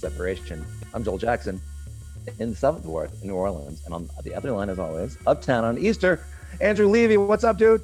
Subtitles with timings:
[0.00, 0.64] Separation.
[0.94, 1.60] I'm Joel Jackson
[2.38, 3.82] in the Seventh Ward in New Orleans.
[3.84, 6.24] And on the other line, as always, uptown on Easter,
[6.60, 7.18] Andrew Levy.
[7.18, 7.82] What's up, dude?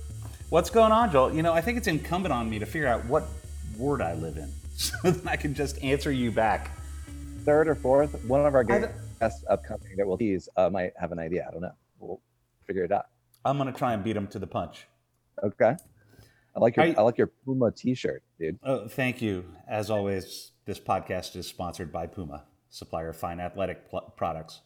[0.48, 1.34] What's going on, Joel?
[1.34, 3.24] You know, I think it's incumbent on me to figure out what
[3.76, 6.70] ward I live in so that I can just answer you back.
[7.44, 8.24] Third or fourth?
[8.24, 11.44] One of our guests upcoming that we'll tease uh, might have an idea.
[11.46, 11.74] I don't know.
[11.98, 12.20] We'll
[12.66, 13.06] figure it out.
[13.44, 14.86] I'm going to try and beat him to the punch.
[15.44, 15.76] Okay.
[16.56, 18.58] I like your I- I like your Puma T-shirt, dude.
[18.62, 19.44] Oh, thank you.
[19.68, 24.60] As always, this podcast is sponsored by Puma, supplier of fine athletic pl- products.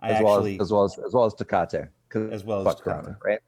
[0.00, 1.88] I As actually, well as as well as as well as Tecate.
[2.32, 2.82] As well as Tecate.
[2.82, 3.38] Corona, right?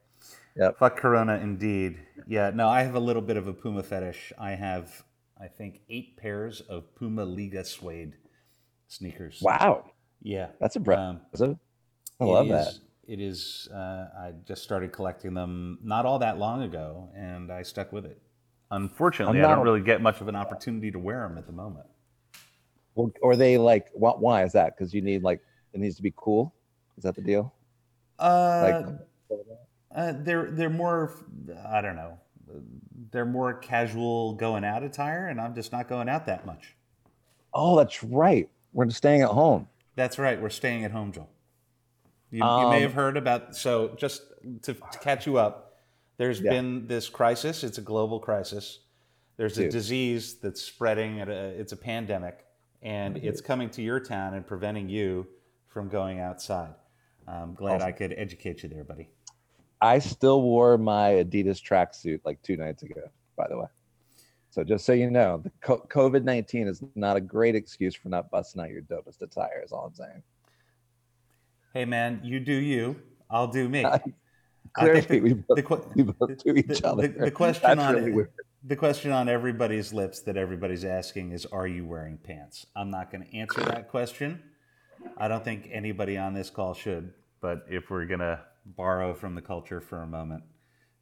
[0.57, 0.77] Yep.
[0.79, 1.99] fuck Corona indeed.
[2.27, 4.31] Yeah, no, I have a little bit of a Puma fetish.
[4.39, 5.03] I have,
[5.39, 8.13] I think, eight pairs of Puma Liga suede
[8.87, 9.41] sneakers.
[9.41, 10.47] Wow, Yeah.
[10.59, 11.57] that's Um, impressive.
[12.19, 12.73] I It love is- that.
[13.07, 13.67] It is.
[13.71, 18.03] Uh, I just started collecting them not all that long ago, and I stuck with
[18.05, 18.19] it.
[18.71, 21.85] Unfortunately, I don't really get much of an opportunity to wear them at the moment.
[22.95, 24.75] Well, or they like wh- why is that?
[24.75, 25.41] Because you need like
[25.73, 26.53] it needs to be cool.
[26.97, 27.53] Is that the deal?
[28.17, 28.95] Uh, Like
[29.95, 31.13] uh, they're they're more.
[31.67, 32.17] I don't know.
[33.11, 36.75] They're more casual going out attire, and I'm just not going out that much.
[37.53, 38.49] oh, that's right.
[38.73, 39.67] We're staying at home.
[39.95, 40.41] That's right.
[40.41, 41.29] We're staying at home, Joel.
[42.31, 43.55] You, you Um, may have heard about.
[43.55, 44.23] So, just
[44.63, 45.64] to, to catch you up,
[46.17, 46.51] there's Yeah.
[46.51, 47.63] been this crisis.
[47.63, 48.79] It's a global crisis.
[49.37, 51.19] There's a disease that's spreading.
[51.19, 52.45] At a, it's a pandemic,
[52.81, 53.27] and Mm-hmm.
[53.27, 55.27] it's coming to your town and preventing you
[55.67, 56.73] from going outside.
[57.27, 59.09] I'm glad I could educate you there, buddy.
[59.81, 63.01] I still wore my Adidas tracksuit like two nights ago.
[63.35, 63.67] By the way,
[64.51, 68.31] so just so you know, the COVID nineteen is not a great excuse for not
[68.31, 69.61] busting out your dopest attire.
[69.65, 70.23] Is all I'm saying.
[71.73, 72.95] Hey, man, you do you.
[73.29, 73.83] I'll do me.
[74.77, 77.07] I Clearly, think the- we, both, the que- we both do each the, other.
[77.07, 78.25] the- the question That's on really
[78.67, 83.11] the question on everybody's lips that everybody's asking is, "Are you wearing pants?" I'm not
[83.11, 84.41] going to answer that question.
[85.17, 87.13] I don't think anybody on this call should.
[87.41, 90.43] But if we're going to borrow from the culture for a moment,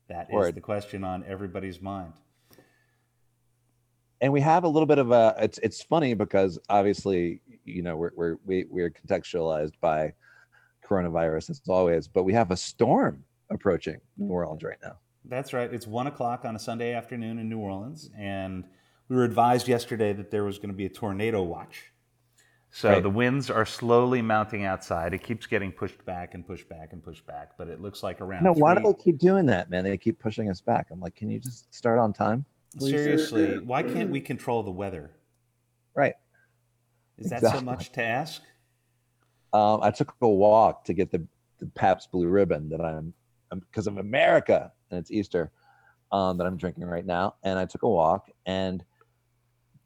[0.10, 0.56] that is Word.
[0.56, 2.12] the question on everybody's mind.
[4.22, 7.96] and we have a little bit of a it's it's funny because obviously you know
[7.98, 10.14] we're we're we, we're contextualized by
[10.88, 13.24] coronavirus as always but we have a storm
[13.54, 15.74] approaching new orleans right now That's right.
[15.74, 18.66] It's one o'clock on a Sunday afternoon in New Orleans, and
[19.08, 21.94] we were advised yesterday that there was going to be a tornado watch.
[22.72, 23.04] So Right.
[23.04, 25.14] the winds are slowly mounting outside.
[25.14, 28.20] It keeps getting pushed back and pushed back and pushed back, but it looks like
[28.20, 28.44] around.
[28.44, 31.16] no why do they keep doing that man they keep pushing us back i'm like
[31.16, 32.44] can you just start on time
[32.78, 32.92] please?
[32.92, 35.12] Seriously, why can't we control the weather?
[35.96, 36.16] right
[37.20, 38.42] Is that so much to ask?
[39.54, 41.22] um i took a walk to get the
[41.60, 43.14] the Pabst blue ribbon that i'm
[43.60, 45.52] because of america and it's easter
[46.12, 47.36] um that i'm drinking right now.
[47.44, 48.84] And i took a walk and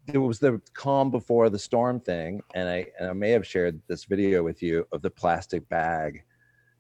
[0.07, 2.41] there was the calm before the storm thing.
[2.56, 6.23] And i and i may have shared this video with you of the plastic bag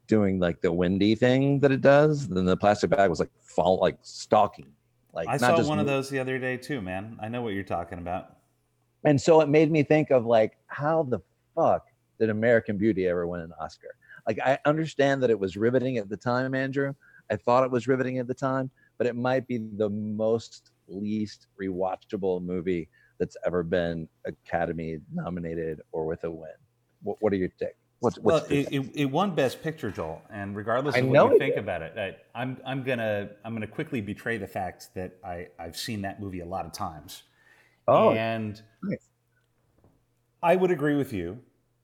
[0.07, 2.27] doing like the windy thing that it does.
[2.29, 4.71] Then the plastic bag was like fall like stalking.
[5.13, 7.17] Like I saw one of those the other day too, man.
[7.21, 8.37] I know what you're talking about.
[9.03, 11.19] and so it made me think of like how the
[11.55, 11.87] fuck
[12.19, 13.95] did american beauty ever win an oscar
[14.27, 16.93] like i understand that it was riveting at the time andrew
[17.31, 21.47] i thought it was riveting at the time but it might be the most least
[21.61, 22.87] rewatchable movie
[23.19, 26.49] that's ever been academy nominated or with a win
[27.03, 29.91] what, what are your take what's, Well, what's your it, it, it won Best Picture,
[29.91, 31.63] Joel, and regardless I of know what you think did.
[31.63, 35.77] about it, I, I'm I'm gonna I'm gonna quickly betray the fact that I I've
[35.77, 37.23] seen that movie a lot of times.
[37.87, 39.09] oh and nice.
[40.41, 41.39] I would agree with you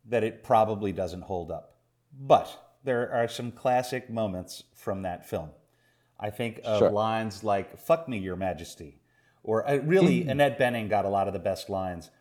[0.10, 1.72] that it probably doesn't hold up,
[2.19, 5.50] but there are some classic moments from that film.
[6.19, 6.91] I think of Sure.
[6.91, 9.01] lines like "Fuck me, Your Majesty,"
[9.44, 12.12] or uh, really Annette Bening got a lot of the best lines.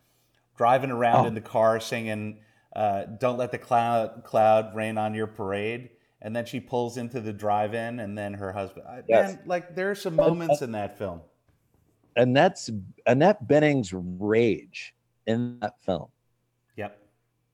[0.57, 1.27] Driving around Oh.
[1.27, 2.39] in the car singing
[2.75, 5.91] uh, "Don't let the cloud cloud rain on your parade,"
[6.21, 8.85] and then she pulls into the drive-in, and then her husband.
[9.07, 9.35] Yes.
[9.35, 11.21] Man, like there are some moments in that film.
[12.15, 12.69] annette's
[13.07, 14.93] annette bening's rage
[15.25, 16.09] in that film
[16.75, 16.95] Yep.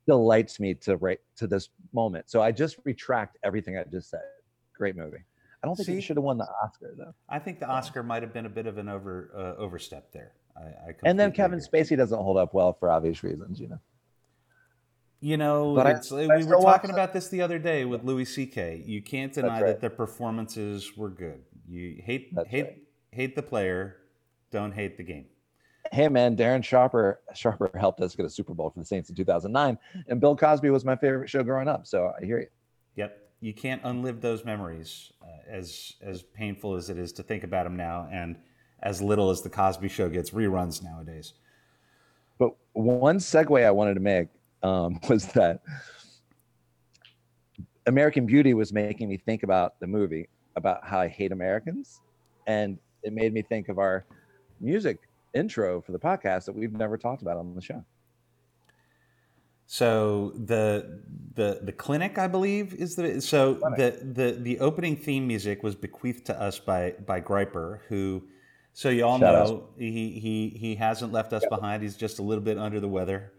[0.06, 2.30] delights me to right to this moment.
[2.30, 4.21] So I just retract everything I just said.
[4.77, 5.24] Great movie.
[5.63, 5.97] I don't think See?
[5.97, 7.13] it should have won the Oscar though.
[7.27, 10.31] I think the Oscar might have been a bit of an over uh, overstep there.
[10.56, 11.81] I, I And then Kevin agree.
[11.81, 13.80] Spacey doesn't hold up well for obvious reasons, you know.
[15.21, 18.24] You know, But it's, I we were talking about this the other day with Louis
[18.24, 18.83] C.K.
[18.86, 19.65] You can't deny right.
[19.68, 21.41] that their performances were good.
[21.68, 22.77] You hate That's hate right.
[23.12, 23.97] hate the player,
[24.51, 25.25] don't hate the game.
[25.91, 29.15] Hey man, Darren Sharper Sharper helped us get a Super Bowl for the Saints in
[29.15, 29.77] 2009,
[30.07, 31.87] and Bill Cosby was my favorite show growing up.
[31.87, 32.47] So I hear you.
[32.95, 37.43] Yep, you can't unlive those memories, uh, as as painful as it is to think
[37.43, 38.35] about them now, and
[38.83, 41.33] as little as the Cosby Show gets reruns nowadays.
[42.37, 44.27] But one segue I wanted to make
[44.63, 45.61] um, was that
[47.85, 52.01] American Beauty was making me think about the movie, about how I hate Americans,
[52.47, 54.05] and it made me think of our
[54.59, 54.99] music
[55.33, 57.83] intro for the podcast that we've never talked about on the show.
[59.65, 61.03] So the
[61.35, 65.75] the the clinic, I believe, is the so the the the opening theme music was
[65.75, 68.23] bequeathed to us by by Griper, who
[68.73, 69.69] so you all Shout know out.
[69.77, 71.83] he he he hasn't left us behind.
[71.83, 73.31] He's just a little bit under the weather,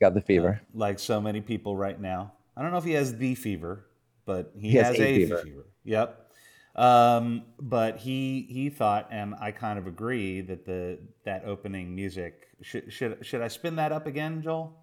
[0.00, 0.62] Got the fever.
[0.62, 2.32] Uh, like so many people right now.
[2.56, 3.84] I don't know if he has the fever,
[4.24, 5.42] but he, He has, has a a fever.
[5.42, 5.66] fever.
[5.84, 6.29] Yep.
[6.76, 12.46] Um, but he he thought, and I kind of agree that the that opening music
[12.62, 14.76] should should should I spin that up again, Joel?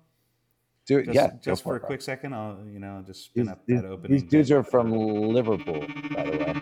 [0.85, 1.05] Do it.
[1.05, 1.31] Just, yeah.
[1.41, 4.11] just for a quick second, I'll you know just spin These, up these- that opening.
[4.11, 5.81] these dudes are from Liverpool,
[6.13, 6.53] by the way.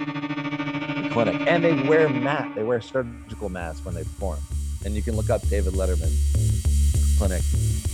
[1.04, 2.54] The clinic, and they wear mat.
[2.56, 4.39] They wear surgical masks when they perform.
[4.86, 7.42] And you can look up David Letterman's clinic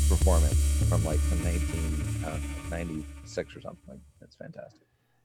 [0.10, 4.02] performance from like the 1996 or something.
[4.22, 4.82] It's fantastic.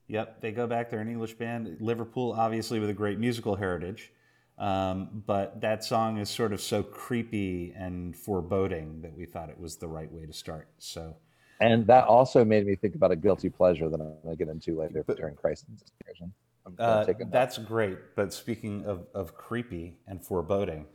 [0.09, 0.91] Yep, they go back.
[0.91, 1.77] They're an English band.
[1.81, 4.13] Liverpool, obviously, with a great musical heritage.
[4.59, 9.59] Um, but that song is sort of so creepy and foreboding that we thought it
[9.61, 10.69] was the right way to start.
[10.79, 11.17] So,
[11.61, 14.49] And that also made me think about a guilty pleasure that I'm going to get
[14.49, 16.33] into later But- during crisis discussion.
[16.81, 17.97] Uh, take it that's great.
[18.17, 20.87] But speaking of, of creepy and foreboding,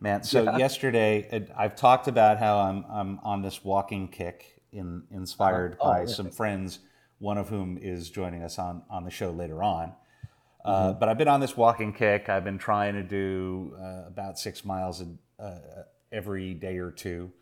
[0.00, 0.24] man.
[0.24, 0.56] So Yeah.
[0.56, 5.90] yesterday, it- I've talked about how I'm I'm on this walking kick, in, inspired Oh,
[5.90, 6.06] by yeah.
[6.06, 6.80] some friends,
[7.22, 9.88] one of whom is joining us on on the show later on.
[9.88, 10.70] Mm-hmm.
[10.70, 12.28] Uh, but I've been on this walking kick.
[12.28, 15.58] I've been trying to do uh, about six miles a, uh,
[16.10, 17.32] every day or two,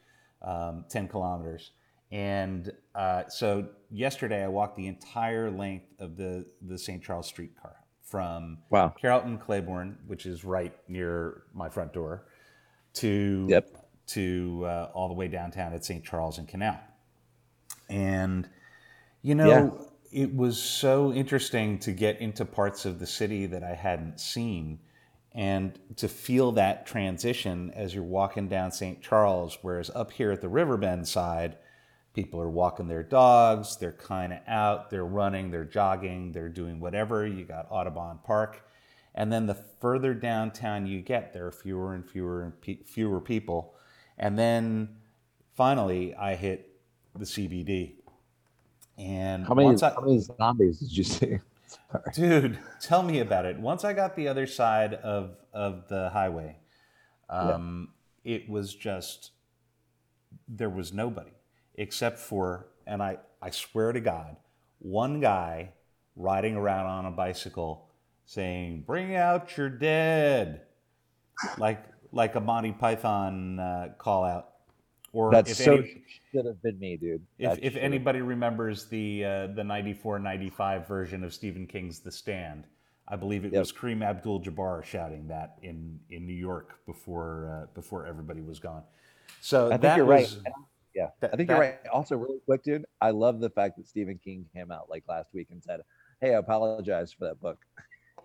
[0.43, 1.73] um, 10 kilometers.
[2.13, 7.03] And uh, so yesterday I walked the entire length of the, the St.
[7.03, 8.95] Charles streetcar from Wow.
[9.01, 12.25] Carrollton Claiborne, which is right near my front door,
[12.95, 13.69] to Yep.
[14.09, 16.05] to uh, all the way downtown at St.
[16.05, 16.81] Charles and Canal.
[17.89, 18.49] And
[19.23, 20.23] you know, Yeah.
[20.25, 24.81] it was so interesting to get into parts of the city that I hadn't seen
[25.33, 29.01] and to feel that transition as you're walking down St.
[29.01, 31.57] Charles, whereas up here at the Riverbend side,
[32.15, 36.81] people are walking their dogs, they're kind of out, they're running, they're jogging, they're doing
[36.81, 37.25] whatever.
[37.27, 38.65] You got Audubon Park.
[39.15, 43.21] And then the further downtown you get, there are fewer and fewer and pe- fewer
[43.21, 43.75] people.
[44.19, 44.97] And then
[45.55, 46.77] finally, I hit
[47.15, 47.95] the CBD.
[49.01, 51.39] And How many, I, how many zombies did you see?
[51.67, 52.13] Sorry.
[52.15, 53.59] Dude, tell me about it.
[53.59, 56.59] Once I got the other side of of the highway,
[57.29, 57.91] um,
[58.25, 59.31] it was just
[60.49, 61.31] there was nobody
[61.77, 64.37] except for, and I I swear to God,
[64.81, 65.71] one guy
[66.17, 67.89] riding around on a bicycle
[68.27, 70.63] saying, "Bring out your dead,"
[71.57, 74.50] like like a Monty Python uh, call out.
[75.13, 77.27] Or That's if so any- should have been me, dude.
[77.39, 82.65] if, if anybody remembers the uh, the 94 95 version of Stephen King's The Stand,
[83.09, 83.59] I believe it Yep.
[83.61, 88.61] was Kareem Abdul Jabbar shouting that in, in New York before uh, before everybody was
[88.61, 88.85] gone.
[89.41, 90.55] So I think that you're was, right.
[90.95, 91.79] Yeah, that- I think that- you're right.
[91.93, 95.35] Also, really quick, dude, I love the fact that Stephen King came out like last
[95.35, 95.81] week and said,
[96.21, 97.59] "Hey, I apologize for that book."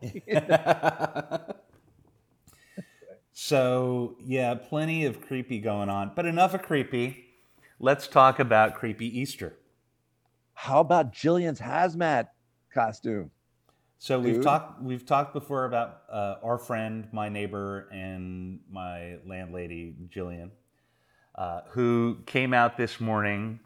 [3.38, 7.26] so yeah, plenty of creepy going on, but enough of creepy.
[7.82, 9.58] Let's talk about creepy Easter.
[10.54, 12.30] How about Jillian's hazmat
[12.74, 13.32] costume?
[13.98, 19.98] So we've talked we've talked before about uh, our friend, my neighbor, and my landlady
[20.08, 20.52] Jillian,
[21.36, 23.60] uh, who came out this morning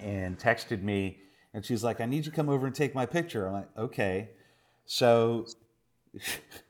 [0.00, 1.20] and texted me,
[1.54, 3.78] and she's like, "I need you to come over and take my picture." I'm like,
[3.78, 4.28] "Okay."
[4.84, 5.46] So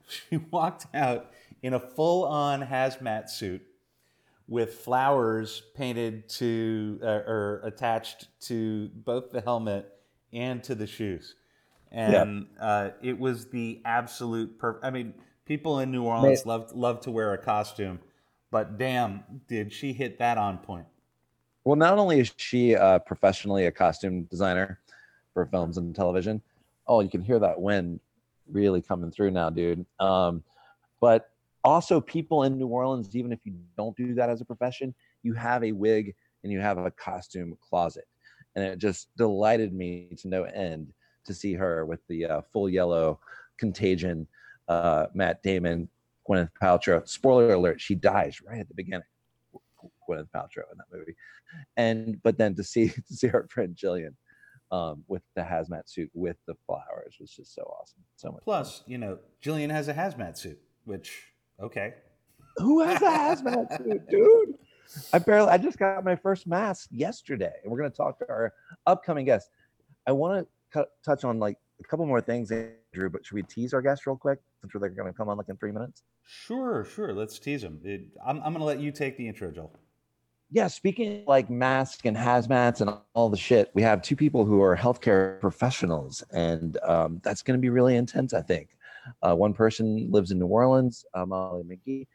[0.06, 1.32] she walked out
[1.62, 3.62] in a full-on hazmat suit
[4.48, 9.92] with flowers painted to uh, or attached to both the helmet
[10.32, 11.34] and to the shoes
[11.96, 14.84] and uh, it was the absolute perfect.
[14.84, 18.00] I mean, people in New Orleans love love to wear a costume,
[18.50, 20.86] but damn, did she hit that on point?
[21.64, 24.78] Well, not only is she uh, professionally a costume designer
[25.34, 26.40] for films and television,
[26.86, 28.00] oh, you can hear that wind
[28.50, 29.84] really coming through now, dude.
[29.98, 30.44] Um,
[31.00, 31.30] but
[31.66, 34.94] also, people in New Orleans, even if you don't do that as a profession,
[35.25, 38.04] you have a wig and you have a costume closet,
[38.54, 40.92] and it just delighted me to no end
[41.25, 43.18] to see her with the uh, full yellow
[43.58, 44.28] contagion,
[44.68, 45.88] uh, Matt Damon,
[46.28, 47.06] Gwyneth Paltrow.
[47.08, 49.02] Spoiler alert: she dies right at the beginning.
[50.08, 51.16] Gwyneth Paltrow in that movie,
[51.76, 54.14] and but then to see to see our friend Jillian
[54.70, 58.04] um, with the hazmat suit with the flowers was just so awesome.
[58.14, 58.44] So much.
[58.44, 58.44] fun.
[58.44, 61.94] Plus, you know, Jillian has a hazmat suit, which okay,
[62.56, 64.54] who has a hazmat suit, dude?
[65.12, 65.48] I barely.
[65.48, 68.52] I just got my first mask yesterday, and we're going to talk to our
[68.86, 69.50] upcoming guest.
[70.06, 73.10] I want to touch on like a couple more things, Andrew.
[73.10, 75.48] But should we tease our guest real quick since they're going to come on like
[75.48, 76.02] in three minutes?
[76.25, 77.12] Sure, sure.
[77.12, 77.80] Let's tease them.
[77.84, 79.72] It, I'm, I'm going to let you take the intro, Joel.
[80.50, 84.62] Yeah, speaking like masks and hazmats and all the shit, we have two people who
[84.62, 88.32] are healthcare professionals, and um, that's going to be really intense.
[88.32, 88.75] I think.
[89.22, 92.06] Uh, one person lives in New Orleans, uh, Molly McGee.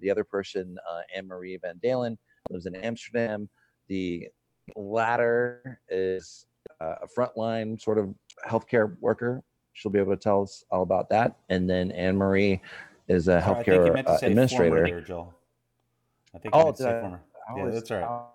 [0.00, 3.48] The other person, uh, Annemarie van Dalen, lives in Amsterdam.
[3.88, 4.28] The
[4.76, 6.46] latter is
[6.80, 8.14] uh, a frontline sort of
[8.48, 9.42] healthcare worker.
[9.72, 11.36] She'll be able to tell us all about that.
[11.48, 12.60] And then Annemarie
[13.08, 14.84] is a healthcare uh, administrator.
[14.84, 15.34] There, Joel.
[16.34, 17.20] I think oh, I, former.
[17.56, 18.26] yeah, that's right.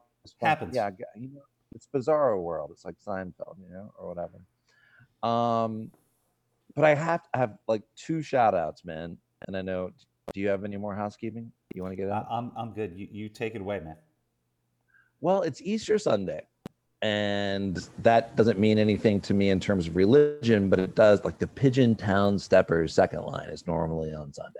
[0.41, 0.75] Happens.
[0.75, 1.41] Yeah, you know,
[1.74, 2.72] it's bizarro world.
[2.74, 4.39] It's like Seinfeld, you know, or whatever.
[5.24, 5.91] Um,
[6.75, 9.17] but I have to have like two shout outs, man.
[9.48, 9.91] And I know,
[10.34, 11.51] do you have any more housekeeping?
[11.74, 12.27] You want to get out?
[12.29, 12.94] I'm, I'm good.
[12.96, 13.98] You, you take it away, man.
[15.22, 16.46] Well, it's Easter Sunday.
[17.01, 21.24] And that doesn't mean anything to me in terms of religion, but it does.
[21.24, 24.60] Like the Pigeon Town Steppers second line is normally on Sunday.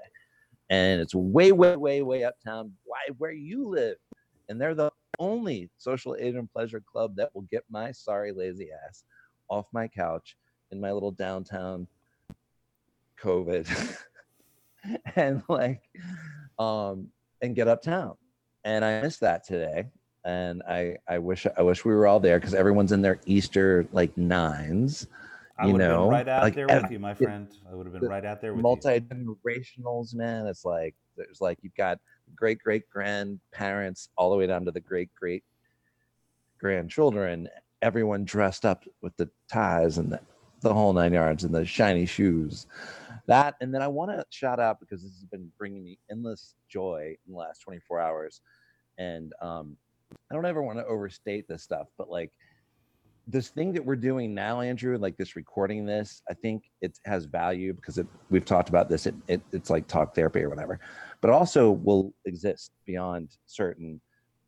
[0.70, 3.98] And it's way, way, way, way uptown, why, where you live.
[4.48, 8.70] And they're the only social aid and pleasure club that will get my sorry, lazy
[8.88, 9.04] ass
[9.50, 10.36] off my couch
[10.72, 11.88] in my little downtown
[13.22, 13.98] COVID
[15.16, 15.82] and like
[16.60, 17.10] um
[17.42, 18.16] and get uptown.
[18.64, 19.86] And I missed that today.
[20.24, 23.88] And I I wish I wish we were all there because everyone's in their Easter
[23.92, 25.08] like nines.
[25.58, 27.48] I you know, right out like, there with you, my friend.
[27.72, 28.64] I would have been right out there with you.
[28.64, 30.48] multi generationals, man.
[30.48, 32.00] It's like there's like you've got
[32.36, 35.44] great great grandparents all the way down to the great great
[36.60, 37.48] grandchildren.
[37.82, 40.20] Everyone dressed up with the ties and the,
[40.62, 42.66] the whole nine yards and the shiny shoes
[43.28, 46.56] that and then i want to shout out because this has been bringing me endless
[46.70, 48.42] joy in the last 24 hours
[48.98, 49.76] and um
[50.32, 52.32] i don't ever want to overstate this stuff but like
[53.28, 57.26] this thing that we're doing now andrew like this recording this i think it has
[57.26, 60.80] value because it we've talked about this it, it it's like talk therapy or whatever
[61.26, 64.00] but also will exist beyond certain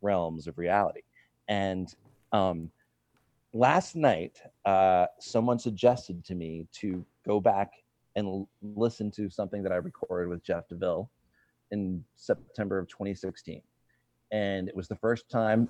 [0.01, 1.01] realms of reality.
[1.48, 1.93] And
[2.31, 2.69] um
[3.53, 7.72] last night uh someone suggested to me to go back
[8.17, 11.09] and listen to something that I recorded with Jeff DeVille
[11.71, 13.62] in September of 2016.
[14.31, 15.69] And it was the first time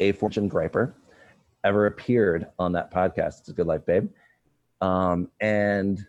[0.00, 0.94] a Fortune Griper
[1.62, 3.40] ever appeared on that podcast.
[3.40, 4.08] It's a good life, babe.
[4.80, 6.04] Um, and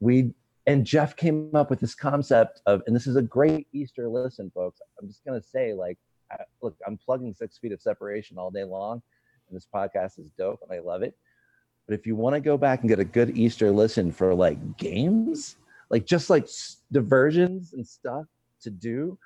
[0.00, 0.34] we
[0.66, 4.50] and Jeff came up with this concept of, and this is a great Easter listen,
[4.54, 4.80] folks.
[5.00, 5.98] I'm just gonna say, like,
[6.62, 9.02] look, I'm plugging six feet of separation all day long,
[9.48, 11.16] and this podcast is dope, and I love it.
[11.90, 14.76] But if you want to go back and get a good Easter listen for like
[14.76, 15.56] games,
[15.90, 16.46] like just like
[16.92, 18.26] diversions and stuff
[18.62, 19.18] to do,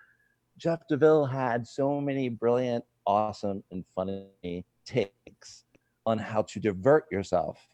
[0.57, 5.65] Jeff DeVille had so many brilliant, awesome, and funny takes
[6.07, 7.69] on how to divert yourself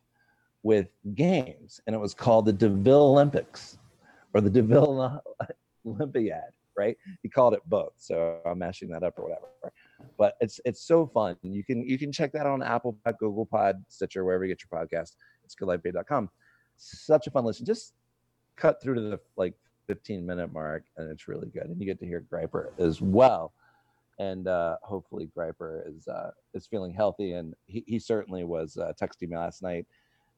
[0.65, 1.81] with games.
[1.87, 3.79] And it was called the DeVille Olympics
[4.35, 5.23] or the DeVille
[5.87, 6.97] Olympiad, right?
[7.23, 7.93] He called it both.
[7.99, 9.73] So I'm mashing that up or whatever
[10.19, 11.37] but it's it's so fun.
[11.43, 14.63] You can you can check that on Apple Pod, Google Pod, Stitcher, wherever you get
[14.71, 15.17] your podcast.
[15.45, 16.31] It's goodlifebay.com.
[16.77, 17.67] Such a fun listen.
[17.67, 17.95] Just
[18.57, 19.55] cut through to the like
[19.87, 21.65] 15 minute mark, and it's really good.
[21.65, 23.53] And you get to hear Griper as well.
[24.19, 27.33] And uh, hopefully Griper is uh, is feeling healthy.
[27.33, 29.87] And he, he certainly was uh, texting me last night,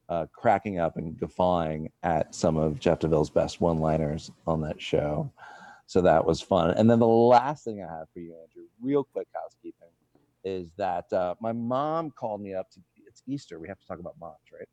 [0.09, 4.81] uh, cracking up and guffawing at some of Jeff DeVille's best one liners on that
[4.81, 5.31] show.
[5.87, 6.71] So that was fun.
[6.71, 9.89] And then the last thing I have for you, Andrew, real quick housekeeping,
[10.43, 12.79] is that uh, my mom called me up to.
[13.05, 13.59] It's Easter.
[13.59, 14.67] We have to talk about moms, right?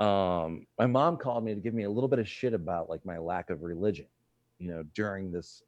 [0.00, 3.06] Um, my mom called me to give me a little bit of shit about like
[3.06, 4.06] my lack of religion,
[4.58, 5.62] you know, during this,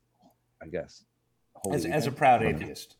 [0.60, 1.04] I guess.
[1.70, 2.96] As, as a proud atheist.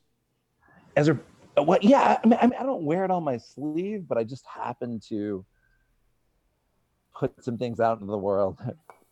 [0.96, 1.18] As a
[1.56, 1.82] what?
[1.82, 4.44] Yeah, I mean, I mean, I don't wear it on my sleeve, but I just
[4.46, 5.44] happen to
[7.14, 8.58] put some things out into the world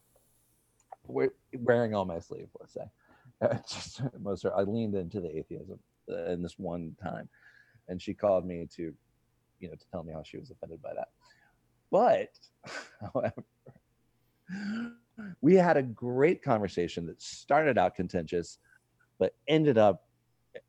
[1.07, 2.91] wearing all my sleeve, let's say.
[3.69, 5.79] just most I leaned into the atheism
[6.11, 7.29] uh, in this one time,
[7.89, 8.95] and she called me to,
[9.61, 11.09] you know, to tell me how she was offended by that.
[11.91, 12.31] But,
[13.13, 13.45] however,
[15.41, 18.59] we had a great conversation that started out contentious,
[19.19, 20.05] but ended up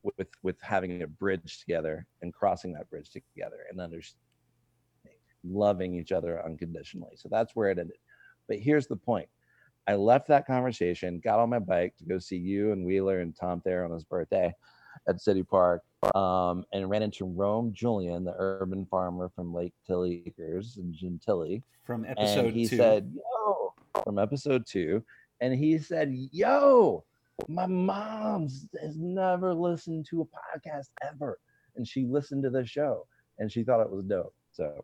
[0.01, 4.19] with with having a bridge together and crossing that bridge together and understanding,
[5.43, 7.15] loving each other unconditionally.
[7.15, 7.97] So that's where it ended.
[8.47, 9.29] But here's the point:
[9.87, 13.35] I left that conversation, got on my bike to go see you and Wheeler and
[13.35, 14.53] Tom Thayer on his birthday
[15.07, 15.81] at City Park,
[16.15, 21.63] um, and ran into Rome Julian, the urban farmer from Lake Tilly Acres in Gentilly.
[21.83, 22.77] From episode and he two.
[22.77, 23.73] said, Yo,
[24.03, 25.03] from episode two.
[25.41, 27.03] And he said, Yo,
[27.49, 28.43] my mom
[28.81, 31.39] has never listened to a podcast ever,
[31.75, 33.05] and she listened to the show
[33.39, 34.33] and she thought it was dope.
[34.51, 34.83] So,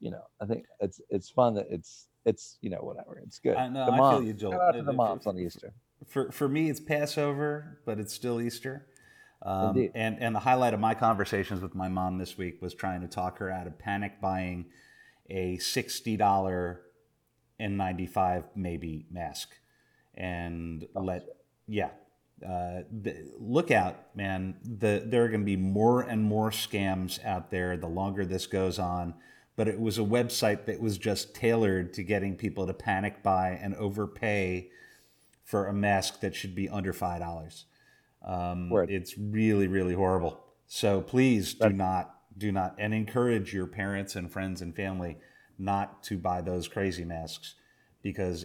[0.00, 3.56] you know, I think it's it's fun that it's it's you know whatever it's good.
[3.56, 3.86] I know.
[3.86, 4.52] the I moms, feel you, Joel.
[4.52, 5.72] shout out to the moms on Easter.
[6.06, 8.86] For for me, it's Passover, but it's still Easter.
[9.42, 9.92] Um, Indeed.
[9.94, 13.06] and and the highlight of my conversations with my mom this week was trying to
[13.06, 14.66] talk her out of panic buying
[15.30, 16.82] a sixty dollar
[17.60, 19.54] N95 maybe mask,
[20.14, 21.24] and let
[21.66, 21.90] yeah.
[22.46, 24.56] Uh, the, look out, man!
[24.62, 28.46] The, there are going to be more and more scams out there the longer this
[28.46, 29.14] goes on.
[29.56, 33.58] But it was a website that was just tailored to getting people to panic buy
[33.60, 34.70] and overpay
[35.44, 37.64] for a mask that should be under five dollars.
[38.22, 40.44] Um, it's really, really horrible.
[40.66, 45.16] So please do not, do not, and encourage your parents and friends and family
[45.58, 47.54] not to buy those crazy masks
[48.02, 48.44] because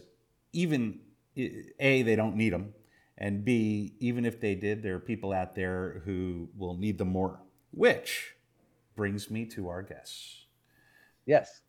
[0.54, 1.00] even
[1.36, 2.74] a they don't need them,
[3.18, 7.10] and b even if they did, there are people out there who will need them
[7.10, 7.42] more.
[7.72, 8.36] Which
[8.96, 10.46] brings me to our guests.
[11.32, 11.62] Yes,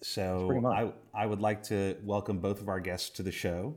[0.00, 0.64] So.
[0.64, 3.74] I, I would like to welcome both of our guests to the show.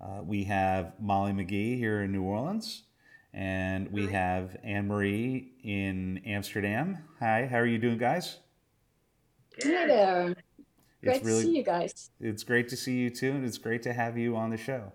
[0.00, 2.82] Uh, we have Molly McGee here in New Orleans,
[3.32, 7.04] and we have Annemarie in Amsterdam.
[7.20, 8.40] Hi, how are you doing, guys?
[9.62, 10.34] Hey there.
[11.04, 12.10] Great really to see you guys.
[12.18, 14.92] it's great to see you too, and it's great to have you on the show.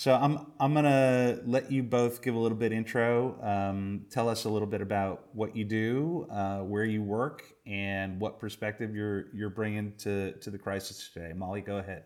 [0.00, 3.36] So I'm I'm gonna let you both give a little bit intro.
[3.42, 8.18] Um, tell us a little bit about what you do, uh, where you work, and
[8.18, 11.34] what perspective you're you're bringing to to the crisis today.
[11.34, 12.04] Molly, go ahead.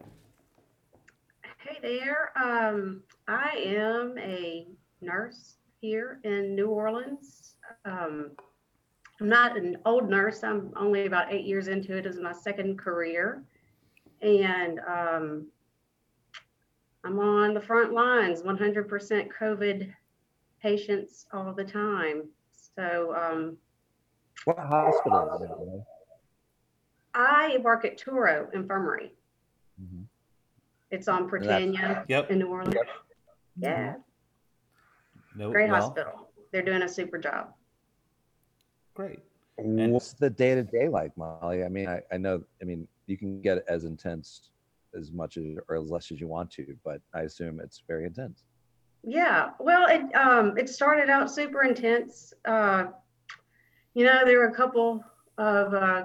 [1.58, 2.32] Hey there.
[2.34, 4.66] Um, I am a
[5.00, 7.54] nurse here in New Orleans.
[7.84, 8.32] Um,
[9.20, 10.42] I'm not an old nurse.
[10.42, 13.44] I'm only about eight years into it as my second career.
[14.20, 15.46] And um,
[17.04, 19.92] I'm on the front lines, 100% COVID
[20.62, 22.28] patients all the time.
[22.76, 23.56] So um,
[24.46, 25.50] what hospital is it?
[25.58, 25.82] Renee?
[27.14, 29.14] I work at Touro Infirmary.
[29.80, 30.06] Mhm.
[30.90, 32.30] It's on that's- Prytania Yep.
[32.30, 32.74] in New Orleans.
[33.56, 33.96] Yeah.
[35.36, 36.30] No, Great well, hospital.
[36.52, 37.52] They're doing a super job.
[38.94, 39.20] Great.
[39.56, 41.64] What's the day to day like, Molly?
[41.64, 42.42] I mean, I, I know.
[42.60, 44.50] I mean, you can get it as intense
[44.98, 48.04] as much as or as less as you want to, but I assume it's very
[48.04, 48.44] intense.
[49.02, 49.50] Yeah.
[49.60, 52.32] Well, it um it started out super intense.
[52.44, 52.86] Uh,
[53.94, 55.04] you know, there were a couple
[55.38, 56.04] of uh,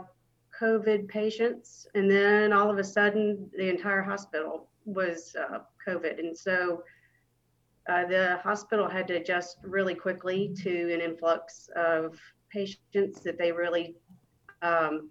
[0.59, 6.37] COVID patients, and then all of a sudden, the entire hospital was uh, COVID, and
[6.37, 6.83] so
[7.89, 12.19] uh, the hospital had to adjust really quickly to an influx of
[12.51, 13.95] patients that they really
[14.61, 15.09] um,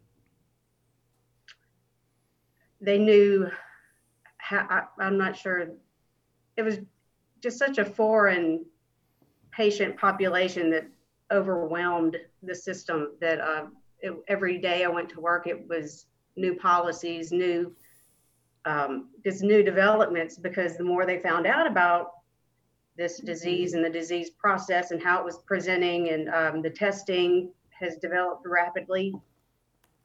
[2.81, 3.49] they knew
[4.49, 5.69] how I, i'm not sure.
[6.57, 6.79] It was
[7.41, 8.65] just such a foreign
[9.53, 10.89] patient population that
[11.31, 13.67] overwhelmed the system that uh,
[14.01, 16.07] it, every day i went to work it was
[16.37, 17.75] new policies new
[18.65, 22.13] um, just new developments because the more they found out about
[22.97, 27.51] this disease and the disease process and how it was presenting and um, the testing
[27.71, 29.15] has developed rapidly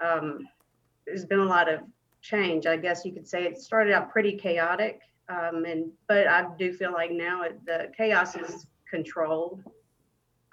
[0.04, 0.48] um,
[1.06, 1.80] there's been a lot of
[2.24, 6.48] change i guess you could say it started out pretty chaotic um, and but i
[6.58, 9.64] do feel like now it, the chaos is controlled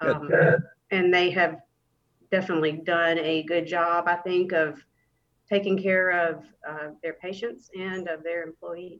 [0.01, 0.29] um,
[0.91, 1.57] and they have
[2.29, 4.83] definitely done a good job i think of
[5.49, 8.99] taking care of uh, their patients and of their employees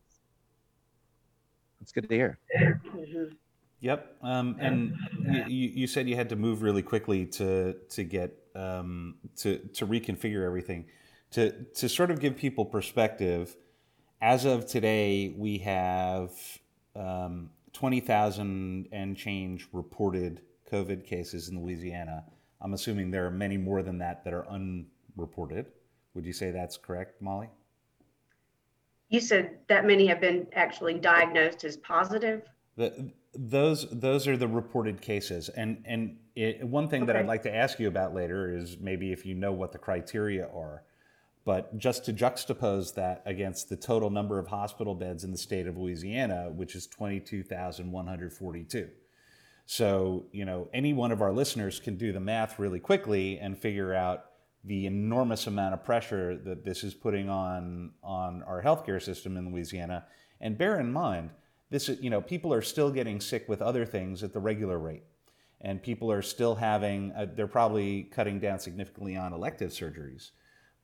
[1.81, 2.39] It's good to hear.
[2.55, 3.36] Mhm.
[3.79, 4.17] Yep.
[4.21, 4.95] Um, and
[5.27, 9.57] you, you you said you had to move really quickly to to get um, to
[9.73, 10.86] to reconfigure everything.
[11.32, 13.56] To to sort of give people perspective,
[14.22, 16.32] as of today, we have
[16.96, 20.41] um, twenty thousand and change reported
[20.72, 22.26] COVID cases in Louisiana.
[22.62, 25.67] I'm assuming there are many more than that that are unreported.
[26.13, 27.50] Would you say that's correct, Molly?
[29.12, 32.41] you said that many have been actually diagnosed as positive
[32.78, 37.44] The, those those are the reported cases, and and it, one thing that I'd like
[37.44, 40.84] to ask you about later is maybe if you know what the criteria are,
[41.43, 45.67] but just to juxtapose that against the total number of hospital beds in the state
[45.67, 48.89] of Louisiana, which is twenty two thousand one hundred forty two.
[49.65, 53.58] So you know any one of our listeners can do the math really quickly and
[53.58, 54.25] figure out
[54.63, 59.51] the enormous amount of pressure that this is putting on on our healthcare system in
[59.51, 60.06] Louisiana.
[60.39, 61.32] And bear in mind,
[61.69, 64.77] this is, you know people are still getting sick with other things at the regular
[64.77, 65.04] rate,
[65.62, 67.12] and people are still having.
[67.13, 70.32] Uh, they're probably cutting down significantly on elective surgeries,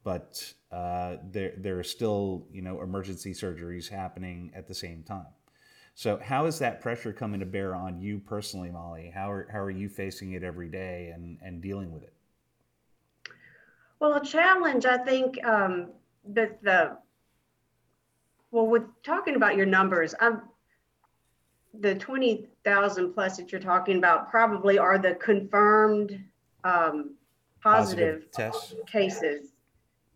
[0.04, 5.28] but uh, there there are still you know emergency surgeries happening at the same time.
[5.96, 9.12] So how is that pressure coming to bear on you personally, Molly?
[9.14, 12.14] How are how are you facing it every day and and dealing with it?
[14.00, 15.90] Well, a challenge, I think, um,
[16.30, 16.98] that the,
[18.52, 20.44] well, with talking about your numbers, I'm,
[21.80, 26.24] the 20,000 plus that you're talking about probably are the confirmed
[26.64, 27.16] um,
[27.62, 28.76] positive, tests.
[28.92, 29.54] cases.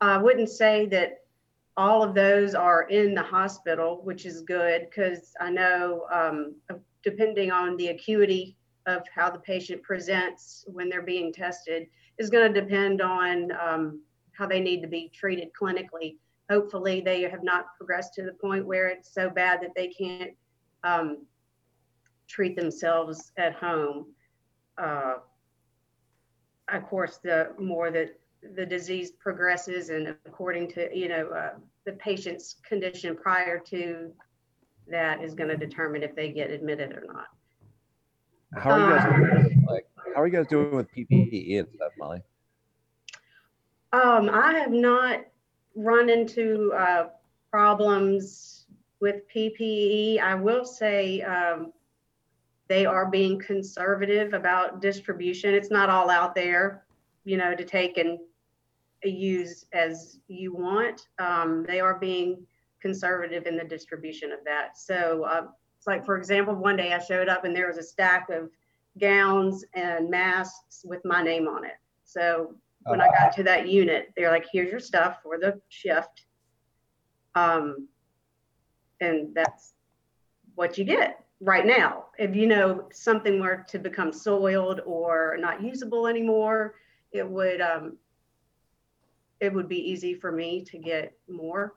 [0.01, 1.19] I wouldn't say that
[1.77, 6.55] all of those are in the hospital, which is good because I know um,
[7.03, 11.87] depending on the acuity of how the patient presents when they're being tested
[12.17, 14.01] is going to depend on um,
[14.33, 16.17] how they need to be treated clinically.
[16.49, 20.31] Hopefully, they have not progressed to the point where it's so bad that they can't
[20.83, 21.25] um,
[22.27, 24.07] treat themselves at home.
[24.77, 25.15] Uh,
[26.69, 28.19] of course, the more that
[28.55, 31.51] the disease progresses and according to, you know, uh,
[31.85, 34.11] the patient's condition prior to
[34.87, 37.27] that is going to determine if they get admitted or not.
[38.53, 41.67] How are you guys Um, doing, like how are you guys doing with PPE and
[41.75, 42.21] stuff, Molly?
[43.93, 45.21] Um, I have not
[45.75, 47.09] run into uh,
[47.49, 48.65] problems
[48.99, 50.19] with PPE.
[50.19, 51.71] I will say um,
[52.67, 55.53] they are being conservative about distribution.
[55.53, 56.85] It's not all out there,
[57.23, 58.19] you know, to take and
[59.09, 61.07] use as you want.
[61.19, 62.45] Um, they are being
[62.81, 64.77] conservative in the distribution of that.
[64.77, 67.83] So uh, it's like, for example, one day I showed up and there was a
[67.83, 68.49] stack of
[68.99, 71.77] gowns and masks with my name on it.
[72.03, 76.25] So when I got to that unit, they're like, here's your stuff for the shift.
[77.35, 77.87] Um,
[78.99, 79.73] and that's
[80.55, 82.05] what you get right now.
[82.17, 86.75] If you know something were to become soiled or not usable anymore,
[87.11, 87.97] it would um,
[89.41, 91.75] it would be easy for me to get more.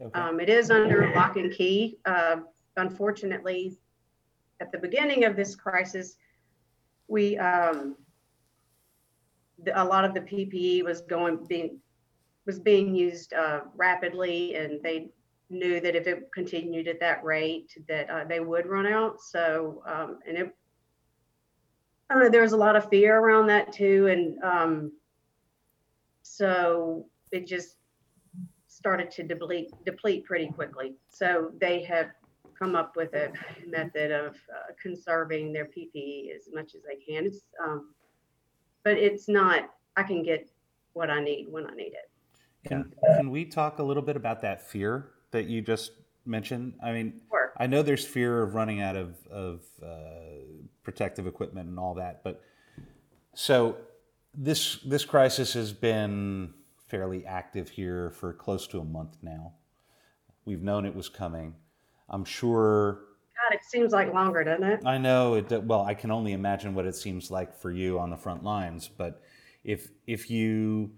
[0.00, 0.18] Okay.
[0.18, 1.98] Um, it is under lock and key.
[2.04, 2.36] Uh,
[2.76, 3.78] unfortunately,
[4.60, 6.16] at the beginning of this crisis,
[7.06, 7.96] we um,
[9.62, 11.78] the, a lot of the PPE was going being
[12.46, 15.10] was being used uh, rapidly, and they
[15.50, 19.20] knew that if it continued at that rate, that uh, they would run out.
[19.20, 20.56] So, um, and it,
[22.08, 24.92] I don't know, there was a lot of fear around that too, and um,
[26.24, 27.76] so it just
[28.66, 30.94] started to deplete deplete pretty quickly.
[31.10, 32.08] So they have
[32.58, 33.32] come up with a
[33.66, 37.26] method of uh, conserving their PPE as much as they can.
[37.26, 37.94] It's, um,
[38.82, 39.70] but it's not.
[39.96, 40.50] I can get
[40.94, 42.10] what I need when I need it.
[42.66, 45.92] Can, can we talk a little bit about that fear that you just
[46.24, 46.74] mentioned?
[46.82, 47.52] I mean, Sure.
[47.58, 52.22] I know there's fear of running out of, of uh, protective equipment and all that,
[52.24, 52.42] but
[53.34, 53.76] so
[54.36, 56.52] this this crisis has been
[56.88, 59.52] fairly active here for close to a month now.
[60.44, 61.54] We've known it was coming.
[62.08, 63.00] I'm sure.
[63.34, 64.86] God, it seems like longer, doesn't it?
[64.86, 65.50] I know it.
[65.64, 68.88] Well, I can only imagine what it seems like for you on the front lines.
[68.88, 69.22] But
[69.64, 70.92] if if you,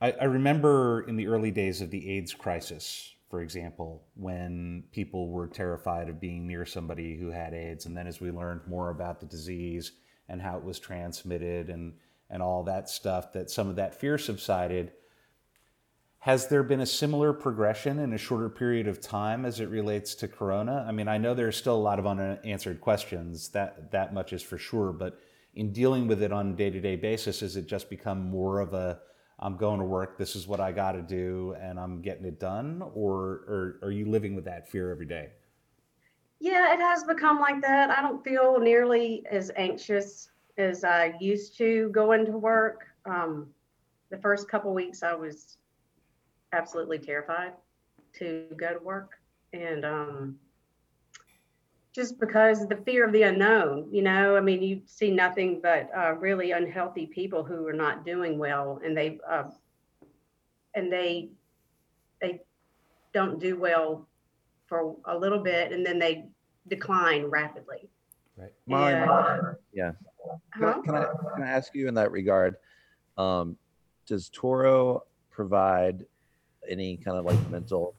[0.00, 5.30] I, I remember in the early days of the AIDS crisis, for example, when people
[5.30, 8.90] were terrified of being near somebody who had AIDS, and then as we learned more
[8.90, 9.92] about the disease
[10.28, 11.94] and how it was transmitted and
[12.30, 14.92] and all that stuff, that some of that fear subsided.
[16.20, 20.14] Has there been a similar progression in a shorter period of time as it relates
[20.16, 20.84] to Corona?
[20.88, 23.50] I mean, I know there's still a lot of unanswered questions.
[23.50, 24.92] That that much is for sure.
[24.92, 25.20] But
[25.54, 29.00] in dealing with it on a day-to-day basis, has it just become more of a
[29.38, 32.38] I'm going to work, this is what I got to do, and I'm getting it
[32.38, 35.30] done, or, or are you living with that fear every day?
[36.40, 37.90] Yeah, it has become like that.
[37.90, 42.86] I don't feel nearly as anxious as I used to going to work.
[43.06, 43.48] Um,
[44.10, 45.58] the first couple weeks, I was
[46.52, 47.52] absolutely terrified
[48.18, 49.18] to go to work,
[49.52, 50.38] and um,
[51.94, 53.88] just because the fear of the unknown.
[53.92, 58.04] You know, I mean, you see nothing but uh, really unhealthy people who are not
[58.04, 59.44] doing well, and they uh,
[60.74, 61.28] and they
[62.20, 62.40] they
[63.12, 64.06] don't do well
[64.66, 66.26] for a little bit, and then they
[66.68, 67.88] decline rapidly.
[68.36, 68.52] Right.
[68.66, 69.04] Molly, Yeah.
[69.04, 69.40] Molly,
[69.72, 69.92] yeah.
[70.56, 70.82] Can, I, Huh?
[70.82, 72.56] can, I, can I ask you in that regard?
[73.18, 73.56] Um,
[74.06, 76.04] does Touro provide
[76.68, 77.94] any kind of like mental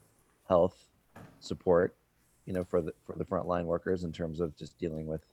[0.48, 0.76] health
[1.40, 1.94] support,
[2.46, 5.24] you know, for the for the frontline workers in terms of just dealing with,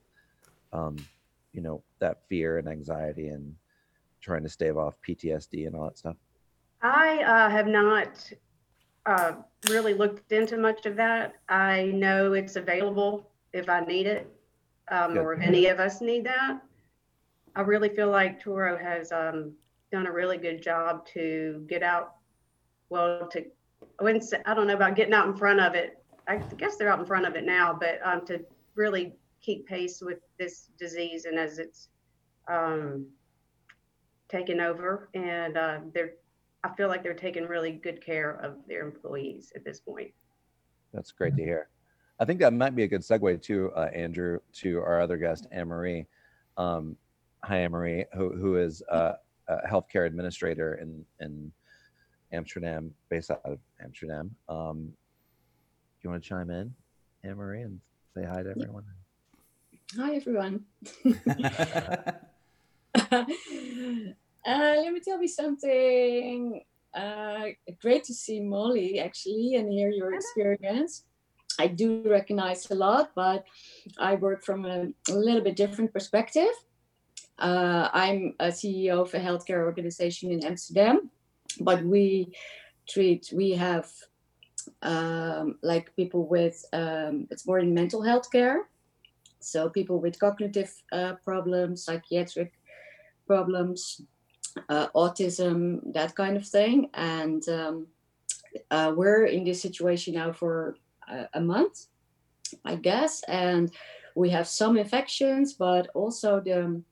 [0.72, 0.96] um,
[1.52, 3.54] you know, that fear and anxiety and
[4.20, 6.16] trying to stave off PTSD and all that stuff?
[6.82, 8.30] I uh, have not
[9.06, 9.32] uh,
[9.68, 11.34] really looked into much of that.
[11.48, 14.30] I know it's available if I need it,
[14.88, 16.60] um, or if any of us need that.
[17.56, 19.52] I really feel like Touro has um,
[19.92, 22.16] done a really good job to get out.
[22.88, 23.44] Well, to
[24.00, 26.76] I wouldn't say I don't know about getting out in front of it I guess
[26.76, 28.40] they're out in front of it now, but um, to
[28.74, 31.88] really keep pace with this disease and as it's
[32.48, 33.06] um,
[34.28, 35.10] taken over.
[35.14, 36.14] And uh, they're,
[36.64, 40.10] I feel like they're taking really good care of their employees at this point.
[40.94, 41.68] That's great to hear.
[42.18, 45.46] I think that might be a good segue to uh, Andrew to our other guest,
[45.54, 46.06] Annemarie.
[46.56, 46.96] Um,
[47.44, 49.12] hi, Annemarie, who, who is uh,
[49.48, 51.52] a healthcare administrator in in
[52.32, 54.34] Amsterdam, based out of Amsterdam.
[54.48, 54.92] Um, do
[56.02, 56.74] you want to chime in,
[57.26, 57.78] Annemarie, and
[58.14, 58.84] say hi to everyone?
[59.96, 60.64] Hi, everyone.
[64.46, 66.62] uh, let me tell you something.
[66.94, 67.46] Uh,
[67.80, 71.04] great to see Molly actually and hear your experience.
[71.58, 73.44] I do recognize a lot, but
[73.98, 76.50] I work from a, a little bit different perspective.
[77.38, 81.10] Uh, I'm a CEO of a healthcare organization in Amsterdam,
[81.60, 82.34] but we
[82.88, 83.90] treat, we have
[84.82, 88.68] um, like people with, um, it's more in mental health care.
[89.40, 92.52] So people with cognitive uh, problems, psychiatric
[93.26, 94.00] problems,
[94.68, 96.90] uh, autism, that kind of thing.
[96.94, 97.86] And um,
[98.70, 100.76] uh, we're in this situation now for
[101.08, 101.86] a, a month,
[102.64, 103.22] I guess.
[103.28, 103.70] And
[104.14, 106.82] we have some infections, but also the,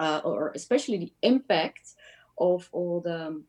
[0.00, 1.94] uh, or especially the impact
[2.38, 3.42] of all the,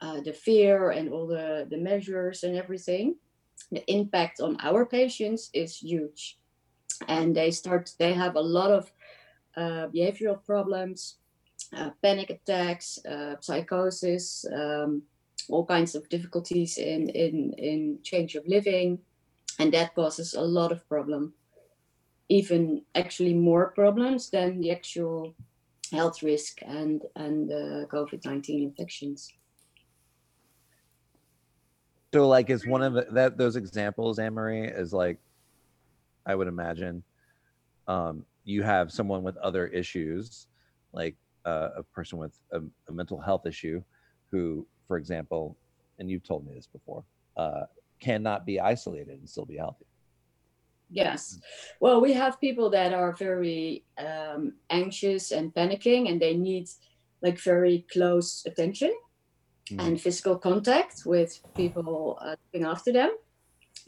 [0.00, 3.16] uh, the fear and all the, the measures and everything.
[3.70, 6.38] The impact on our patients is huge.
[7.08, 8.92] And they start, they have a lot of
[9.56, 11.16] uh, behavioral problems,
[12.02, 15.02] panic attacks, uh, psychosis, um,
[15.48, 18.98] all kinds of difficulties in, in, in change of living.
[19.58, 21.34] And that causes a lot of problem,
[22.28, 25.34] even actually more problems than the actual
[25.92, 29.32] health risk and, and uh, COVID-19 infections.
[32.12, 35.18] So, like, is one of the, that those examples, Annemarie, is like,
[36.26, 37.04] I would imagine,
[37.86, 40.46] um, you have someone with other issues,
[40.92, 43.82] like uh, a person with a, a, mental health issue,
[44.30, 45.56] who, for example,
[45.98, 47.04] and you've told me this before,
[47.36, 47.62] uh,
[48.00, 49.86] cannot be isolated and still be healthy.
[50.90, 51.38] Yes.
[51.80, 56.68] Well, we have people that are very um, anxious and panicking, and they need
[57.22, 58.92] like very close attention
[59.70, 59.86] mm.
[59.86, 63.10] and physical contact with people uh, looking after them.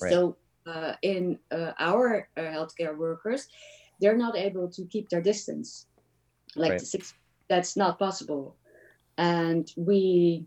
[0.01, 0.13] Right.
[0.13, 3.49] So, uh, in uh, our uh, healthcare workers,
[4.01, 5.87] they're not able to keep their distance,
[6.55, 6.81] like right.
[6.81, 7.15] six.
[7.53, 8.57] That's not possible,
[9.19, 10.47] and we.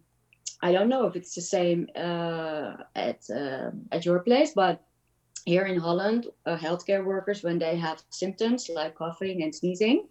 [0.64, 4.82] I don't know if it's the same uh, at um, at your place, but
[5.46, 10.08] here in Holland, uh, healthcare workers, when they have symptoms like coughing and sneezing,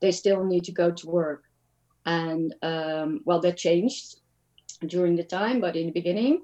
[0.00, 1.42] they still need to go to work.
[2.04, 4.20] And um, well, that changed
[4.86, 6.42] during the time, but in the beginning,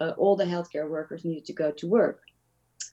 [0.00, 2.20] uh, all the healthcare workers needed to go to work,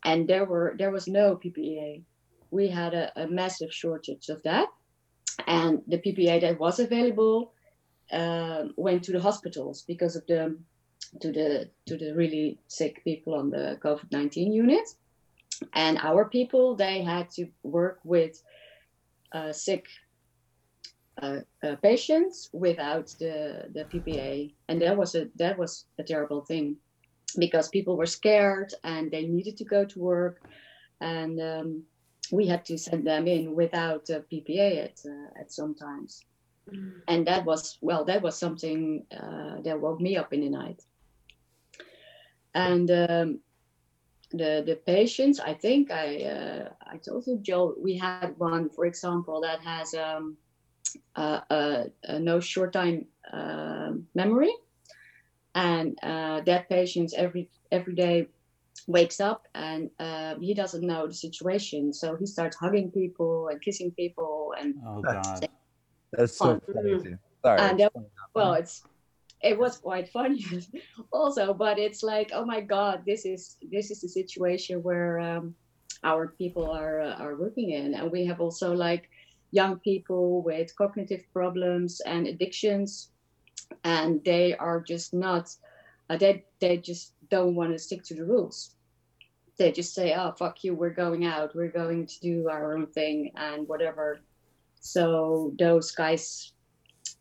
[0.05, 2.03] and there were there was no PPE.
[2.51, 4.69] We had a, a massive shortage of that,
[5.47, 7.53] and the PPE that was available
[8.11, 10.57] uh, went to the hospitals because of the
[11.21, 14.87] to the to the really sick people on the COVID nineteen unit,
[15.73, 18.41] and our people they had to work with
[19.31, 19.87] uh, sick
[21.21, 26.41] uh, uh, patients without the the PPE, and that was a that was a terrible
[26.41, 26.77] thing
[27.37, 30.41] because people were scared and they needed to go to work,
[31.01, 31.83] and um,
[32.31, 36.25] we had to send them in without a PPE at uh, at sometimes.
[36.71, 37.01] Mm.
[37.07, 40.81] And that was well, that was something uh, that woke me up in the night
[42.55, 43.39] and um,
[44.31, 48.85] the the patients i think i uh, i told you joe we had one for
[48.85, 50.35] example that has um,
[51.15, 54.53] a, a, a no short time uh, memory
[55.53, 58.27] and uh, that patients every every day
[58.87, 61.93] wakes up and uh, he doesn't know the situation.
[61.93, 65.47] So he starts hugging people and kissing people and oh god.
[66.11, 67.91] that's so funny sorry and that,
[68.33, 68.83] well it's
[69.41, 70.45] it was quite funny
[71.11, 75.53] also but it's like oh my god this is this is the situation where um,
[76.05, 77.95] our people are uh, are working in.
[77.95, 79.09] And we have also like
[79.51, 83.09] young people with cognitive problems and addictions
[83.83, 85.49] and they are just not
[86.09, 88.75] uh, they they just don't want to stick to the rules
[89.57, 92.85] they just say oh fuck you we're going out we're going to do our own
[92.87, 94.19] thing and whatever
[94.79, 96.53] so those guys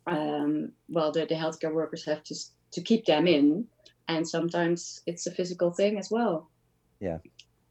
[0.07, 2.35] um, well, the, the healthcare workers have to
[2.73, 3.67] to keep them in,
[4.09, 6.51] and sometimes it's a physical thing as well.
[7.01, 7.19] Yeah.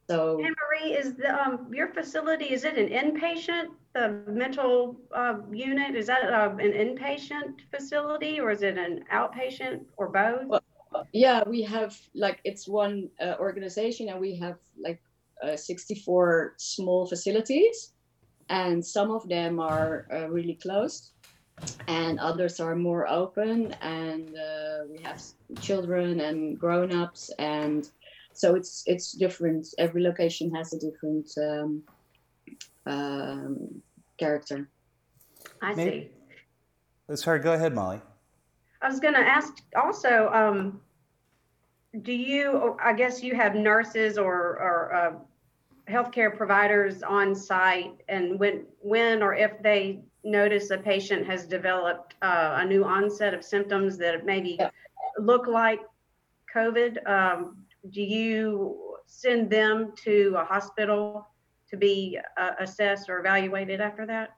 [0.08, 5.94] So, Annemarie, is the um, your facility is it an inpatient the mental uh, unit?
[5.94, 10.46] Is that uh, an inpatient facility or is it an outpatient or both?
[10.46, 10.63] Well,
[11.12, 15.00] yeah we have like it's one uh, organization and we have like
[15.42, 17.92] uh, 64 small facilities
[18.48, 21.10] and some of them are uh, really closed
[21.86, 25.22] and others are more open and uh, we have
[25.60, 27.90] children and grown-ups and
[28.32, 31.82] so it's it's different every location has a different um,
[32.86, 33.82] um,
[34.18, 34.68] character
[35.62, 36.10] I Maybe-
[37.08, 37.14] see.
[37.16, 38.00] Sorry, go ahead, Molly.
[38.80, 40.80] I was going to ask also, um,
[42.02, 45.12] do you, I guess you have nurses or, or uh,
[45.90, 52.14] healthcare providers on site and when, when or if they notice a patient has developed
[52.22, 54.70] uh, a new onset of symptoms that maybe Yeah.
[55.18, 55.80] look like
[56.54, 57.58] COVID, um,
[57.90, 61.28] do you send them to a hospital
[61.68, 64.30] to be uh, assessed or evaluated after that?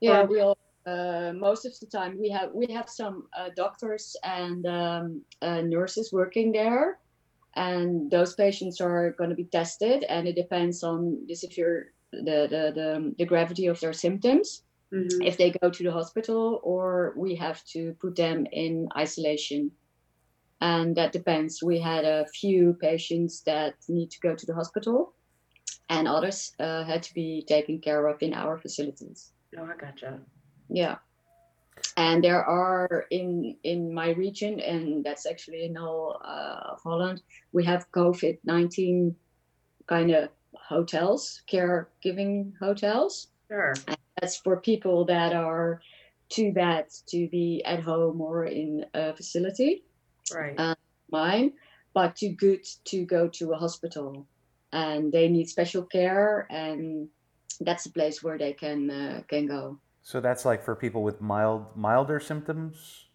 [0.00, 3.50] Yeah, Or- we all uh, most of the time we have we have some uh,
[3.56, 6.98] doctors and um, uh, nurses working there,
[7.56, 12.46] and those patients are going to be tested, and it depends on the severe the
[12.50, 14.62] the the, the gravity of their symptoms
[14.92, 15.24] Mhm.
[15.24, 19.70] if they go to the hospital or we have to put them in isolation.
[20.60, 21.62] And that depends.
[21.62, 25.14] We had a few patients that need to go to the hospital,
[25.88, 29.32] and others uh, had to be taken care of in our facilities.
[29.56, 30.20] Oh, I gotcha.
[30.70, 30.96] Yeah.
[31.96, 37.64] And there are in in my region, and that's actually in all uh, Holland, we
[37.64, 39.16] have COVID nineteen
[39.86, 43.28] kind of hotels, caregiving hotels.
[43.48, 43.74] Sure.
[44.20, 45.80] That's for people that are
[46.28, 49.82] too bad to be at home or in a facility,
[50.32, 50.54] Right.
[50.58, 50.74] Uh,
[51.10, 51.52] mine,
[51.92, 54.26] but too good to go to a hospital,
[54.72, 57.08] and they need special care, and
[57.60, 59.78] that's a place where they can uh, can go.
[60.02, 63.06] So that's like for people with mild, milder symptoms,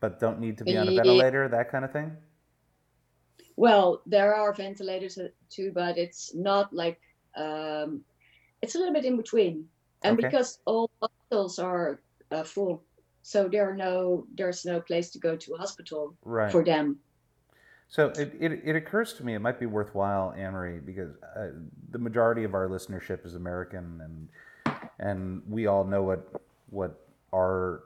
[0.00, 2.16] but don't need to be on a ventilator, that kind of thing.
[3.56, 5.18] Well, there are ventilators
[5.50, 7.00] too, but it's not like
[7.36, 8.02] um,
[8.60, 9.66] it's a little bit in between,
[10.02, 10.28] and Okay.
[10.28, 12.84] because all hospitals are uh, full,
[13.22, 16.52] so there are no there's no place to go to a hospital Right.
[16.52, 16.98] for them.
[17.88, 21.48] So it, it, it occurs to me it might be worthwhile, Annemarie, because uh,
[21.90, 24.28] the majority of our listenership is American, and
[24.98, 26.28] and we all know what
[26.70, 27.84] what our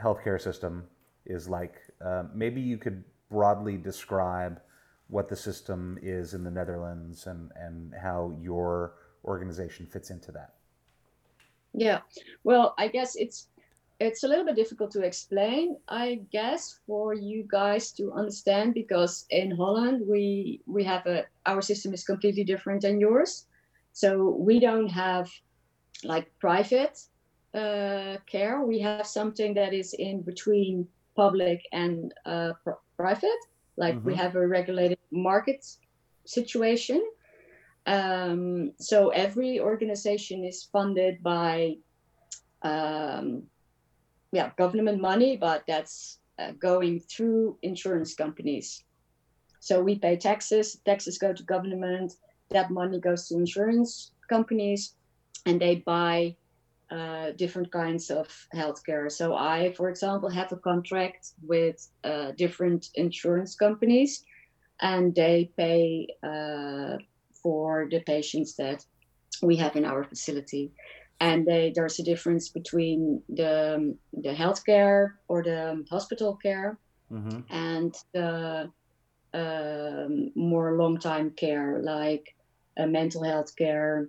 [0.00, 0.84] healthcare system
[1.24, 1.74] is like.
[2.04, 4.60] Uh, maybe you could broadly describe
[5.08, 10.54] what the system is in the Netherlands and and how your organization fits into that.
[11.74, 12.00] Yeah.
[12.44, 13.48] Well, I guess it's
[13.98, 19.26] it's a little bit difficult to explain, I guess, for you guys to understand because
[19.30, 23.46] in Holland we we have a our system is completely different than yours.
[23.92, 25.30] So we don't have
[26.04, 26.98] like private
[27.54, 28.62] uh, care.
[28.62, 33.40] We have something that is in between public and uh, pr- private.
[33.76, 34.16] Like we Mhm.
[34.16, 35.64] have a regulated market
[36.26, 37.02] situation.
[37.86, 41.76] Um, so every organization is funded by,
[42.62, 43.44] um,
[44.32, 48.84] yeah, government money, but that's uh, going through insurance companies.
[49.60, 50.80] So we pay taxes.
[50.84, 52.12] Taxes go to government.
[52.50, 54.94] That money goes to insurance companies,
[55.46, 56.36] and they buy
[56.90, 59.10] uh, different kinds of healthcare.
[59.10, 64.24] So I, for example, have a contract with uh, different insurance companies,
[64.80, 66.98] and they pay uh,
[67.42, 68.84] for the patients that
[69.42, 70.72] we have in our facility.
[71.20, 76.78] And they, there's a difference between the the healthcare or the hospital care
[77.12, 77.40] Mm-hmm.
[77.50, 78.70] and the
[79.32, 82.34] um, more long time care, like
[82.78, 84.08] uh, mental health care,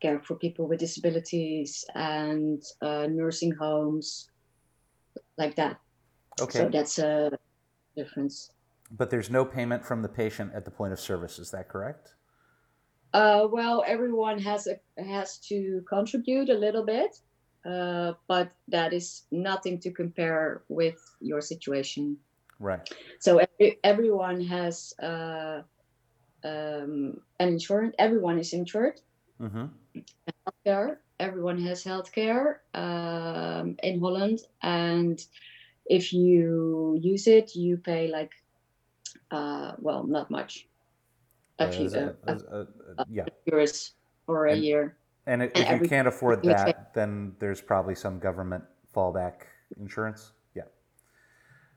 [0.00, 4.30] care for people with disabilities, and uh, nursing homes,
[5.36, 5.80] like that.
[6.40, 7.30] Okay, So that's a
[7.96, 8.50] difference.
[8.90, 11.38] but there's no payment from the patient at the point of service.
[11.38, 12.14] Is that correct?
[13.12, 17.16] Uh, well, everyone has a has to contribute a little bit,
[17.64, 22.16] uh, but that is nothing to compare with your situation.
[22.60, 22.88] Right.
[23.20, 25.62] So every, everyone has uh,
[26.44, 27.94] um, an insurance.
[27.98, 29.00] Everyone is insured.
[29.40, 29.66] Mm-hmm.
[30.46, 30.96] Healthcare.
[31.20, 35.20] Everyone has healthcare um, in Holland, and
[35.86, 38.32] if you use it, you pay like,
[39.30, 40.68] uh, well, not much,
[41.58, 43.24] a few uh, a yeah.
[43.50, 43.92] euros
[44.26, 44.96] for a And- year.
[45.26, 48.64] And and if you can't afford that, then there's probably some government
[48.96, 49.42] fallback
[49.78, 50.32] insurance.
[50.54, 50.62] Yeah.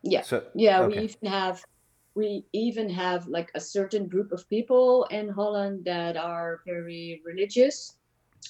[0.03, 0.21] Yeah.
[0.21, 0.99] So Yeah, okay.
[0.99, 1.61] we even have
[2.15, 7.97] we even have like a certain group of people in Holland that are very religious.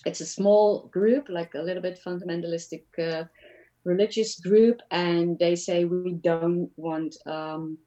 [0.06, 3.26] It's a small group, like a little bit fundamentalistic uh,
[3.84, 7.78] religious group, and they say we don't want um,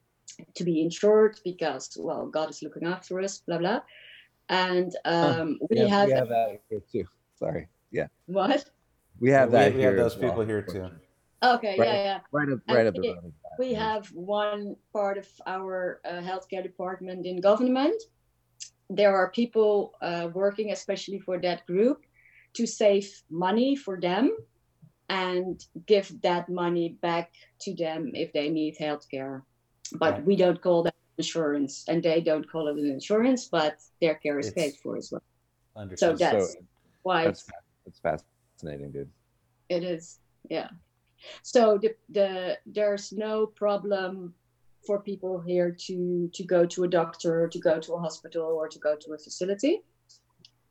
[0.54, 3.80] to be insured because, well, God is looking after us, blah blah.
[4.48, 7.04] And um, we Yeah, have we have that here too.
[7.34, 7.68] Sorry.
[7.90, 8.70] Yeah, what?
[9.18, 9.88] we have we, that we here.
[9.88, 10.30] have those as well.
[10.30, 10.90] people here too.
[11.44, 11.86] Okay, Right.
[11.88, 12.20] yeah, yeah.
[12.32, 13.32] Right up, right up the we- road.
[13.58, 18.00] we have one part of our uh, healthcare department in government.
[18.88, 21.98] There are people uh, working especially for that group
[22.54, 24.30] to save money for them
[25.10, 29.42] and give that money back to them if they need healthcare.
[29.98, 30.24] But Right.
[30.24, 34.38] we don't call that insurance, and they don't call it an insurance, but their care
[34.38, 35.22] is It's- paid for as well.
[35.74, 36.18] So Understood.
[36.18, 36.58] that's So
[37.02, 37.44] why that's
[37.84, 39.10] that's fascinating, dude.
[39.68, 40.68] it is, yeah.
[41.42, 44.34] So the, the there's no problem
[44.86, 48.68] for people here to to go to a doctor, to go to a hospital, or
[48.68, 49.82] to go to a facility,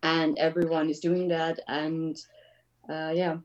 [0.04, 2.18] and everyone is doing that, and
[2.90, 3.38] uh, yeah.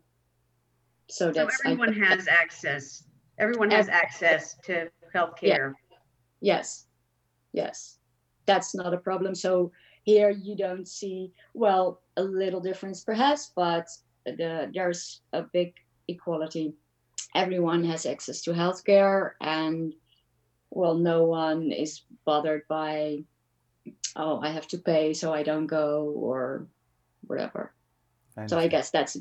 [1.10, 3.04] So So that's I- everyone has access.
[3.38, 5.74] Everyone has access to healthcare.
[6.40, 6.86] Yes,
[7.52, 7.98] yes,
[8.46, 9.34] that's not a problem.
[9.34, 13.86] So here you don't see, well, a little difference perhaps, but
[14.24, 15.74] the, there's a big
[16.08, 16.74] equality.
[17.38, 19.94] Everyone has access to healthcare, and
[20.70, 23.22] well, no one is bothered by,
[24.16, 26.66] oh, I have to pay, so I don't go, or
[27.28, 27.72] whatever.
[28.46, 29.16] So I guess that's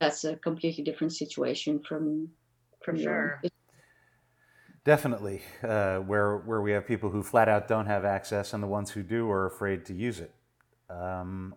[0.00, 2.28] that's a completely different situation from
[2.84, 3.38] from your
[4.84, 8.66] Definitely, uh, where where we have people who flat out don't have access, and the
[8.66, 10.34] ones who do are afraid to use it.
[10.90, 11.54] Um,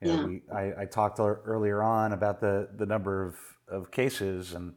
[0.00, 0.26] you know, Yeah.
[0.26, 3.34] we, I, I talked earlier on about the, the number of,
[3.68, 4.74] of cases, and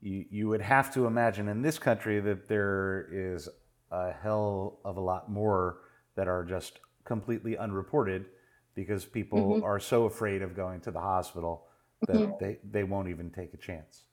[0.00, 3.48] you, you would have to imagine in this country that there is
[3.90, 5.78] a hell of a lot more
[6.14, 8.26] that are just completely unreported
[8.74, 9.62] because people Mhm.
[9.64, 11.66] are so afraid of going to the hospital
[12.06, 12.38] that Mhm.
[12.38, 14.04] they, they won't even take a chance.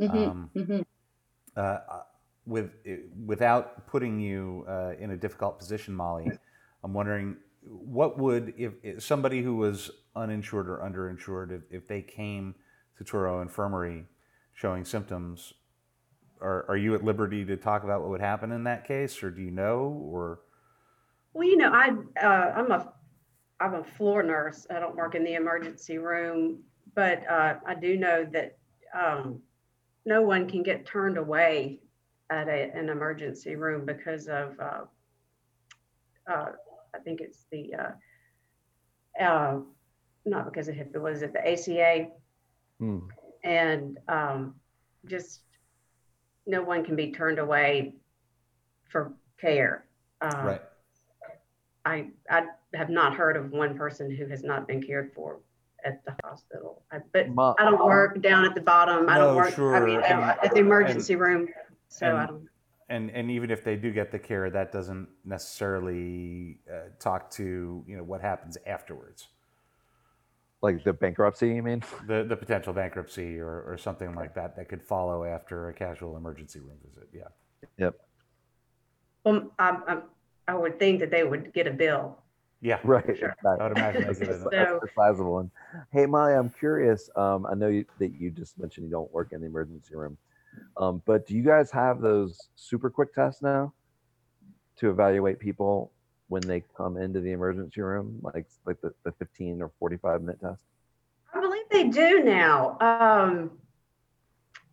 [0.00, 0.84] Mhm, Um, mhm.
[1.56, 1.78] uh,
[2.46, 2.70] with
[3.26, 6.30] without putting you uh, in a difficult position, Molly,
[6.84, 12.02] I'm wondering what would if, if somebody who was uninsured or underinsured, if, if they
[12.02, 12.54] came
[12.98, 14.06] to Touro Infirmary
[14.56, 15.52] showing symptoms,
[16.40, 19.30] are are you at liberty to talk about what would happen in that case, or
[19.30, 20.40] do you know, or
[21.34, 21.90] Well, you know, I,
[22.22, 22.92] uh, I'm a,
[23.60, 24.66] I'm a floor nurse.
[24.70, 26.60] I don't work in the emergency room,
[26.94, 28.56] but, uh, I do know that,
[28.94, 29.40] um,
[30.06, 31.80] no one can get turned away
[32.30, 34.84] at a, an emergency room because of, uh,
[36.30, 36.52] uh,
[36.94, 39.60] I think it's the, uh, uh,
[40.24, 42.08] not because of HIPAA, was it the ACA?
[43.46, 44.54] And, um,
[45.06, 45.42] just,
[46.46, 47.94] no one can be turned away
[48.88, 49.84] for care.
[50.20, 50.62] Um, right?
[51.84, 55.38] I, I have not heard of one person who has not been cared for
[55.84, 56.82] at the hospital.
[56.90, 59.08] I, but Ma- I don't work down at the bottom.
[59.08, 61.48] I No, don't work, I mean, uh, and- at the emergency room.
[61.88, 62.48] So I and- don't,
[62.88, 67.84] And and even if they do get the care, that doesn't necessarily uh, talk to
[67.86, 69.28] you know what happens afterwards.
[70.66, 71.82] Like the bankruptcy, you mean?
[72.06, 76.16] the the potential bankruptcy or, or something like that that could follow after a casual
[76.16, 77.08] emergency room visit.
[77.12, 77.28] Yeah.
[77.78, 77.94] Yep.
[79.24, 79.98] Well, I, I,
[80.48, 82.18] I would think that they would get a bill.
[82.60, 82.78] Yeah.
[82.84, 83.04] Right.
[83.04, 83.30] Sure.
[83.30, 83.50] exactly.
[83.60, 84.44] I would imagine they That's, give that's, it.
[84.44, 85.50] So- that's a sizable one.
[85.92, 87.08] Hey, Molly, I'm curious.
[87.16, 90.16] Um, I know you, that you just mentioned you don't work in the emergency room,
[90.76, 93.72] um, but do you guys have those super quick tests now
[94.76, 95.92] to evaluate people
[96.28, 100.40] when they come into the emergency room, like like the, the 15 or 45 minute
[100.40, 100.62] test?
[101.34, 102.78] I believe they do now.
[102.80, 103.50] Um,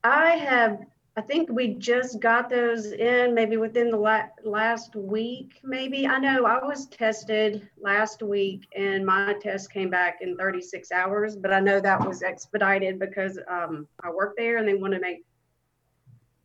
[0.04, 0.80] I have,
[1.16, 6.08] I think we just got those in maybe within the la- last week, maybe.
[6.08, 11.36] I know I was tested last week and my test came back in 36 hours,
[11.36, 15.00] but I know that was expedited because um, I work there and they want to
[15.00, 15.24] make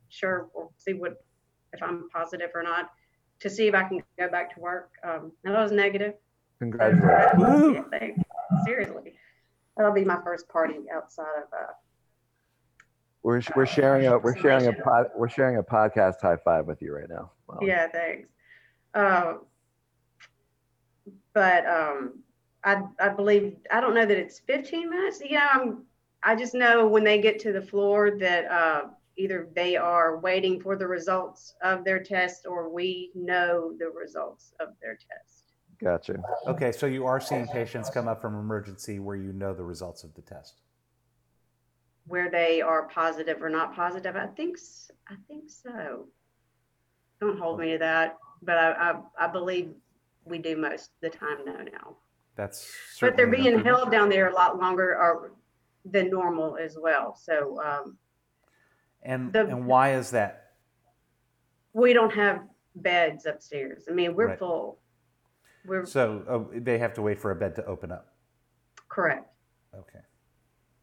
[0.08, 1.22] sure or see what
[1.72, 2.90] if I'm positive or not
[3.40, 4.90] to see if I can go back to work.
[5.04, 6.14] Um, and I was negative.
[6.58, 7.38] Congratulations.
[7.38, 7.84] Woo!
[8.64, 9.14] Seriously.
[9.76, 11.72] That'll be my first party outside of uh,
[13.22, 16.82] We're, we're sharing a we're sharing a pod, we're sharing a podcast high five with
[16.82, 17.30] you right now.
[17.48, 17.68] Molly.
[17.68, 18.28] Yeah, thanks.
[18.94, 19.42] Um,
[21.32, 22.18] but um,
[22.64, 25.22] I I believe I don't know that it's 15 minutes.
[25.24, 25.84] Yeah, I'm.
[26.24, 28.86] I just know when they get to the floor that uh,
[29.18, 34.52] either they are waiting for the results of their test or we know the results
[34.60, 35.44] of their test.
[35.80, 36.20] Gotcha.
[36.46, 40.02] Okay, so you are seeing patients come up from emergency where you know the results
[40.04, 40.54] of the test.
[42.06, 44.58] Where they are positive or not positive, I think
[45.08, 46.06] I think so.
[47.20, 49.72] Don't hold me to that, but I I, I believe
[50.24, 51.96] we do most of the time know now.
[52.34, 55.32] That's But they're being held down there a lot longer or
[55.84, 57.16] than normal as well.
[57.20, 57.98] So um,
[59.02, 60.44] And The- and why is that?
[61.74, 62.42] we don't have
[62.76, 63.86] beds upstairs.
[63.88, 64.38] I mean, we're Right.
[64.38, 64.80] full.
[65.64, 68.14] We're So oh, they have to wait for a bed to open up.
[68.88, 69.30] correct.
[69.74, 70.00] Okay.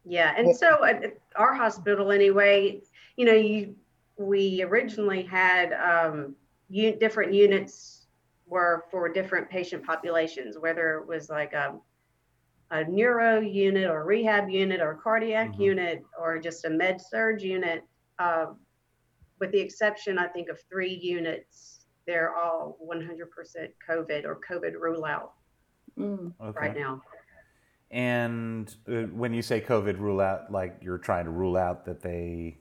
[0.04, 2.80] Yeah, and so uh, our hospital anyway,
[3.16, 3.74] you know, you
[4.16, 6.34] we originally had um,
[6.70, 8.06] different units
[8.46, 11.78] were for different patient populations, whether it was like a
[12.70, 15.58] a neuro unit or rehab unit or cardiac Mhm.
[15.60, 17.82] unit or just a med surg unit.
[18.18, 18.46] Uh,
[19.38, 23.26] with the exception, I think, of three units, they're all 100%
[23.88, 25.32] COVID or COVID rule out
[25.98, 26.32] Mm.
[26.42, 26.58] Okay.
[26.58, 27.00] right now.
[27.90, 32.02] And uh, when you say COVID rule out, like you're trying to rule out that
[32.02, 32.58] they.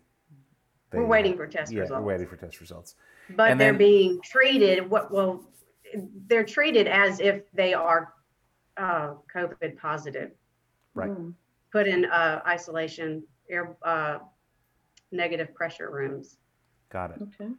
[0.91, 1.99] they We're waiting for test yeah, results.
[2.01, 2.95] we're waiting for test results.
[3.31, 5.43] but And they're then- being treated what well
[6.27, 8.13] they're treated as if they are
[8.77, 10.31] uh, covid positive
[10.93, 11.11] Right.
[11.71, 14.19] Put in uh, isolation air uh,
[15.11, 16.37] negative pressure rooms
[16.95, 17.21] Got it.
[17.21, 17.51] Okay.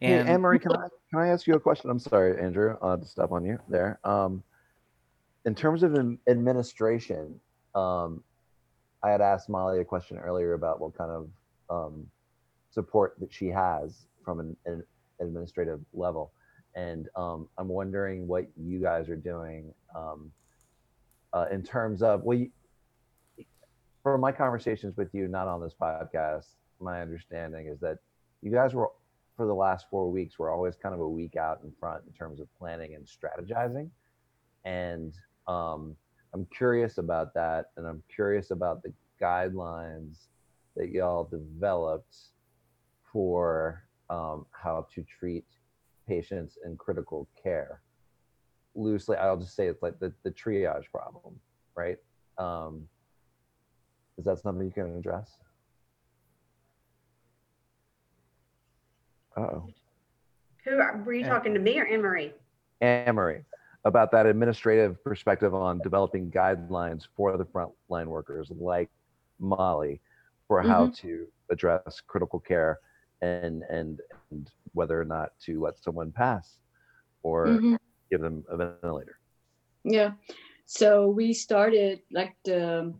[0.00, 1.90] Hey, And Annemarie, can I can I ask you a question?
[1.90, 4.00] I'm sorry, Andrew, uh, to stop on you there.
[4.02, 4.42] Um,
[5.44, 5.96] in terms of
[6.28, 7.38] administration,
[7.74, 8.24] um,
[9.04, 11.30] I had asked Molly a question earlier about what kind of
[11.70, 12.06] um,
[12.70, 14.82] support that she has from an, an
[15.20, 16.32] administrative level,
[16.74, 20.32] and um, I'm wondering what you guys are doing um,
[21.32, 22.50] uh, in terms of well, you,
[24.02, 26.46] from my conversations with you, not on this podcast,
[26.82, 27.98] my understanding is that
[28.42, 28.90] you guys were
[29.36, 32.12] for the last four weeks we're always kind of a week out in front in
[32.12, 33.88] terms of planning and strategizing.
[34.64, 35.14] And
[35.48, 35.96] um,
[36.34, 40.26] i'm curious about that and i'm curious about the guidelines
[40.76, 42.16] that y'all developed
[43.12, 45.44] for um, how to treat
[46.08, 47.80] patients in critical care.
[48.74, 51.34] Loosely i'll just say it's like the, the triage problem
[51.74, 51.96] right?
[52.38, 52.88] Um,
[54.18, 55.38] is that something you can address
[59.36, 59.66] uh-oh
[60.64, 62.32] who were you talking to me or Annemarie?
[62.82, 63.44] Amory
[63.84, 68.88] about that administrative perspective on developing guidelines for the frontline workers like
[69.40, 70.00] Molly
[70.46, 72.78] for how to address critical care
[73.22, 76.58] and, and and whether or not to let someone pass
[77.24, 77.76] or Mhm.
[78.10, 79.18] give them a ventilator.
[79.84, 80.12] Yeah.
[80.66, 82.94] So we started like the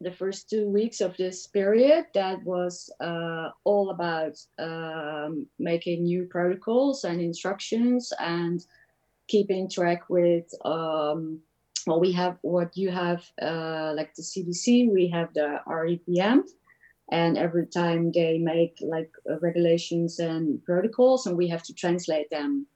[0.00, 2.06] the first two weeks of this period.
[2.14, 8.64] That was uh, all about um, making new protocols and instructions and
[9.28, 11.40] keeping track with um,
[11.86, 14.90] well, we have what you have uh, like the CDC.
[14.90, 16.42] We have the RIVM.
[17.10, 22.30] And every time they make like uh, regulations and protocols, and we have to translate
[22.30, 22.66] them.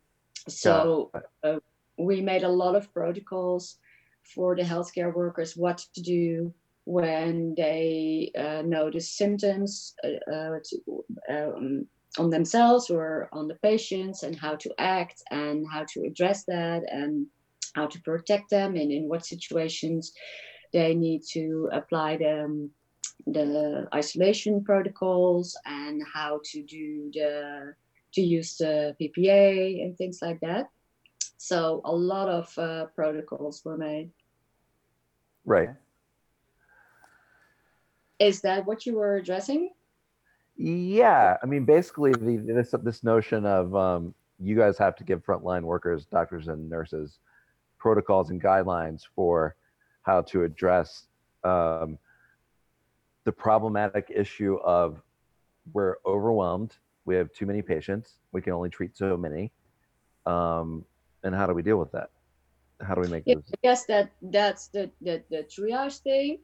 [0.48, 1.10] So
[1.42, 1.60] uh,
[1.96, 3.78] we made a lot of protocols
[4.22, 6.52] for the healthcare workers what to do
[6.88, 11.86] when they uh, notice symptoms uh, uh, to, um,
[12.18, 16.82] on themselves or on the patients and how to act and how to address that
[16.90, 17.26] and
[17.74, 20.14] how to protect them and in what situations
[20.72, 22.70] they need to apply them
[23.26, 27.74] the isolation protocols and how to do the
[28.14, 30.70] to use the PPE and things like that.
[31.36, 34.10] So a lot of uh, protocols were made.
[35.44, 35.68] Right.
[38.18, 39.70] Is that what you were addressing?
[40.56, 45.24] Yeah, I mean, basically, the, this this notion of um, you guys have to give
[45.24, 47.18] frontline workers, doctors and nurses,
[47.78, 49.54] protocols and guidelines for
[50.02, 51.06] how to address
[51.44, 51.98] um,
[53.24, 55.00] the problematic issue of
[55.72, 59.52] we're overwhelmed, we have too many patients, we can only treat so many,
[60.26, 60.84] um,
[61.22, 62.10] and how do we deal with that?
[62.80, 63.44] How do we make Yeah, those?
[63.52, 66.38] I guess that that's the the, the triage thing.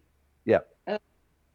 [0.45, 0.61] Yeah.
[0.87, 0.99] Uh,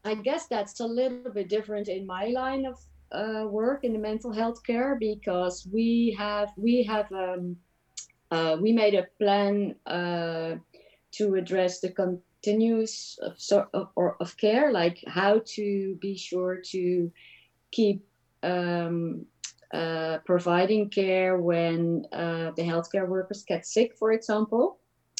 [0.06, 2.78] I guess that's a little bit different in my line of
[3.12, 7.58] uh, work in the mental health care because we have we have um,
[8.32, 10.56] uh, we made a plan uh,
[11.12, 16.62] to address the continuous of, so, of, or of care, like how to be sure
[16.64, 17.12] to
[17.72, 18.06] keep
[18.44, 19.26] um,
[19.74, 24.80] uh, providing care when uh, the healthcare workers get sick, for example.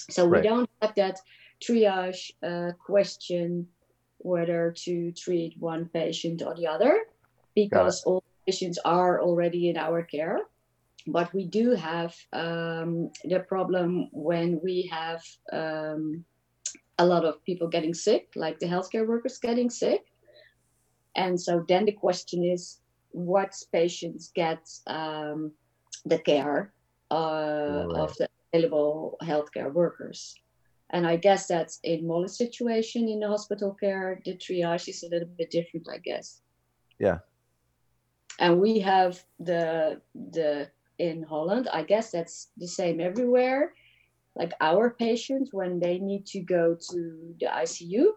[0.10, 1.20] So we don't have that
[1.62, 3.68] triage uh, question
[4.20, 7.06] whether to treat one patient or the other
[7.56, 10.40] because all patients are already in our care.
[11.08, 16.24] But we do have um, the problem when we have um,
[16.98, 20.06] a lot of people getting sick, like the healthcare workers getting sick.
[21.16, 25.52] And so then the question is what patients get um,
[26.06, 26.74] the care
[27.12, 28.02] uh, Right.
[28.02, 30.36] of the available healthcare workers.
[30.92, 34.22] And I guess that's in Molly's situation in the hospital care.
[34.26, 36.42] The triage is a little bit different, I guess.
[36.98, 37.20] Yeah.
[38.40, 41.68] And we have the the in Holland.
[41.72, 43.74] I guess that's the same everywhere.
[44.36, 48.14] Like our patients, when they need to go to the ICU,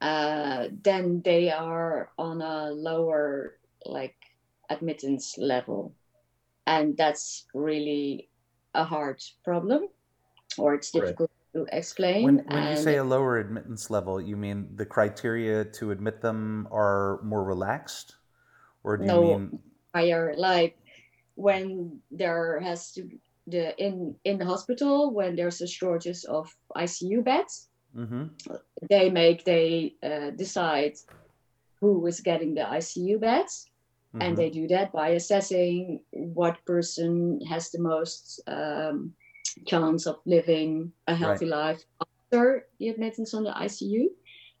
[0.00, 4.16] uh, then they are on a lower like
[4.70, 5.94] admittance level,
[6.66, 8.28] and that's really
[8.74, 9.88] a hard problem,
[10.56, 11.41] or it's difficult to
[11.72, 12.24] explain.
[12.24, 16.68] When, when you say a lower admittance level, you mean the criteria to admit them
[16.70, 18.16] are more relaxed,
[18.84, 19.58] or do you mean
[19.94, 20.76] higher like
[21.34, 23.08] when there has to
[23.46, 28.24] the in in the hospital when there's a shortage of icu beds hmm
[28.88, 30.94] they make they uh, decide
[31.80, 33.66] who is getting the icu beds
[34.14, 34.26] Mm-hmm.
[34.26, 39.14] and they do that by assessing what person has the most um,
[39.66, 44.06] chance of living a healthy life after the admittance on the icu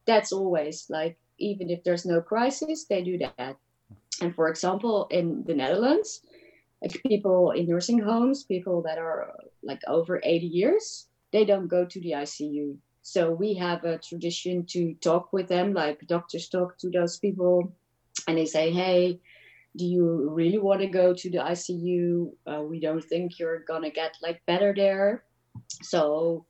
[0.06, 3.56] that's always like even if there's no crisis they do that.
[4.20, 6.20] And for example in the netherlands
[6.82, 9.32] like people in nursing homes people that are
[9.62, 14.64] like over 80 years they don't go to the icu so we have a tradition
[14.66, 17.72] to talk with them like doctors talk to those people
[18.28, 19.18] and they say hey
[19.76, 23.90] do you really want to go to the icu uh, we don't think you're gonna
[23.90, 25.24] get like better there.
[25.82, 26.46] So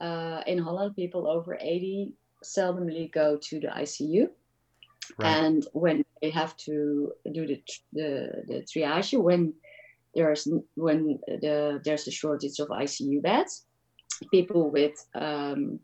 [0.00, 2.12] uh, in holland people over 80
[2.44, 4.28] seldomly go to the icu
[5.18, 5.36] Right.
[5.36, 7.62] and when they have to do the
[7.92, 9.54] the, the triage when
[10.16, 13.66] there's when the there's a shortage of ICU beds,
[14.32, 15.78] people with um,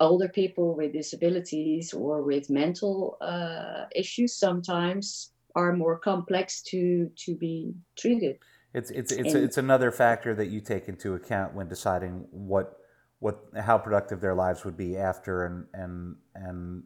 [0.00, 7.36] older people with disabilities or with mental uh, issues sometimes are more complex to to
[7.36, 8.38] be treated.
[8.72, 12.78] It's it's it's And- it's another factor that you take into account when deciding what
[13.20, 16.82] what how productive their lives would be after and and and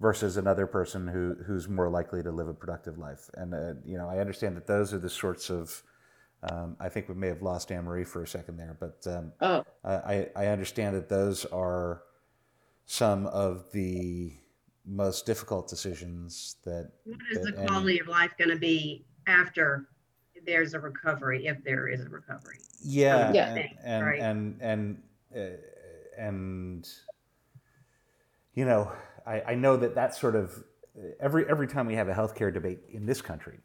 [0.00, 3.30] versus another person who who's more likely to live a productive life.
[3.34, 5.82] And uh, you know, I understand that those are the sorts of
[6.42, 9.64] um, I think we may have lost Annemarie for a second there, but um, Oh,
[9.82, 12.02] I, I understand that those are
[12.84, 14.36] some of the
[14.86, 19.04] most difficult decisions that What is the that any- quality of life going to be
[19.26, 19.88] after
[20.46, 22.58] there's a recovery, if there is a recovery?
[22.82, 23.54] yeah, Yeah.
[23.54, 24.20] and and Right.
[24.20, 25.02] and and,
[25.34, 25.56] uh,
[26.18, 26.88] and
[28.54, 28.92] you know
[29.26, 30.62] I, I know that that sort of
[31.18, 33.58] every every time we have a healthcare debate in this country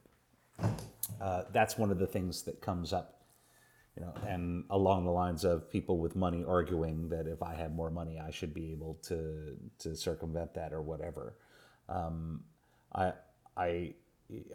[1.21, 3.18] uh, that's one of the things that comes up
[3.99, 7.75] you know and along the lines of people with money arguing that if i had
[7.75, 11.35] more money i should be able to to circumvent that or whatever.
[11.87, 12.43] Um,
[12.93, 13.13] i
[13.57, 13.93] i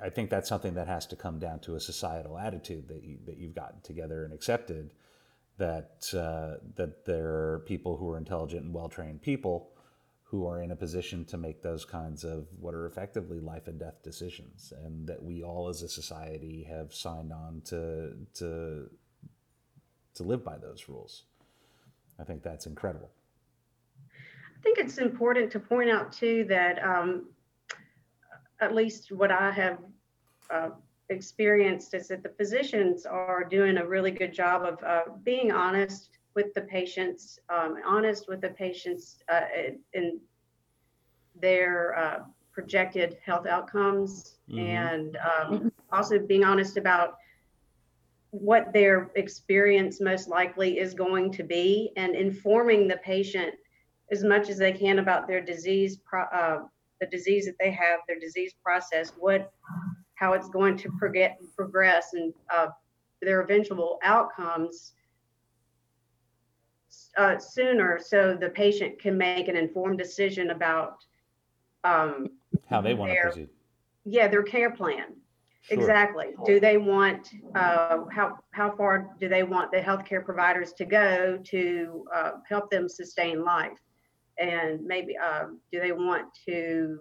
[0.02, 3.18] i think that's something that has to come down to a societal attitude that you,
[3.26, 4.92] that you've gotten together and accepted
[5.56, 9.70] that uh, that there are people who are intelligent and well trained people
[10.34, 13.78] who are in a position to make those kinds of what are effectively life and
[13.78, 18.90] death decisions, and that we all as a society have signed on to to
[20.14, 21.24] to live by those rules.
[22.18, 23.10] I think that's incredible.
[24.56, 27.26] I think it's important to point out too that um,
[28.60, 29.78] at least what I have
[30.50, 30.70] uh,
[31.08, 36.10] experienced is that the physicians are doing a really good job of uh, being honest
[36.34, 39.42] with the patients, um, honest with the patients uh,
[39.92, 40.20] in
[41.40, 42.18] their uh,
[42.52, 44.58] projected health outcomes, Mhm.
[44.58, 47.18] and um, also being honest about
[48.40, 53.54] what their experience most likely is going to be and informing the patient
[54.10, 56.62] as much as they can about their disease, pro- uh,
[57.00, 59.52] the disease that they have, their disease process, what,
[60.16, 62.66] how it's going to forget, progress, and uh,
[63.22, 64.94] their eventual outcomes
[67.16, 70.96] uh, sooner, so the patient can make an informed decision about,
[71.84, 72.30] um,
[72.68, 73.48] How they want to proceed.
[74.04, 75.14] yeah, their care plan.
[75.64, 75.78] Sure.
[75.80, 76.34] Exactly.
[76.44, 81.38] Do they want, uh, how, how far do they want the healthcare providers to go
[81.42, 83.78] to uh, help them sustain life?
[84.38, 86.98] And maybe, uh, do they want to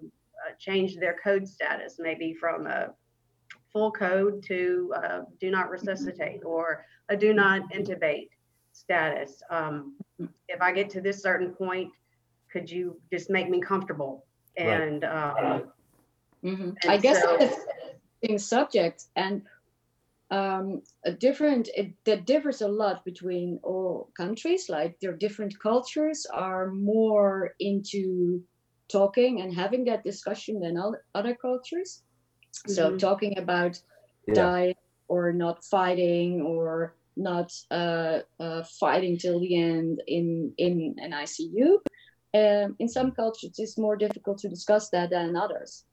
[0.47, 2.93] uh, change their code status, maybe from a
[3.74, 8.30] full code to uh, do not resuscitate or a do not intubate
[8.72, 9.43] status?
[9.49, 9.97] Um,
[10.47, 11.91] If I get to this certain point,
[12.49, 14.26] could you just make me comfortable?
[14.57, 14.82] Right.
[14.82, 15.64] And, um,
[16.43, 16.76] Mhm.
[16.84, 17.59] And I guess so- it's a
[18.24, 19.41] interesting subject and
[20.32, 24.67] um, a different it that differs a lot between all countries.
[24.69, 28.41] Like their different cultures are more into
[28.91, 32.01] talking and having that discussion than other other cultures.
[32.67, 32.99] So Mhm.
[32.99, 33.80] talking about
[34.28, 34.34] Yeah.
[34.36, 41.11] diet or not fighting or not uh, uh, fighting till the end in in an
[41.13, 41.78] ICU.
[42.36, 45.86] Um, in some cultures, it's more difficult to discuss that than others.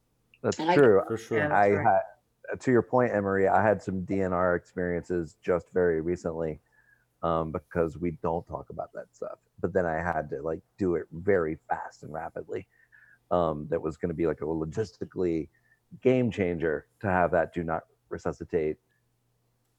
[0.43, 1.03] That's And I- true.
[1.07, 1.39] For sure.
[1.39, 1.53] Yeah.
[1.53, 2.03] I That's right.
[2.53, 6.61] Uh, to your point, Emery, I had some DNR experiences just very recently
[7.23, 9.39] um, because we don't talk about that stuff.
[9.61, 12.67] But then I had to like do it very fast and rapidly.
[13.31, 15.49] Um, that was going to be like a logistically
[16.03, 18.77] game changer to have that do not resuscitate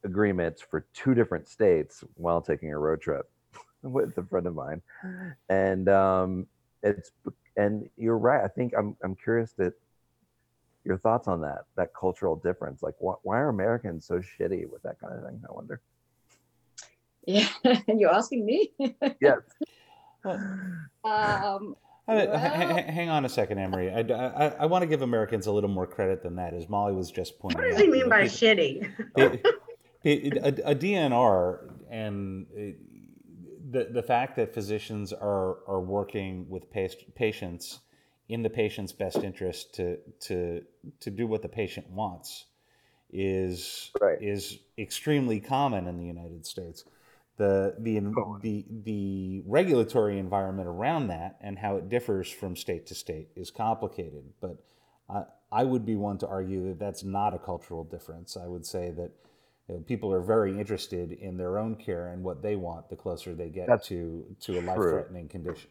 [0.03, 3.29] agreements for two different states while taking a road trip
[3.81, 4.81] with a friend of mine.
[5.49, 6.47] And um,
[6.81, 7.11] it's
[7.57, 8.43] and you're right.
[8.43, 9.73] I think I'm I'm curious that
[10.83, 14.81] your thoughts on that that cultural difference like wh- why are americans so shitty with
[14.83, 15.79] that kind of thing i wonder
[17.25, 17.47] Yeah,
[17.87, 18.73] and you're asking me.
[19.19, 19.37] yes
[20.25, 21.75] um,
[22.07, 23.89] Uh, h- Well- h- hang on a second, Emery.
[23.91, 27.37] I, want to give Americans a little more credit than that, as Molly was just
[27.39, 27.63] pointing out.
[27.63, 27.85] What does out.
[27.85, 28.91] he mean by people- shitty?
[30.03, 32.75] It- it- a, a DNR and it,
[33.71, 37.81] the the fact that physicians are are working with pas- patients
[38.31, 40.63] in the patient's best interest to to
[41.01, 42.45] to do what the patient wants
[43.11, 44.21] is Right.
[44.21, 46.85] is extremely common in the United States.
[47.35, 47.99] The the
[48.41, 53.51] the the regulatory environment around that and how it differs from state to state is
[53.51, 54.63] complicated, but
[55.09, 58.37] I, I would be one to argue that that's not a cultural difference.
[58.37, 59.11] I would say that
[59.67, 62.95] you know, people are very interested in their own care and what they want the
[62.95, 65.69] closer they get That's to to a life threatening condition.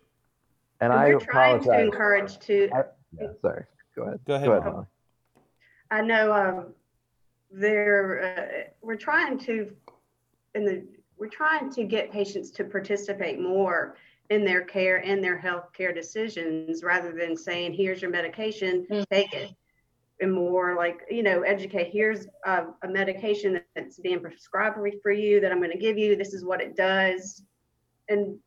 [0.81, 2.85] And And i we're trying to apologize encourage to, I-
[3.21, 3.65] yeah, sorry
[3.97, 4.75] go ahead Go ahead, go ahead Molly.
[4.75, 4.87] Molly.
[5.91, 6.67] I know um,
[7.51, 9.73] they're, uh, we're trying to,
[10.55, 10.85] in the,
[11.19, 13.97] we're trying to get patients to participate more
[14.31, 19.05] in their care and their health care decisions rather than saying, here's your medication, Mm.
[19.11, 19.51] take it.
[20.21, 25.41] And more like, you know, educate, here's a, a medication that's being prescribed for you
[25.41, 26.15] that I'm going to give you.
[26.15, 27.43] This is what it does.
[28.11, 28.39] And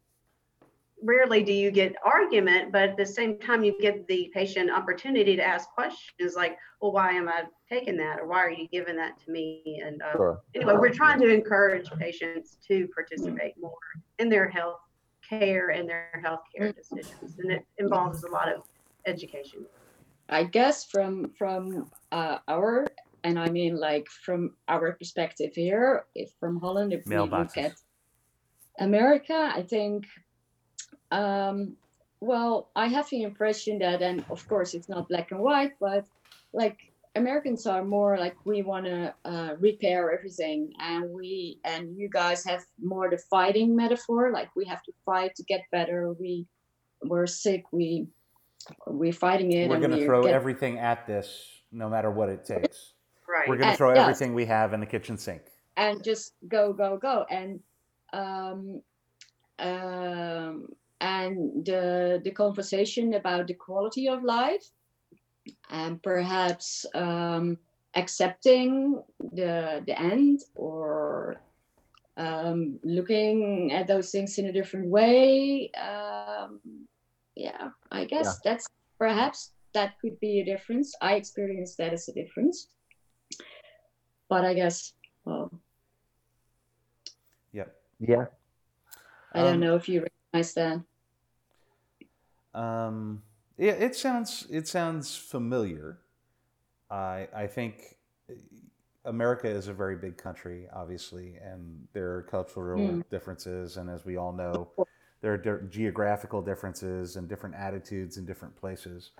[1.04, 5.36] rarely do you get argument, but at the same time, you give the patient opportunity
[5.36, 8.20] to ask questions like, well, why am I taking that?
[8.20, 9.82] Or why are you giving that to me?
[9.86, 10.42] And uh, Sure.
[10.56, 13.78] anyway, we're trying to encourage patients to participate more
[14.20, 14.80] in their health
[15.28, 17.38] care and their health care decisions.
[17.40, 18.64] And it involves a lot of
[19.06, 19.66] education.
[20.30, 22.88] I guess from from uh, our
[23.26, 27.74] and I mean like from our perspective here, if from Holland, if we look at
[28.80, 30.06] America, I think,
[31.20, 31.58] um,
[32.20, 36.06] well, I have the impression that, and of course it's not black and white, but
[36.54, 36.78] like
[37.16, 42.44] Americans are more like we want to uh, repair everything, and we and you guys
[42.46, 46.00] have more the fighting metaphor, like we have to fight to get better.
[46.20, 46.48] We
[47.04, 48.08] we're sick, we
[48.88, 49.70] we're fighting it.
[49.70, 51.28] We're going to throw get- everything at this,
[51.72, 52.94] no matter what it takes.
[53.28, 53.48] Right.
[53.50, 54.00] We're going to Uh, throw yes.
[54.04, 55.42] everything we have in the kitchen sink.
[55.76, 57.60] and just go go go and
[58.14, 58.82] um
[59.60, 60.68] um
[61.02, 64.66] and the the conversation about the quality of life
[65.70, 67.58] and perhaps um
[67.96, 69.02] accepting
[69.34, 71.36] the the end or
[72.18, 76.60] um looking at those things in a different way um
[77.36, 78.68] yeah i guess that's
[78.98, 80.94] perhaps that could be a difference.
[81.02, 82.68] I experienced that as a difference.
[84.30, 84.94] But i guess
[85.26, 85.52] well.
[87.52, 87.76] Yep.
[88.00, 88.26] yeah.
[89.34, 90.84] I don't Um, know if you recognize that.
[92.54, 93.24] Um,
[93.58, 96.00] yeah, it sounds it sounds familiar.
[96.90, 97.98] I I think
[99.06, 103.04] America is a very big country, obviously, and there are cultural Mm.
[103.12, 104.70] differences, and as we all know,
[105.22, 109.12] there are geographical differences and different attitudes in different places.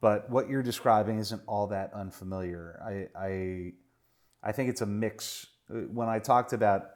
[0.00, 2.80] But what you're describing isn't all that unfamiliar.
[2.84, 3.72] I I,
[4.42, 5.46] I think it's a mix.
[5.68, 6.90] When I talked about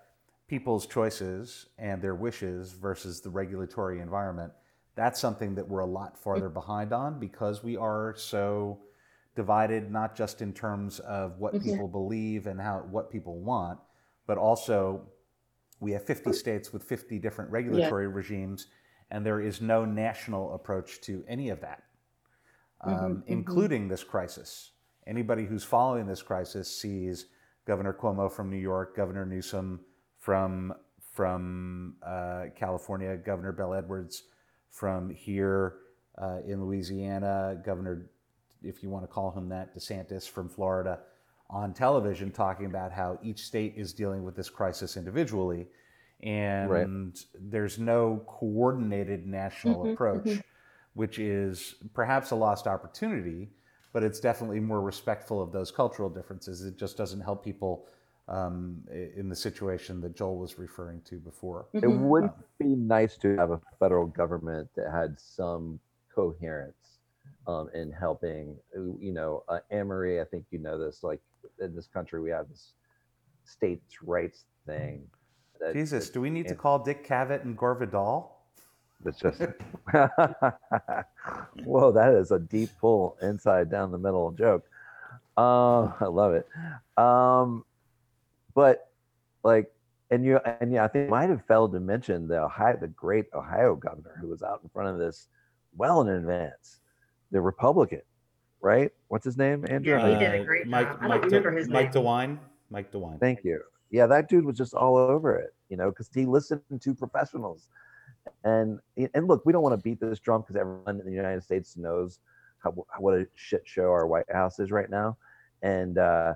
[0.48, 4.52] people's choices and their wishes versus the regulatory environment,
[4.94, 8.80] that's something that we're a lot farther behind on because we are so
[9.34, 11.62] divided not just in terms of what Mhm.
[11.62, 13.78] people believe and how what people want
[14.26, 15.06] but also
[15.80, 18.68] we have 50 states with 50 different regulatory regimes
[19.10, 21.82] and there is no national approach to any of that
[22.80, 23.26] um, Mhm, mhm.
[23.28, 24.72] including this crisis
[25.06, 27.26] anybody who's following this crisis sees
[27.66, 29.80] governor cuomo from new york governor newsom
[30.26, 30.74] from
[31.12, 34.24] from uh, california governor bel edwards
[34.70, 35.76] from here
[36.18, 38.10] uh, in Louisiana, Governor,
[38.62, 41.00] if you want to call him that, DeSantis from Florida,
[41.48, 45.66] on television talking about how each state is dealing with this crisis individually.
[46.22, 50.42] And there's no coordinated national Mhm, approach, mhm.
[50.94, 53.50] which is perhaps a lost opportunity,
[53.92, 56.64] but it's definitely more respectful of those cultural differences.
[56.64, 57.86] It just doesn't help people
[58.28, 61.66] um, in the situation that Joel was referring to before.
[61.72, 62.08] It Mhm.
[62.08, 65.78] would be nice to have a federal government that had some
[66.14, 66.98] coherence
[67.46, 68.58] um, in helping.
[68.74, 71.04] You know, uh, Annemarie, I think you know this.
[71.04, 71.20] Like
[71.60, 72.72] in this country, we have this
[73.44, 75.08] states' rights thing.
[75.60, 78.36] that- Jesus, do we need to call Dick Cavett and Gore Vidal?
[79.04, 79.40] That's just.
[81.64, 84.64] Whoa, that is a deep pull inside down the middle joke.
[85.36, 86.46] Um, I love it.
[86.98, 87.64] Um,
[88.56, 88.88] but
[89.44, 89.70] like,
[90.10, 92.88] and you and yeah, I think it might have failed to mention the Ohio, the
[92.88, 95.28] great Ohio governor who was out in front of this
[95.76, 96.80] well in advance,
[97.30, 98.02] the Republican,
[98.60, 98.90] right?
[99.08, 99.96] What's his name, Andrew?
[99.96, 100.96] Yeah, he did a great Mike, job.
[100.96, 102.04] I don't Mike, remember De- his Mike name.
[102.04, 102.38] DeWine.
[102.70, 103.20] Mike DeWine.
[103.20, 103.60] Thank you.
[103.90, 107.68] Yeah, that dude was just all over it, you know, because he listened to professionals.
[108.42, 111.42] And and look, we don't want to beat this drum because everyone in the United
[111.44, 112.20] States knows
[112.60, 115.16] how what a shit show our White House is right now,
[115.62, 116.34] and uh,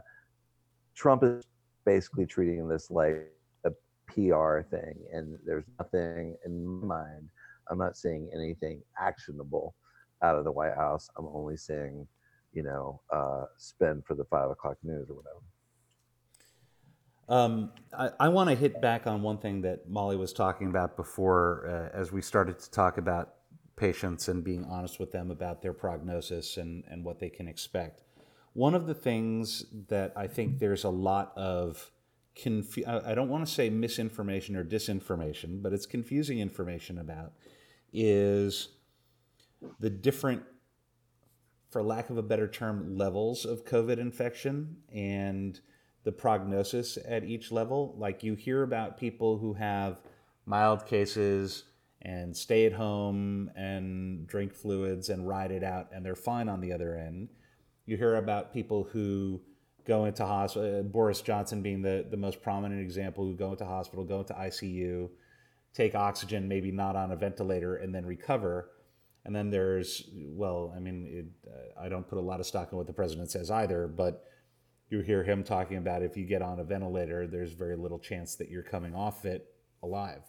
[0.95, 1.45] Trump is
[1.85, 3.33] basically treating this like
[3.65, 3.71] a
[4.07, 7.29] PR thing, and there's nothing in my mind.
[7.71, 9.75] I'm not seeing anything actionable
[10.23, 11.09] out of the White House.
[11.17, 12.07] I'm only seeing,
[12.53, 15.41] you know, uh, spin for the five o'clock news or whatever.
[17.29, 20.97] Um, I, I want to hit back on one thing that Molly was talking about
[20.97, 23.35] before, uh, as we started to talk about
[23.77, 28.03] patients and being honest with them about their prognosis and, and what they can expect.
[28.53, 31.91] One of the things that I think there's a lot of
[32.41, 37.33] confu- I I don't want to say misinformation or disinformation, but it's confusing information about
[37.93, 38.69] is
[39.79, 40.43] the different
[41.71, 45.61] for lack of a better term, levels of COVID infection and
[46.03, 47.95] the prognosis at each level.
[47.97, 50.01] Like you hear about people who have
[50.47, 51.65] mild cases
[52.03, 56.61] and stay at home and drink fluids and ride it out, and they're fine on
[56.61, 57.29] the other end.
[57.91, 59.41] You hear about people who
[59.85, 64.05] go into hospital, Boris Johnson being the, the most prominent example, who go into hospital,
[64.05, 65.09] go into ICU,
[65.75, 68.71] take oxygen, maybe not on a ventilator, and then recover.
[69.25, 72.71] And then there's, well, I mean, it, uh, I don't put a lot of stock
[72.71, 74.23] in what the president says either, but
[74.89, 78.37] you hear him talking about if you get on a ventilator, there's very little chance
[78.37, 80.23] that you're coming off it alive,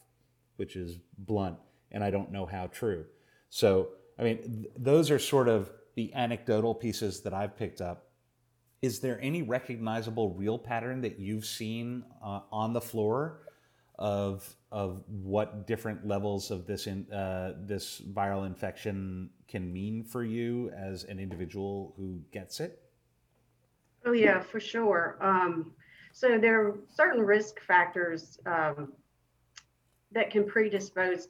[0.55, 1.59] which is blunt,
[1.91, 3.05] and I don't know how true.
[3.51, 8.07] So, I mean, th- those are sort of the anecdotal pieces that I've picked up.
[8.81, 13.41] Is there any recognizable real pattern that you've seen uh, on the floor
[13.99, 20.23] of of what different levels of this in uh, this viral infection can mean for
[20.23, 22.81] you as an individual who gets it?
[24.05, 25.17] Oh, yeah, for sure.
[25.21, 25.73] Um,
[26.13, 28.93] so there are certain risk factors um,
[30.11, 31.27] that can predispose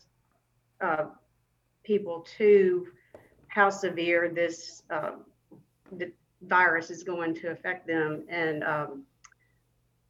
[0.79, 1.05] uh,
[1.83, 2.87] people to
[3.51, 5.11] how severe this uh,
[5.97, 6.11] the
[6.43, 8.23] virus is going to affect them.
[8.29, 9.03] And um,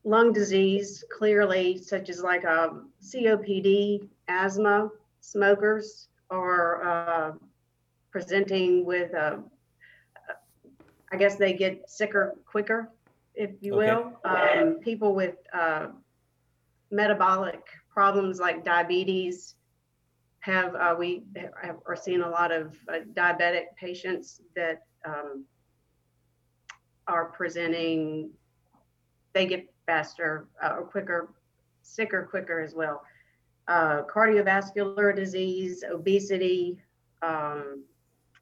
[0.03, 4.89] lung disease, clearly, such as like um, COPD, asthma,
[5.21, 7.31] smokers are uh,
[8.11, 9.37] presenting with uh,
[11.11, 12.89] I guess they get sicker quicker,
[13.33, 13.91] if you Okay.
[13.95, 14.19] will.
[14.23, 15.87] Um, people with uh,
[16.91, 19.55] metabolic problems like diabetes
[20.41, 21.23] have uh, we
[21.61, 25.45] have, are seeing a lot of uh, diabetic patients that um,
[27.07, 28.31] are presenting.
[29.33, 31.33] They get faster uh, or quicker,
[31.83, 33.03] sicker quicker as well.
[33.67, 36.77] Uh, cardiovascular disease, obesity,
[37.21, 37.83] um,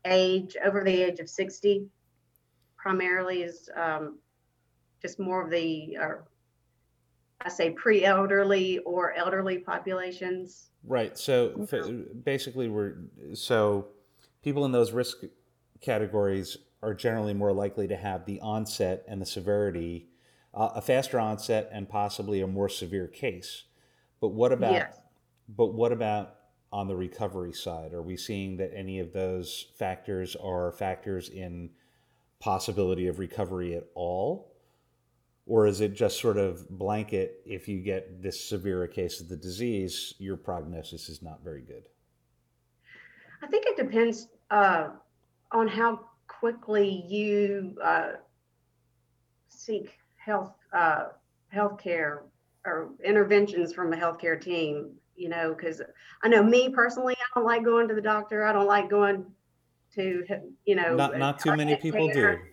[0.05, 1.85] age over the age of 60
[2.77, 4.17] primarily is um,
[5.01, 5.97] just more of the,
[7.41, 10.71] I say pre-elderly or elderly populations.
[10.83, 11.17] Right.
[11.17, 11.89] So f-
[12.23, 12.95] basically, we're
[13.33, 13.87] so
[14.43, 15.19] people in those risk
[15.81, 20.07] categories are generally more likely to have the onset and the severity,
[20.53, 23.63] uh, a faster onset and possibly a more severe case.
[24.19, 24.73] But what about?
[24.73, 24.99] Yes.
[25.47, 26.35] But what about
[26.71, 27.93] on the recovery side?
[27.93, 31.71] Are we seeing that any of those factors are factors in
[32.39, 34.48] possibility of recovery at all?
[35.49, 39.29] Or is it just sort of blanket if you get this severe a case of
[39.29, 41.81] the disease, your prognosis is not very good?
[43.41, 44.89] I think it depends uh,
[45.51, 48.11] on how quickly you uh,
[49.47, 51.05] seek health uh,
[51.51, 52.19] healthcare
[52.63, 54.91] or interventions from a healthcare team.
[55.15, 55.81] You know, because
[56.21, 58.45] I know me personally, I don't like going to the doctor.
[58.45, 59.25] I don't like going
[59.95, 60.23] to
[60.65, 60.95] you know.
[60.95, 62.37] Not not too many people do.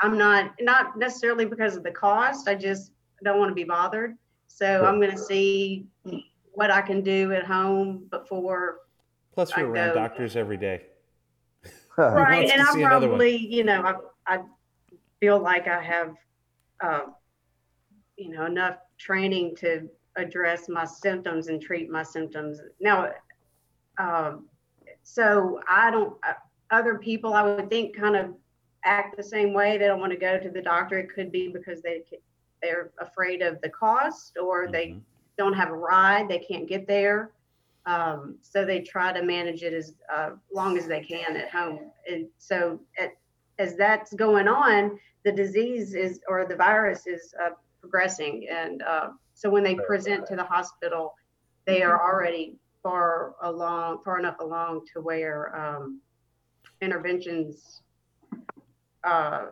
[0.00, 0.10] care.
[0.10, 2.48] I'm not not necessarily because of the cost.
[2.48, 2.92] I just
[3.24, 4.16] don't want to be bothered.
[4.48, 5.86] So I'm going to see
[6.52, 8.78] what I can do at home before
[9.32, 10.82] Plus, you're I around go- doctors every day.
[11.98, 13.18] right and i see another one?
[13.18, 14.38] probably you know I, I
[15.18, 16.14] feel like i have
[16.80, 17.00] uh,
[18.16, 22.60] you know, enough training to address my symptoms and treat my symptoms.
[22.80, 23.12] Now,
[23.98, 24.46] um,
[25.02, 26.34] so I don't, uh,
[26.70, 28.34] other people I would think kind of
[28.84, 29.78] act the same way.
[29.78, 30.98] They don't want to go to the doctor.
[30.98, 32.02] It could be because they,
[32.62, 35.02] they're afraid of the cost or they Mhm.
[35.36, 37.30] don't have a ride, they can't get there.
[37.86, 41.90] Um, so they try to manage it as uh, long as they can at home.
[42.06, 43.16] And so at,
[43.58, 47.50] as that's going on, the disease is or the virus is uh,
[47.80, 48.48] progressing.
[48.50, 51.14] And uh, so when they present to the hospital,
[51.64, 56.00] they are already far along, far enough along to where um,
[56.80, 57.82] interventions.
[59.08, 59.46] Uh,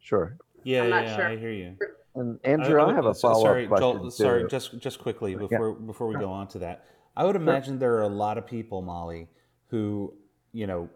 [0.00, 0.38] Sure.
[0.64, 1.26] Yeah, I'm yeah, not yeah, sure.
[1.26, 1.76] I hear you.
[2.14, 3.98] And Andrew, I, have a follow up question.
[3.98, 5.38] Joel, sorry, just just quickly Yeah.
[5.38, 6.84] before before we go on to that.
[7.16, 9.28] I would imagine there are a lot of people, Molly,
[9.68, 10.14] who
[10.52, 10.88] you know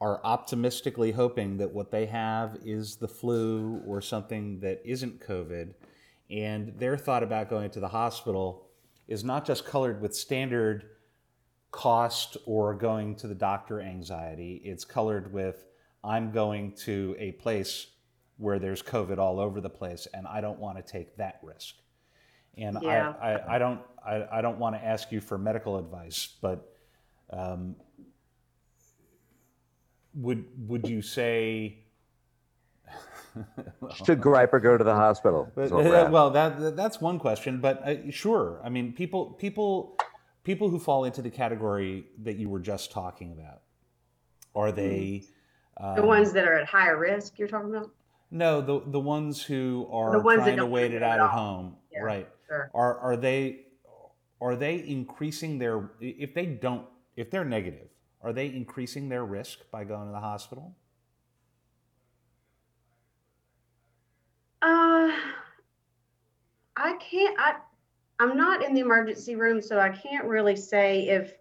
[0.00, 5.74] are optimistically hoping that what they have is the flu or something that isn't COVID,
[6.30, 8.68] and their thought about going to the hospital
[9.08, 10.84] is not just colored with standard
[11.72, 14.60] cost or going to the doctor anxiety.
[14.64, 15.64] It's colored with
[16.04, 17.86] I'm going to a place
[18.38, 21.74] where there's COVID all over the place, and I don't want to take that risk.
[22.56, 23.14] And Yeah.
[23.20, 26.76] I, I, I don't I, I don't want to ask you for medical advice, but
[27.30, 27.76] um,
[30.14, 31.78] would would you say?
[34.04, 35.50] Should Griper go to the hospital?
[35.54, 38.60] But, is what we're uh, well, that that- that's one question, but uh, sure.
[38.62, 39.96] I mean, people people
[40.44, 43.62] people who fall into the category that you were just talking about
[44.54, 45.26] are they the
[45.78, 47.90] um, ones that are at higher risk, you're talking about?
[48.30, 51.24] No, the the ones who are The ones trying to wait it it out at
[51.24, 52.00] at home, Yeah.
[52.00, 52.28] right?
[52.46, 52.70] Sure.
[52.74, 53.66] Are are they
[54.40, 57.88] are they increasing their if they don't if they're negative,
[58.22, 60.74] are they increasing their risk by going to the hospital?
[64.62, 65.10] Uh,
[66.76, 67.56] I can't, I,
[68.20, 71.34] I'm not in the emergency room, so I can't really say if,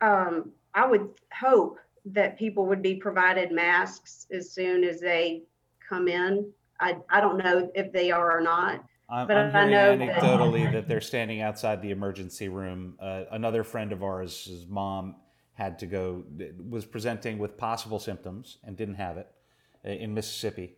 [0.00, 1.78] um, I would hope
[2.12, 5.42] that people would be provided masks as soon as they
[5.86, 6.50] come in.
[6.80, 8.84] I, I don't know if they are or not.
[9.08, 12.94] I'm, But I'm I hearing know that- anecdotally that they're standing outside the emergency room.
[13.00, 15.16] Uh, another friend of ours, his mom
[15.54, 16.24] had to go,
[16.68, 19.28] was presenting with possible symptoms and didn't have it
[19.84, 20.76] uh, in Mississippi,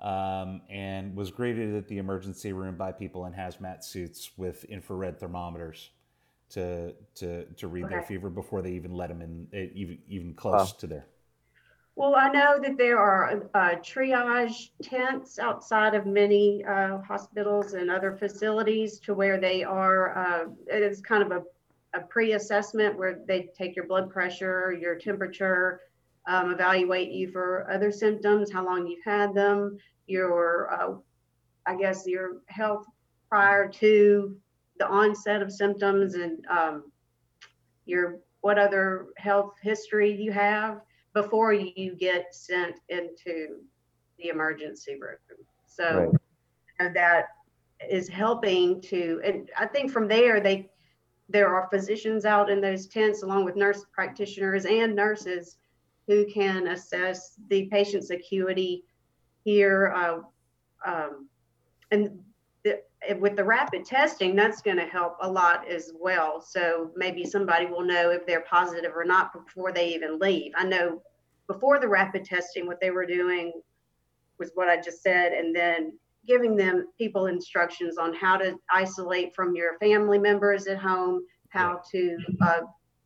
[0.00, 5.20] um, and was greeted at the emergency room by people in hazmat suits with infrared
[5.20, 5.90] thermometers
[6.50, 10.34] to to to read their fever before they even let them in, uh, even even
[10.34, 11.06] close to there.
[11.96, 17.90] Well, I know that there are uh, triage tents outside of many uh, hospitals and
[17.90, 23.20] other facilities to where they are, uh, it is kind of a, a pre-assessment where
[23.26, 25.80] they take your blood pressure, your temperature,
[26.26, 30.96] um, evaluate you for other symptoms, how long you've had them, your, uh,
[31.64, 32.84] I guess, your health
[33.30, 34.36] prior to
[34.78, 36.92] the onset of symptoms and um,
[37.84, 40.80] your, what other health history you have
[41.14, 43.60] before you get sent into
[44.18, 45.16] the emergency room.
[45.66, 46.12] So
[46.78, 47.28] and that
[47.90, 50.70] is helping to, and I think from there, they,
[51.28, 55.56] there are physicians out in those tents along with nurse practitioners and nurses
[56.06, 58.84] who can assess the patient's acuity
[59.44, 59.92] here.
[59.96, 60.18] Uh,
[60.88, 61.28] um,
[61.90, 62.18] and
[63.18, 66.40] with the rapid testing, that's going to help a lot as well.
[66.40, 70.52] So maybe somebody will know if they're positive or not before they even leave.
[70.56, 71.02] I know
[71.46, 73.52] before the rapid testing, what they were doing
[74.38, 75.92] was what I just said, and then
[76.26, 81.80] giving them people instructions on how to isolate from your family members at home, how
[81.92, 82.60] to uh,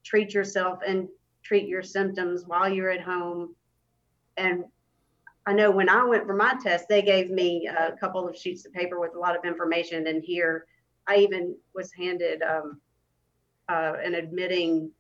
[0.04, 1.06] treat yourself and
[1.42, 3.54] treat your symptoms while you're at home.
[4.36, 4.64] And
[5.50, 8.64] I know when I went for my test, they gave me a couple of sheets
[8.66, 10.06] of paper with a lot of information.
[10.06, 10.66] And here,
[11.08, 12.80] I even was handed um,
[13.68, 14.92] uh, an admitting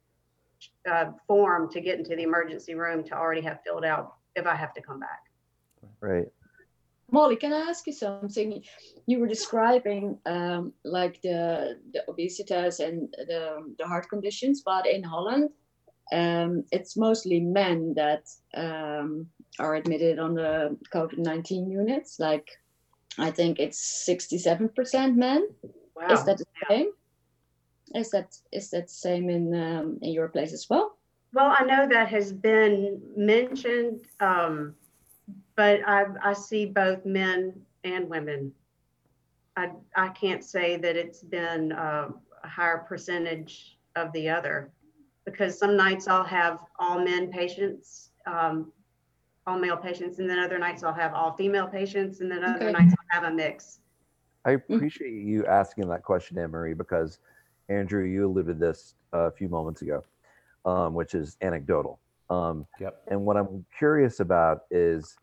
[0.90, 4.56] uh, form to get into the emergency room to already have filled out if I
[4.56, 5.20] have to come back.
[6.00, 6.26] Right.
[7.12, 8.64] Molly, can I ask you something?
[9.06, 15.04] You were describing um, like the, the obesitas and the, the heart conditions, but in
[15.04, 15.50] Holland,
[16.12, 18.24] um, it's mostly men that
[18.54, 19.28] um,
[19.58, 22.18] are admitted on the COVID 19 units.
[22.18, 22.48] Like,
[23.18, 25.48] I think it's 67% men.
[25.94, 26.08] Wow.
[26.10, 26.90] Is that the same?
[27.94, 30.96] Is that is that same in um, in your place as well?
[31.32, 34.74] Well, I know that has been mentioned, um,
[35.54, 38.52] but I, I see both men and women.
[39.56, 42.08] I, I can't say that it's been uh,
[42.42, 44.72] a higher percentage of the other
[45.24, 48.72] because some nights I'll have all men patients, um,
[49.46, 52.66] all male patients, and then other nights I'll have all female patients, and then other
[52.66, 52.72] Okay.
[52.72, 53.80] nights I'll have a mix.
[54.44, 57.18] I appreciate you asking that question, Annemarie, because
[57.68, 60.02] Andrew, you alluded to this a few moments ago,
[60.64, 62.00] um, which is anecdotal.
[62.30, 63.02] Um, Yep.
[63.08, 65.16] and what I'm curious about is,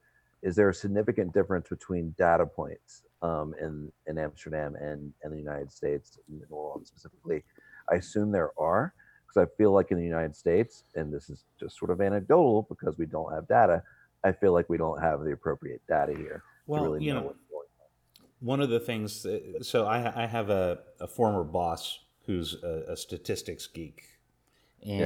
[0.44, 5.38] is there a significant difference between data points um, in in Amsterdam and and the
[5.38, 7.44] United States, in New Orleans specifically?
[7.92, 8.94] I assume there are,
[9.26, 12.64] because I feel like in the United States, and this is just sort of anecdotal
[12.70, 13.82] because we don't have data.
[14.24, 17.20] I feel like we don't have the appropriate data here Well, to really you know
[17.22, 18.28] know, what's going on.
[18.40, 22.84] one of the things uh, so I, I have a, a former boss who's a,
[22.90, 24.04] a statistics geek.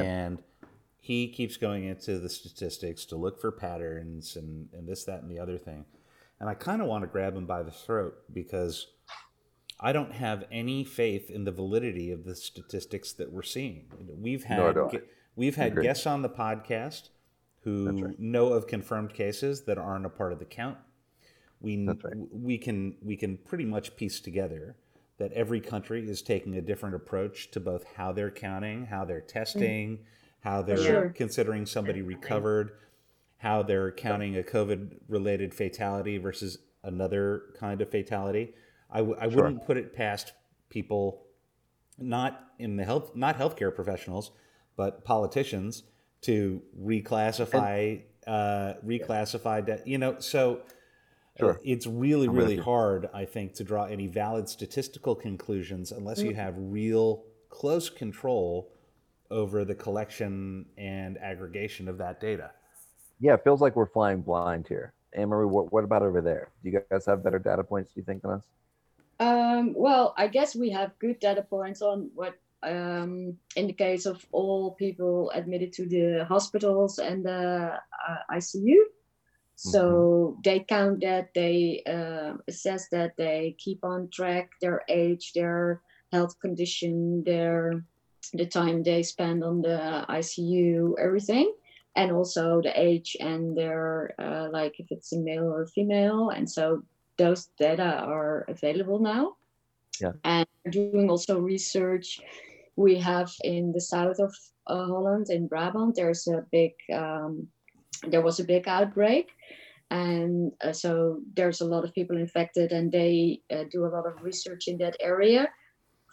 [0.03, 0.39] And
[0.99, 5.31] he keeps going into the statistics to look for patterns and, and this that and
[5.31, 5.85] the other thing.
[6.39, 8.87] And i kind of want to grab him by the throat because
[9.79, 13.85] i don't have any faith in the validity of the statistics that we're seeing.
[14.19, 14.75] We've had
[15.35, 17.09] we've had guests on the podcast
[17.63, 18.19] who right.
[18.19, 20.77] know of confirmed cases that aren't a part of the count
[21.61, 22.13] we right.
[22.31, 24.75] we can we can pretty much piece together
[25.17, 29.21] that every country is taking a different approach to both how they're counting, how they're
[29.21, 30.49] testing, mm-hmm.
[30.49, 31.09] how they're Sure.
[31.09, 32.71] considering somebody recovered,
[33.37, 38.55] how they're counting a COVID related fatality versus another kind of fatality.
[38.89, 39.43] I, w- I Sure.
[39.43, 40.33] wouldn't put it past
[40.69, 41.27] people
[41.99, 44.31] not in the health not healthcare professionals
[44.75, 45.83] but politicians
[46.21, 50.61] to reclassify uh, reclassify de- you know so
[51.39, 51.51] Sure.
[51.53, 56.21] uh, it's really I'm really hard i think to draw any valid statistical conclusions unless
[56.21, 58.69] you have real close control
[59.31, 62.51] over the collection and aggregation of that data
[63.21, 64.93] Yeah, it feels like we're flying blind here.
[65.17, 66.49] Annemarie, what, what about over there?
[66.63, 68.41] Do you guys have better data points, do you think, than us?
[69.19, 74.05] Um, well, I guess we have good data points on what, um, in the case
[74.05, 78.77] of all people admitted to the hospitals and the uh, ICU.
[79.55, 85.83] So they count that, they uh, assess that, they keep on track their age, their
[86.11, 87.85] health condition, their
[88.33, 91.53] the time they spend on the ICU, everything,
[91.95, 96.49] and also the age and their uh, like if it's a male or female, and
[96.49, 96.83] so
[97.17, 99.35] those data are available now.
[99.99, 100.13] Yeah.
[100.23, 102.21] And doing also research.
[102.75, 104.33] We have in the south of
[104.67, 107.47] uh, Holland, in Brabant, there's a big, um,
[108.07, 109.29] there was a big outbreak.
[109.89, 114.07] And uh, so there's a lot of people infected, and they uh, do a lot
[114.07, 115.49] of research in that area.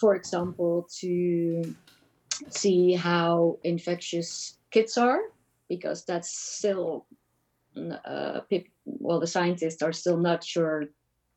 [0.01, 1.63] For example, to
[2.51, 5.21] see how infectious kids are,
[5.69, 7.07] because that's still
[8.05, 10.85] uh, peop- well, the scientists are still not sure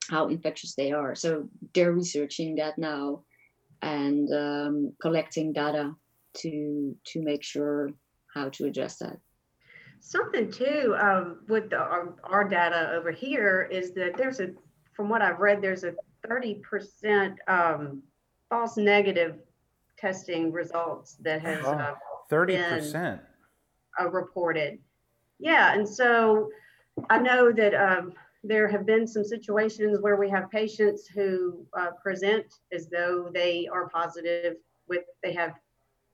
[0.09, 1.13] how infectious they are.
[1.13, 3.23] So they're researching that now
[3.81, 5.93] and um, collecting data
[6.37, 7.91] to to make sure
[8.33, 9.17] how to address that.
[9.99, 14.49] Something too um, with the, our, our data over here is that there's a,
[14.93, 15.93] from what I've read, there's a
[16.27, 18.01] 30% um,
[18.49, 19.35] false negative
[19.97, 21.73] testing results that has Oh.
[21.73, 21.95] uh,
[22.31, 23.19] 30%
[23.99, 24.79] uh, reported.
[25.37, 26.49] Yeah, and so
[27.09, 28.13] I know that um,
[28.43, 33.67] there have been some situations where we have patients who uh, present as though they
[33.71, 34.55] are positive
[34.87, 35.53] with, they have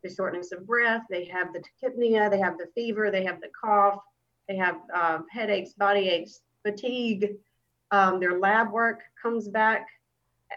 [0.03, 3.49] the shortness of breath, they have the tachypnea, they have the fever, they have the
[3.59, 3.99] cough,
[4.47, 7.35] they have um, headaches, body aches, fatigue.
[7.91, 9.87] Um, their lab work comes back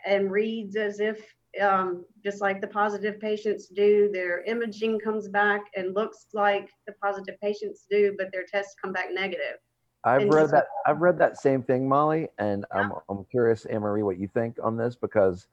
[0.05, 1.21] and reads as if
[1.61, 6.93] um, just like the positive patients do, their imaging comes back and looks like the
[7.03, 9.59] positive patients do, but their tests come back negative.
[10.05, 10.67] I've And read that.
[10.87, 14.77] I've read that same thing, Molly, and I'm I'm curious, Annemarie, what you think on
[14.77, 15.47] this because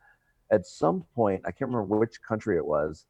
[0.52, 3.06] at some point I can't remember which country it was,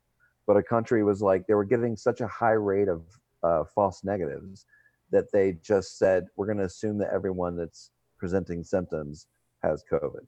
[0.48, 3.04] but a country was like they were getting such a high rate of
[3.44, 4.66] uh, false negatives
[5.12, 9.28] that they just said we're going to assume that everyone that's presenting symptoms
[9.64, 10.26] has COVID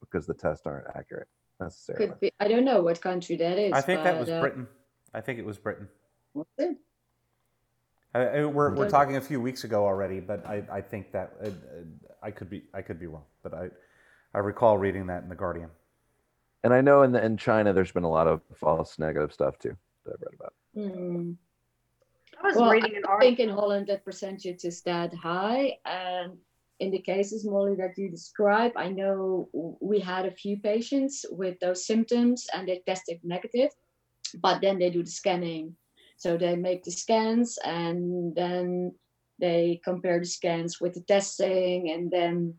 [0.00, 1.28] because the tests aren't accurate
[1.60, 2.06] necessarily.
[2.06, 2.32] Could be.
[2.40, 3.72] I don't know what country that is.
[3.72, 4.66] i think that was uh, britain
[5.12, 5.88] i think it was britain
[6.32, 6.76] what's it?
[8.14, 11.32] I, I, we're, we're talking a few weeks ago already, but I, I think that
[11.42, 11.50] uh, uh,
[12.22, 13.70] I could be I could be wrong, but I
[14.34, 15.70] I recall reading that in the Guardian.
[16.62, 19.58] And I know in the, in China there's been a lot of false negative stuff
[19.58, 20.54] too that I've read about.
[20.74, 21.32] Hmm.
[22.42, 25.78] I was Well, reading an I think in Holland that percentage is that high.
[25.84, 26.38] And
[26.80, 29.48] in the cases, Molly, that you describe, I know
[29.80, 33.70] we had a few patients with those symptoms and they tested negative,
[34.40, 35.76] but then they do the scanning.
[36.16, 38.94] So they make the scans and then
[39.40, 42.54] they compare the scans with the testing and then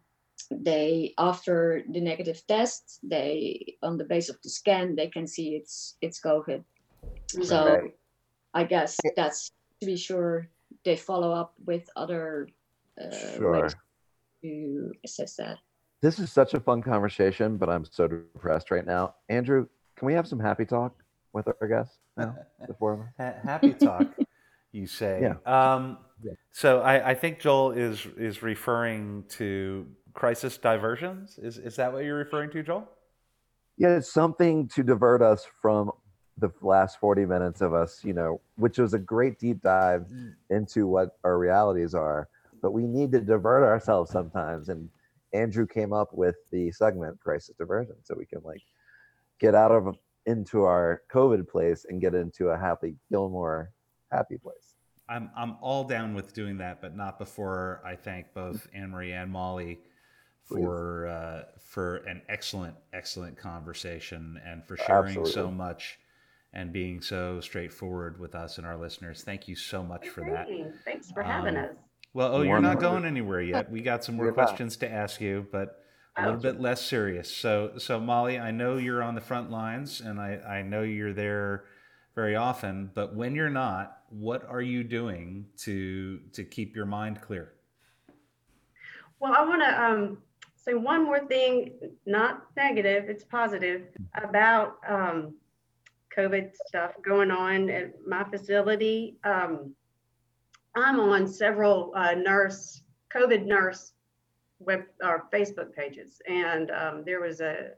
[0.51, 5.55] they after the negative test they on the base of the scan they can see
[5.55, 6.63] it's it's covid
[7.41, 7.93] so Right.
[8.53, 9.49] i guess that's
[9.79, 10.49] to be sure
[10.83, 12.49] they follow up with other
[13.01, 13.61] uh, Sure.
[13.63, 13.75] ways
[14.43, 15.57] to assess that
[16.01, 19.15] This is such a fun conversation, but I'm so depressed right now.
[19.29, 19.65] Andrew,
[19.95, 21.01] can we have some happy talk
[21.33, 22.35] with our guests now?
[22.67, 23.07] The four of us?
[23.17, 24.07] Ha- happy talk,
[24.71, 25.21] you say.
[25.21, 25.35] Yeah.
[25.45, 26.33] Um, Yeah.
[26.51, 31.37] So I, I think Joel is is referring to crisis diversions.
[31.37, 32.87] Is is that what you're referring to, Joel?
[33.77, 35.91] Yeah, it's something to divert us from
[36.37, 40.09] the last 40 minutes of us, you know, which was a great deep dive
[40.49, 42.27] into what our realities are.
[42.61, 44.69] But we need to divert ourselves sometimes.
[44.69, 44.89] And
[45.33, 48.61] Andrew came up with the segment crisis diversion so we can like
[49.39, 53.71] get out of into our COVID place and get into a happy Gilmore
[54.11, 54.75] happy place.
[55.07, 59.31] I'm I'm all down with doing that, but not before I thank both Annemarie and
[59.31, 59.79] Molly
[60.43, 65.99] for uh, for an excellent excellent conversation and for sharing so much
[66.53, 69.23] and being so straightforward with us and our listeners.
[69.23, 70.47] Thank you so much for that.
[70.85, 71.75] Thanks for having Um, us.
[72.13, 73.69] Well, oh, you're not going anywhere yet.
[73.69, 75.84] We got some more questions to ask you, but
[76.17, 77.33] a little bit less serious.
[77.35, 81.13] So, so Molly, I know you're on the front lines, and I, I know you're
[81.13, 81.65] there
[82.15, 82.89] very often.
[82.93, 87.53] But when you're not, what are you doing to to keep your mind clear?
[89.19, 90.17] Well, I want to um,
[90.55, 91.73] say one more thing,
[92.05, 93.83] not negative, it's positive,
[94.21, 95.35] about um,
[96.15, 99.17] COVID stuff going on at my facility.
[99.23, 99.73] Um,
[100.75, 102.81] I'm on several uh, nurse,
[103.13, 103.93] COVID nurse
[104.59, 107.71] web or Facebook pages, and um, there was a,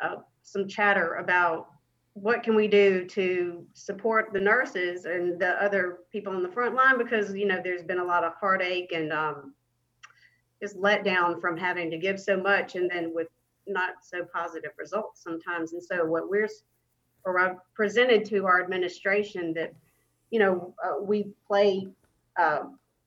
[0.00, 1.68] a some chatter about
[2.14, 6.74] what can we do to support the nurses and the other people on the front
[6.74, 9.54] line because you know there's been a lot of heartache and um,
[10.60, 13.28] just let down from having to give so much and then with
[13.66, 15.72] not so positive results sometimes.
[15.72, 16.48] And so what we're
[17.24, 19.72] or I presented to our administration that
[20.30, 21.88] you know uh, we play
[22.38, 22.64] uh,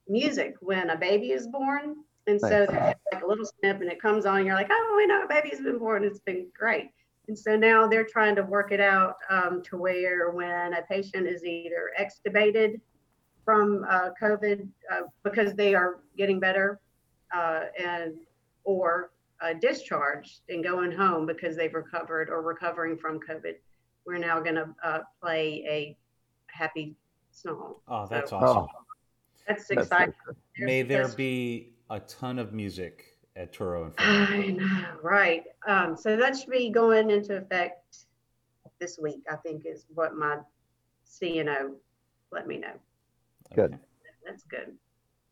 [0.07, 1.97] music when a baby is born,
[2.27, 2.67] and so Nice.
[2.69, 4.45] there's like a little snip and it comes on.
[4.45, 6.03] You're like, oh, we know a baby's been born.
[6.03, 6.89] It's been great.
[7.27, 11.27] And so now they're trying to work it out um, to where when a patient
[11.27, 12.79] is either extubated
[13.43, 16.79] from uh, COVID uh, because they are getting better
[17.33, 18.13] uh, and
[18.63, 19.11] or
[19.41, 23.55] uh, discharged and going home because they've recovered or recovering from COVID,
[24.05, 25.97] we're now going to uh, play a
[26.47, 26.95] happy
[27.31, 27.75] song.
[27.87, 28.67] Oh, that's So- awesome.
[29.47, 30.13] That's That's exciting.
[30.25, 30.35] good.
[30.57, 35.43] May there be a ton of music at Touro and I know, right.
[35.67, 37.97] Um, so that should be going into effect
[38.79, 40.37] this week, I think is what my
[41.09, 41.73] CNO
[42.31, 42.73] let me know.
[43.53, 43.77] Good.
[44.25, 44.73] That's good.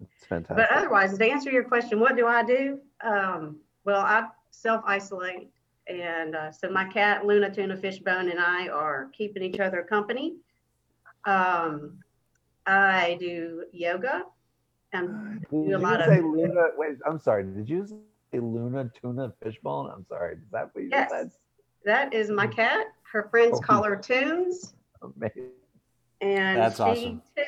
[0.02, 0.58] It's fantastic.
[0.58, 2.80] But otherwise, to answer your question, what do I do?
[3.04, 5.50] Um, well, I self isolate.
[5.88, 10.36] And uh, so my cat, Luna Tuna Fishbone, and I are keeping each other company.
[11.26, 12.00] Um,
[12.66, 14.24] I do yoga
[14.94, 16.68] and Did do a you lot say of- Luna?
[16.78, 17.44] Wait, I'm sorry.
[17.44, 19.90] Did you say Luna tuna fishbone?
[19.92, 20.36] I'm sorry.
[20.36, 21.32] Is that what you yes, said?
[21.86, 22.88] that is my cat.
[23.12, 23.62] Her friends Oh.
[23.62, 24.74] call her Tunes.
[25.02, 25.50] Amazing.
[26.22, 27.22] And That's she awesome.
[27.36, 27.44] too,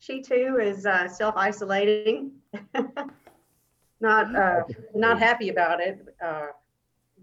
[0.00, 2.32] she too is uh, self-isolating.
[4.00, 4.62] not uh,
[4.94, 6.46] not happy about it, uh,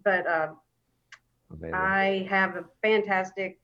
[0.06, 0.50] but uh,
[1.74, 3.60] I have a fantastic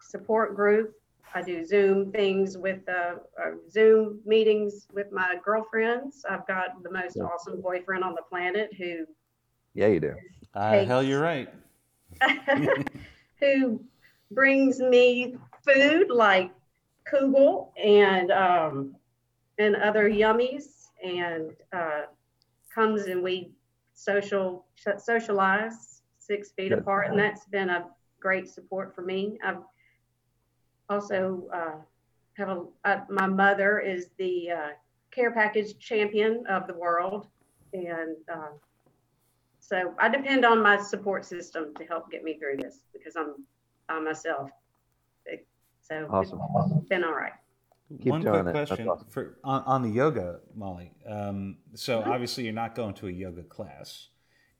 [0.00, 0.92] support group.
[1.34, 6.24] I do Zoom things with uh, uh, Zoom meetings with my girlfriends.
[6.28, 7.24] I've got the most Yeah.
[7.24, 9.06] awesome boyfriend on the planet who
[9.76, 10.14] yeah, you do.
[10.54, 11.50] Uh, hell, you're right.
[13.40, 13.84] who
[14.30, 16.50] brings me food like
[17.12, 18.96] kugel and um,
[19.58, 22.02] and other yummies and uh,
[22.74, 23.50] comes and we
[23.92, 24.64] social
[24.96, 26.78] socialize six feet Good.
[26.78, 27.86] apart and that's been a
[28.18, 29.38] great support for me.
[29.44, 29.58] I've
[30.88, 31.76] also uh,
[32.36, 34.68] have a uh, my mother is the uh,
[35.10, 37.26] care package champion of the world
[37.72, 38.50] and uh,
[39.60, 43.34] so I depend on my support system to help get me through this because I'm
[43.88, 44.50] by myself.
[45.82, 46.40] So Awesome.
[46.80, 47.32] it's been all right.
[48.02, 48.50] Keep One quick it.
[48.50, 49.06] Question awesome.
[49.08, 50.90] for on, on the yoga, Molly.
[51.08, 52.06] Um, so Mhm.
[52.08, 54.08] obviously you're not going to a yoga class.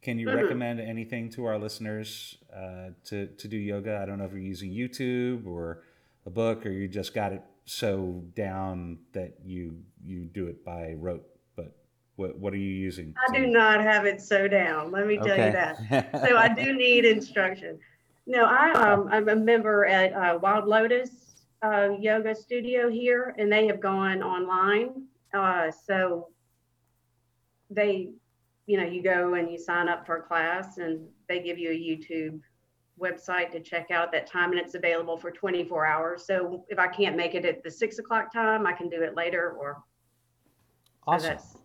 [0.03, 0.37] Can you Mhm.
[0.37, 3.99] recommend anything to our listeners uh, to to do yoga?
[4.01, 5.83] I don't know if you're using YouTube or
[6.27, 10.95] a book, or you just got it so down that you you do it by
[10.99, 11.25] rote.
[11.55, 11.75] But
[12.17, 13.15] what what are you using?
[13.29, 14.91] I do not have it so down.
[14.91, 16.11] Let me tell you that.
[16.29, 17.79] So I do need instruction.
[18.27, 21.27] No, I um I'm a member at uh, Wild Lotus
[21.63, 25.07] uh, Yoga Studio here, and they have gone online.
[25.33, 26.29] Uh, so
[27.71, 28.11] they,
[28.67, 31.71] you know, you go and you sign up for a class, and they give you
[31.71, 32.41] a YouTube
[33.01, 36.27] website to check out that time, and it's available for 24 hours.
[36.27, 39.15] So if I can't make it at the six o'clock time, I can do it
[39.15, 39.83] later, or
[41.07, 41.29] so awesome.
[41.31, 41.57] that's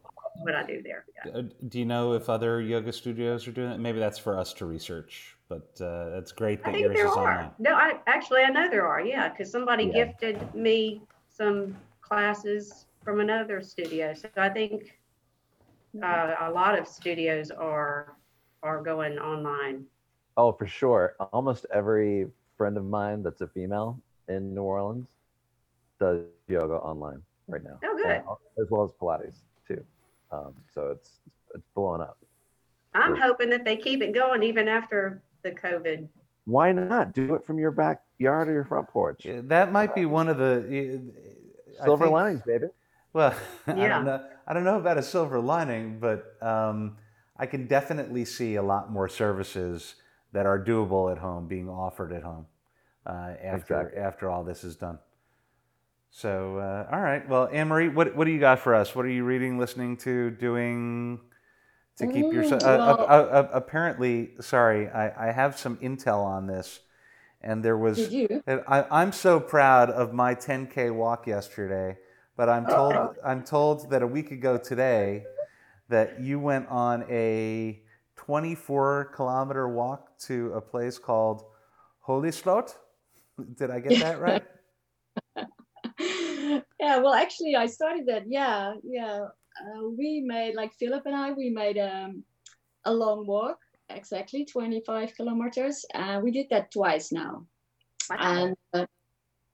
[0.44, 1.06] what I do there.
[1.26, 1.32] Yeah.
[1.40, 3.80] Uh, Do you know if other yoga studios are doing it?
[3.80, 7.08] Maybe that's for us to research, but uh, it's great I that think yours there
[7.08, 7.32] is are.
[7.32, 7.52] online.
[7.60, 9.02] No, I actually I know there are.
[9.02, 10.06] Yeah, because somebody Yeah.
[10.06, 14.14] gifted me some classes from another studio.
[14.14, 15.00] So I think
[16.04, 18.16] uh, a lot of studios are
[18.64, 19.86] are going online.
[20.42, 21.14] Oh, for sure.
[21.32, 22.26] Almost every
[22.58, 25.06] friend of mine that's a female in New Orleans
[26.00, 27.78] does yoga online right now.
[27.84, 28.08] Oh, good.
[28.08, 28.24] And
[28.60, 29.36] as well as Pilates
[29.68, 29.84] too.
[30.32, 31.20] Um, so it's
[31.54, 32.18] it's blowing up.
[32.96, 33.24] I'm Sure.
[33.28, 36.08] hoping that they keep it going even after the COVID.
[36.46, 39.24] Why not do it from your backyard or your front porch?
[39.24, 41.02] Yeah, That might be one of the
[41.80, 42.66] uh, Silver think- linings, baby.
[43.14, 43.36] Well,
[43.68, 43.88] I Yeah.
[43.90, 44.26] don't know.
[44.48, 46.98] I don't know about a silver lining, but um,
[47.38, 49.96] I can definitely see a lot more services
[50.34, 52.46] that are doable at home being offered at home
[53.06, 54.00] uh, after Exactly.
[54.00, 55.00] after all this is done.
[56.10, 57.28] So, uh, all right.
[57.28, 58.94] Well, Annemarie, what what do you got for us?
[58.96, 61.20] What are you reading, listening to, doing
[61.98, 62.62] to keep yourself?
[62.64, 66.82] Mm, Uh, uh, well- uh, uh, apparently, sorry, I, I have some intel on this,
[67.42, 67.98] and there was.
[67.98, 68.44] Did you?
[68.68, 71.98] I, I'm so proud of my 10k walk yesterday,
[72.36, 75.24] but I'm told I'm told that a week ago today
[75.88, 77.82] that you went on a
[78.26, 81.44] 24 kilometer walk to a place called
[82.02, 82.78] Holy Slot.
[83.58, 84.44] Did I get that right?
[86.80, 88.26] yeah, well, actually, I started that.
[88.28, 89.26] Yeah, yeah.
[89.60, 91.32] Uh, we made like Philip and I.
[91.32, 92.24] We made um,
[92.86, 93.58] a long walk,
[93.90, 95.84] exactly 25 kilometers.
[95.96, 97.48] and we did that twice now.
[98.12, 98.86] And uh,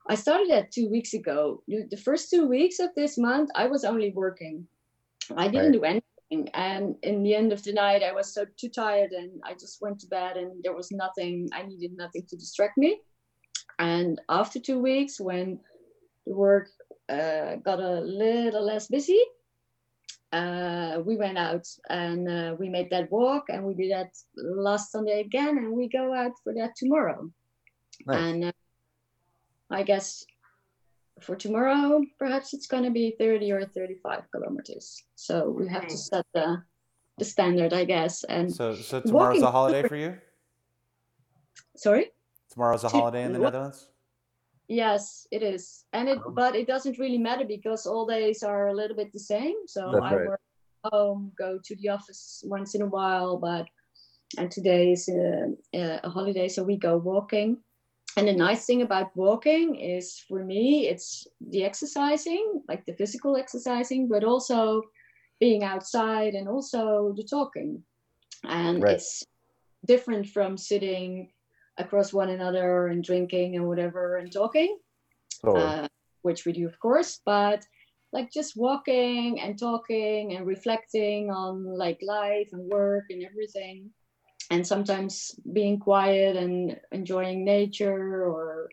[0.09, 1.63] I started that two weeks ago.
[1.69, 4.67] The the first two weeks of this month, I was only working.
[5.37, 6.16] I didn't do anything.
[6.29, 9.81] And in the end of the night, I was so too tired and I just
[9.81, 12.99] went to bed and there was nothing, I needed nothing to distract me.
[13.79, 15.59] And after two weeks, when
[16.25, 16.67] the work
[17.07, 19.21] uh, got a little less busy,
[20.33, 24.91] uh, we went out and uh, we made that walk and we did that last
[24.91, 27.31] Sunday again and we go out for that tomorrow.
[28.05, 28.17] Nice.
[28.17, 28.51] And uh,
[29.69, 30.25] I guess
[31.21, 35.03] for tomorrow, perhaps it's going to be 30 or 35 kilometers.
[35.15, 35.99] So we have to hmm.
[35.99, 36.63] set the,
[37.17, 38.23] the standard, I guess.
[38.23, 40.17] And So, so tomorrow's a holiday for you.
[41.75, 42.11] sorry?
[42.51, 43.89] Tomorrow's a holiday in the what- Netherlands.
[44.69, 48.73] Yes, it is, and it but it doesn't really matter because all days are a
[48.73, 49.55] little bit the same.
[49.65, 50.27] So That's I right.
[50.27, 50.41] work
[50.83, 53.65] home, go to the office once in a while, but
[54.37, 57.59] and today is a, a holiday, so we go walking.
[58.17, 63.37] And the nice thing about walking is, for me, it's the exercising, like the physical
[63.37, 64.81] exercising, but also
[65.39, 67.83] being outside and also the talking.
[68.43, 68.95] And Right.
[68.95, 69.23] it's
[69.85, 71.31] different from sitting
[71.77, 74.79] across one another and drinking and whatever and talking,
[75.45, 75.65] Totally.
[75.65, 75.87] uh,
[76.23, 77.63] which we do, of course, but
[78.13, 83.91] like just walking and talking and reflecting on like life and work and everything.
[84.49, 88.69] And sometimes being quiet and enjoying nature or,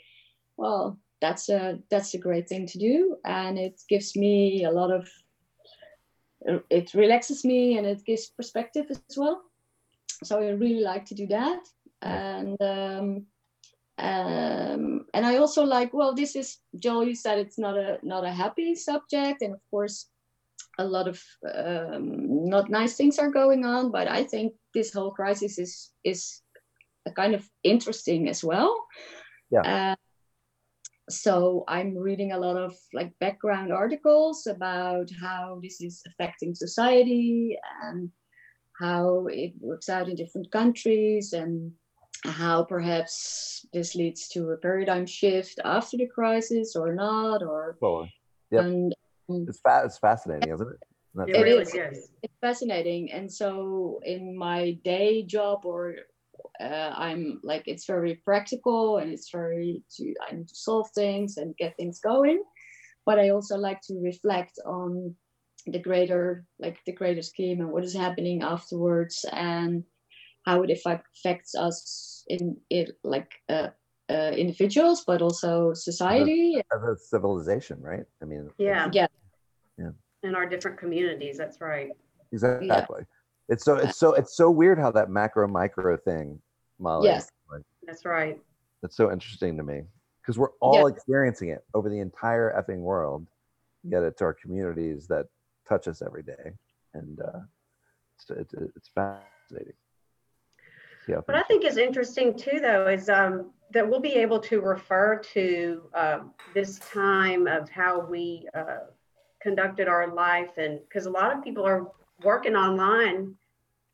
[0.56, 4.90] well, that's a that's a great thing to do, and it gives me a lot
[4.90, 5.08] of.
[6.68, 9.40] It relaxes me and it gives perspective as well.
[10.22, 11.60] So I really like to do that,
[12.02, 13.26] and um,
[13.96, 15.94] um, and I also like.
[15.94, 17.08] Well, this is Joel.
[17.08, 20.10] You said it's not a not a happy subject, and of course,
[20.78, 21.22] a lot of
[21.54, 23.90] um, not nice things are going on.
[23.90, 26.42] But I think this whole crisis is is
[27.06, 28.74] a kind of interesting as well.
[29.50, 29.62] Yeah.
[29.62, 29.96] Uh,
[31.10, 37.58] so I'm reading a lot of like background articles about how this is affecting society
[37.82, 38.10] and
[38.80, 41.72] how it works out in different countries and
[42.24, 48.12] how perhaps this leads to a paradigm shift after the crisis or not or totally.
[48.50, 48.64] Yep.
[48.64, 48.94] and
[49.28, 50.80] It's fa- It's fascinating, isn't it?
[51.14, 51.74] That's It It really is.
[51.74, 52.08] is.
[52.22, 55.94] it's fascinating and so in my day job or
[56.60, 61.36] uh, i'm like it's very practical and it's very to i need to solve things
[61.36, 62.42] and get things going
[63.06, 65.14] but i also like to reflect on
[65.66, 69.84] the greater like the greater scheme and what is happening afterwards and
[70.46, 73.68] how it affects us in it like uh,
[74.10, 78.04] uh, individuals but also society As a civilization, right?
[78.22, 78.90] I mean, Yeah.
[78.92, 79.06] yeah
[80.24, 81.36] In our different communities.
[81.36, 81.90] That's right.
[82.32, 83.02] exactly.
[83.48, 86.40] It's so it's so it's so weird how that macro micro thing,
[86.78, 87.08] Molly.
[87.08, 87.30] Yes.
[87.52, 88.40] Like, That's right.
[88.80, 89.82] That's so interesting to me
[90.22, 93.26] because we're all experiencing it over the entire effing world.
[93.82, 95.26] Yet it's our communities that
[95.68, 96.52] touch us every day,
[96.94, 97.40] and uh,
[98.16, 99.74] it's, it's it's fascinating.
[101.06, 101.16] Yeah.
[101.16, 105.18] What I think is interesting too, though, is um, that we'll be able to refer
[105.34, 108.86] to um, this time of how we uh,
[109.44, 111.86] conducted our life, and because a lot of people are
[112.24, 113.34] working online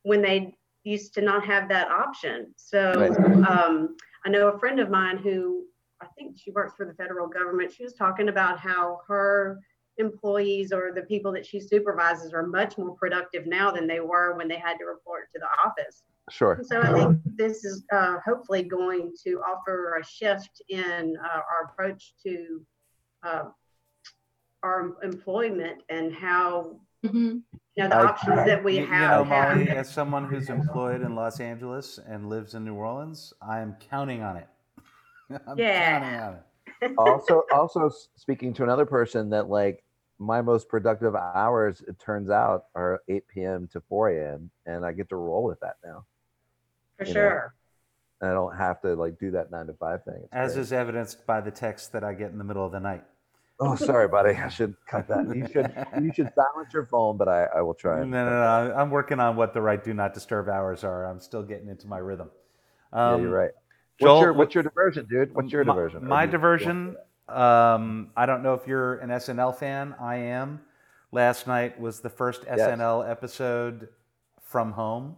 [0.04, 0.54] when they
[0.84, 2.54] used to not have that option.
[2.56, 3.48] So Right.
[3.50, 5.64] um, I know a friend of mine who
[6.00, 7.72] I think she works for the federal government.
[7.72, 9.60] She was talking about how her
[9.98, 14.34] employees or the people that she supervises are much more productive now than they were
[14.36, 16.02] when they had to report to the office.
[16.30, 16.52] Sure.
[16.52, 21.40] And so I think this is uh, hopefully going to offer a shift in uh,
[21.50, 22.64] our approach to
[23.22, 23.44] uh,
[24.62, 27.42] our employment and how Mhm.
[27.76, 29.10] you know the I- options that we You- have.
[29.20, 29.78] You know, Molly, have.
[29.78, 34.22] as someone who's employed in Los Angeles and lives in New Orleans, I am counting
[34.22, 34.48] on it.
[35.46, 36.00] I'm Yeah.
[36.00, 36.94] counting on it.
[36.98, 39.82] also, also speaking to another person that like
[40.18, 43.66] my most productive hours, it turns out, are 8 p.m.
[43.68, 44.50] to 4 a.m.
[44.66, 46.04] and I get to roll with that now.
[46.98, 47.54] for you sure.
[48.20, 50.20] And I don't have to like do that nine to five thing.
[50.24, 50.60] It's As great.
[50.62, 53.02] is evidenced by the text that I get in the middle of the night.
[53.62, 54.30] Oh, sorry, buddy.
[54.30, 55.26] I should cut that.
[55.36, 55.70] You should
[56.02, 57.96] you should silence your phone, but I, I will try.
[57.98, 58.74] No, and no, no.
[58.74, 61.04] I'm working on what the right do not disturb hours are.
[61.04, 62.30] I'm still getting into my rhythm.
[62.92, 63.50] yeah, Um, you're right.
[64.00, 65.34] Joel, what's your what's your diversion, dude?
[65.34, 66.06] What's your my, diversion?
[66.08, 66.96] My you- diversion.
[67.28, 69.94] Um, I don't know if you're an SNL fan.
[70.00, 70.60] I am.
[71.12, 73.88] Last night was the first SNL episode
[74.42, 75.16] from home.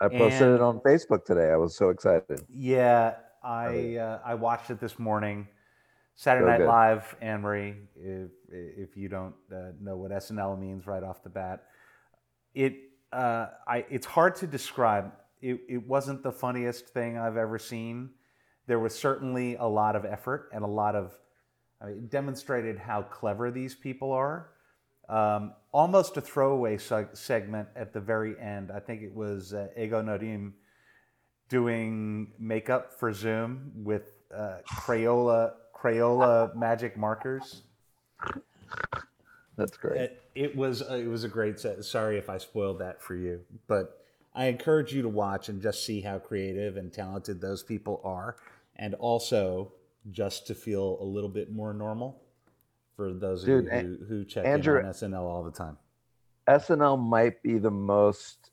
[0.00, 1.50] I posted and- it on Facebook today.
[1.50, 2.42] I was so excited.
[2.48, 5.48] Yeah, I uh, I watched it this morning.
[6.16, 6.66] Saturday Night.
[6.66, 7.76] Live, Annemarie.
[7.96, 11.64] If if you don't uh, know what SNL means right off the bat,
[12.54, 12.74] it
[13.12, 15.12] uh, I it's hard to describe.
[15.40, 18.10] It it wasn't the funniest thing I've ever seen.
[18.66, 21.12] There was certainly a lot of effort and a lot of
[21.80, 24.50] I mean, it demonstrated how clever these people are.
[25.08, 28.70] Um, almost a throwaway seg- segment at the very end.
[28.72, 30.52] I think it was uh, Ego Nwodim
[31.50, 35.52] doing makeup for Zoom with uh, Crayola
[35.84, 37.62] Crayola magic markers.
[39.56, 40.00] That's great.
[40.00, 41.84] It, it was uh, it was a great set.
[41.84, 44.04] Sorry if I spoiled that for you, but
[44.34, 48.36] I encourage you to watch and just see how creative and talented those people are,
[48.76, 49.72] and also
[50.10, 52.20] just to feel a little bit more normal
[52.96, 55.76] for those Dude, of you who, who check Andrew- in on SNL all the time.
[56.48, 58.50] SNL might be the most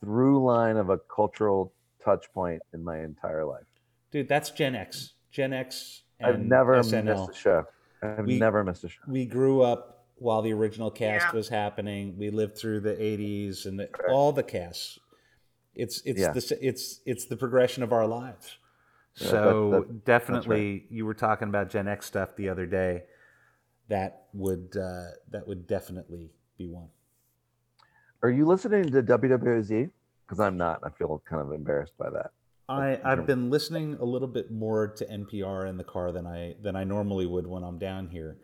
[0.00, 1.72] through line of a cultural
[2.04, 3.66] touch point in my entire life.
[4.10, 5.14] Dude, that's Gen X.
[5.30, 6.02] Gen X.
[6.20, 7.04] And I've never SNL.
[7.04, 7.64] missed a show.
[8.02, 9.00] I've We- never missed a show.
[9.08, 11.32] we grew up while the original cast Yeah.
[11.32, 12.16] was happening.
[12.16, 14.98] We lived through the '80s and the, all the casts.
[15.74, 16.32] It's it's Yeah.
[16.32, 18.56] the it's it's the progression of our lives.
[19.16, 23.04] Yeah, So that- that- definitely, you were talking about Gen X stuff the other day.
[23.88, 26.88] That would uh, that would definitely be one.
[28.22, 29.90] Are you listening to WWOZ?
[30.26, 30.80] Because I'm not.
[30.82, 32.32] I feel kind of embarrassed by that.
[32.68, 36.54] I, I've been listening a little bit more to NPR in the car than I
[36.62, 38.38] than I normally would when I'm down here.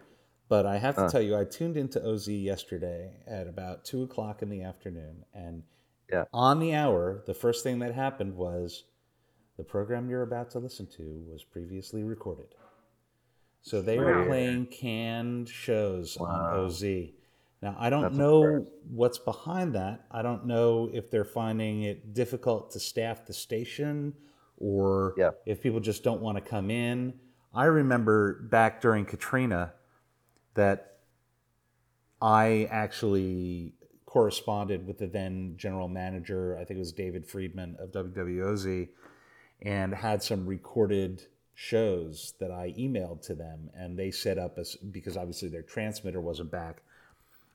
[0.48, 1.08] But I have to Uh.
[1.10, 5.62] tell you, I tuned into OZ yesterday at about two o'clock in the afternoon, and
[6.10, 6.24] Yeah.
[6.32, 8.84] on the hour, the first thing that happened was
[9.56, 12.54] the program you're about to listen to was previously recorded.
[13.62, 16.82] So they were playing canned shows on OZ.
[17.62, 20.04] Now I don't That's know what's behind that.
[20.10, 24.14] I don't know if they're finding it difficult to staff the station
[24.58, 25.30] or Yeah.
[25.46, 27.14] if people just don't want to come in.
[27.54, 29.74] I remember back during Katrina
[30.54, 30.98] that
[32.20, 33.74] I actually
[34.06, 38.88] corresponded with the then general manager, I think it was David Freedman of WWOZ,
[39.62, 43.70] and had some recorded shows that I emailed to them.
[43.74, 46.82] And they set up, a, because obviously their transmitter wasn't back,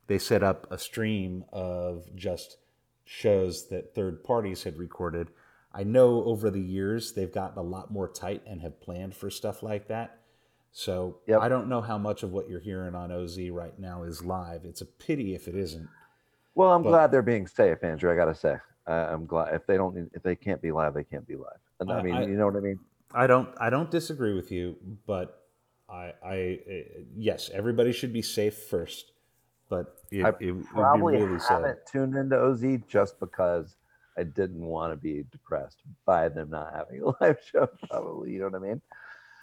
[0.07, 2.57] they set up a stream of just
[3.05, 5.29] shows that third parties had recorded.
[5.73, 9.29] I know over the years they've gotten a lot more tight and have planned for
[9.29, 10.19] stuff like that.
[10.71, 11.41] So Yep.
[11.41, 14.65] I don't know how much of what you're hearing on OZ right now is live.
[14.65, 15.87] It's a pity if it isn't.
[16.55, 18.11] Well, I'm But- glad they're being safe, Andrew.
[18.11, 18.57] I gotta say,
[18.87, 21.59] uh, I'm glad if they don't, if they can't be live, they can't be live.
[21.79, 22.79] And I I- mean, I- you know what I mean?
[23.13, 24.75] I don't I don't disagree with you,
[25.05, 25.43] but
[25.89, 29.13] I I uh, yes, everybody should be safe first.
[29.69, 33.75] But it, I it would Probably be really haven't tuned into OZ just because
[34.17, 37.67] I didn't want to be depressed by them not having a live show.
[37.89, 38.81] Probably, you know what I mean?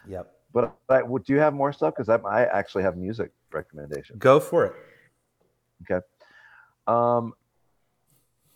[0.09, 0.33] Yep.
[0.53, 1.95] But I, would you have more stuff?
[1.97, 4.19] Because I, I actually have music recommendations.
[4.19, 4.73] Go for it.
[5.83, 6.05] Okay.
[6.87, 7.35] Um,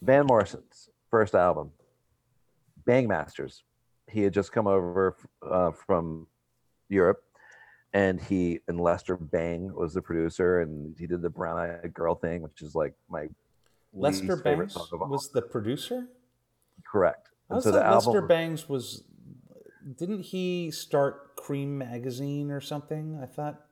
[0.02, 1.72] Van Morrison's first album,
[2.84, 3.64] Bang Masters.
[4.08, 6.26] He had just come over uh, from
[6.88, 7.22] Europe,
[7.92, 12.14] and he and Lester Bang was the producer, and he did the Brown Eyed Girl
[12.14, 13.28] thing, which is like my
[13.92, 15.08] Lester Bangs song of all.
[15.08, 16.06] was the producer.
[16.90, 17.30] correct.
[17.50, 19.04] I And so the Lester album, Bangs was.
[19.96, 23.18] Didn't he start Creem magazine or something?
[23.22, 23.62] I thought.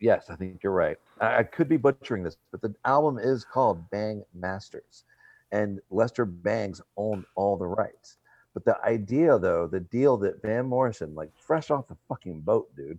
[0.00, 0.96] Yes, I think you're right.
[1.20, 5.04] I, I could be butchering this, but the album is called Bang Masters,
[5.50, 8.18] and Lester Bangs owned all the rights.
[8.54, 12.68] But the idea, though, the deal that Van Morrison, like fresh off the fucking boat,
[12.76, 12.98] dude,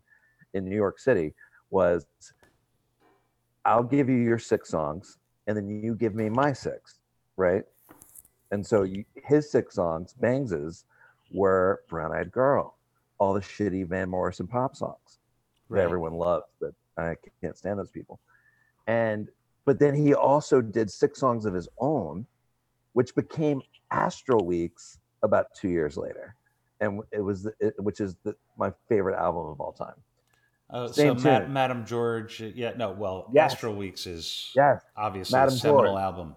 [0.54, 1.34] in New York City,
[1.70, 2.06] was
[3.66, 5.18] I'll give you your six songs,
[5.48, 7.00] and then you give me my six,
[7.38, 7.64] right?
[8.52, 10.86] And so you, his six songs, Bangs's,
[11.32, 12.78] were Brown Eyed Girl,
[13.20, 15.20] all the shitty Van Morrison pop songs
[15.70, 15.82] Right.
[15.82, 18.20] that everyone loves, but I can't stand those people.
[18.88, 19.30] And
[19.66, 22.26] but then he also did six songs of his own,
[22.94, 23.62] which became
[23.92, 26.36] Astral Weeks about two years later,
[26.80, 29.94] and it was it, which is the, my favorite album of all time.
[30.72, 31.54] Oh, so Same Ma- tune.
[31.54, 33.54] Madame George, uh, yeah, no, well, Yes.
[33.54, 36.00] Astral Weeks is Yes, obviously Madame a seminal George.
[36.00, 36.36] album.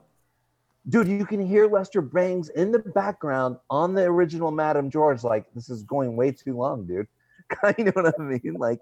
[0.88, 5.22] dude, you can hear Lester Bangs in the background on the original Madame George.
[5.22, 7.06] Like this is going way too long, dude.
[7.78, 8.54] you know what I mean?
[8.58, 8.80] Like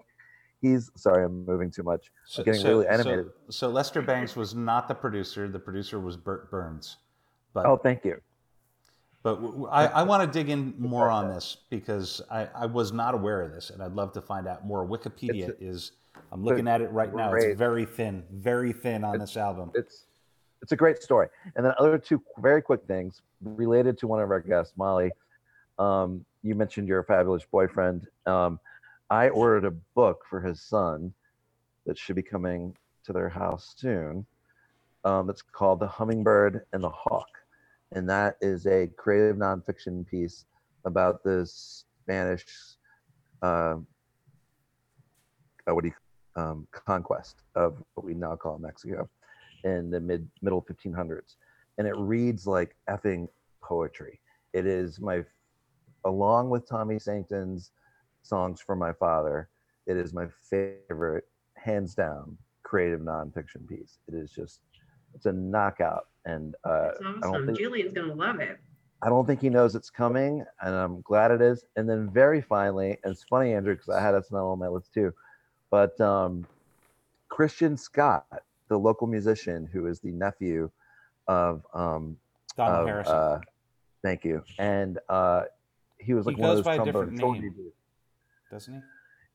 [0.61, 2.11] he's sorry, I'm moving too much.
[2.25, 3.27] So, getting so- really animated.
[3.49, 5.47] So, Lester Bangs was not the producer.
[5.49, 6.97] The producer was Bert Berns.
[7.53, 8.21] But Oh, thank you.
[9.23, 9.39] But
[9.69, 13.41] I, I want to dig in more on this because I, I was not aware
[13.41, 14.85] of this, and I'd love to find out more.
[14.87, 15.91] Wikipedia is.
[16.31, 17.33] I'm looking at it right now.
[17.33, 19.71] It's very thin, very thin on It's- this album.
[19.75, 20.05] it's
[20.61, 21.27] it's a great story.
[21.55, 25.11] And then other two very quick things related to one of our guests, Molly.
[25.79, 28.07] Um, you mentioned your fabulous boyfriend.
[28.27, 28.59] Um,
[29.09, 31.13] I ordered a book for his son
[31.87, 32.75] that should be coming
[33.05, 34.23] to their house soon.
[35.03, 37.27] Um, that's called The Hummingbird and the Hawk,
[37.93, 40.45] and that is a creative nonfiction piece
[40.85, 42.45] about this Spanish,
[43.41, 43.75] uh,
[45.67, 49.09] uh, what do you, um, conquest of what we now call Mexico
[49.63, 51.35] in the mid middle 1500s
[51.77, 53.27] and it reads like effing
[53.61, 54.19] poetry.
[54.53, 55.23] It is my
[56.05, 57.71] along with tommy sancton's
[58.23, 59.49] songs for my father
[59.87, 63.99] it is my favorite hands down creative nonfiction piece.
[64.07, 64.61] It is just
[65.13, 67.45] it's a knockout and uh, That's I, don't awesome.
[67.47, 68.59] think, Julian's gonna love it.
[69.03, 72.39] I don't think he knows it's coming and i'm glad it is and then very
[72.39, 75.11] finally and it's funny andrew because i had SNL on my list too
[75.71, 76.45] but um,
[77.29, 80.69] christian scott the local musician who is the nephew
[81.27, 82.15] of um
[82.55, 83.15] Donald of, Harrison.
[83.15, 83.39] uh,
[84.03, 85.43] thank you and uh
[85.97, 87.71] he was He like one of goes those by a trombone different shorty name.
[88.51, 88.79] doesn't he?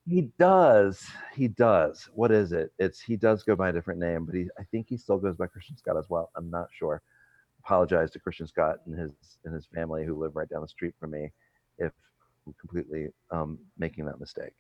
[0.08, 1.04] He does
[1.34, 2.08] he does.
[2.14, 2.72] What is it?
[2.78, 5.36] It's he does go by a different name but he i think he still goes
[5.36, 6.30] by christian scott as well.
[6.36, 7.02] I'm not sure.
[7.64, 9.10] Apologize to christian scott and his
[9.44, 11.32] and his family who live right down the street from me
[11.78, 11.92] if
[12.46, 14.54] i'm completely um making that mistake.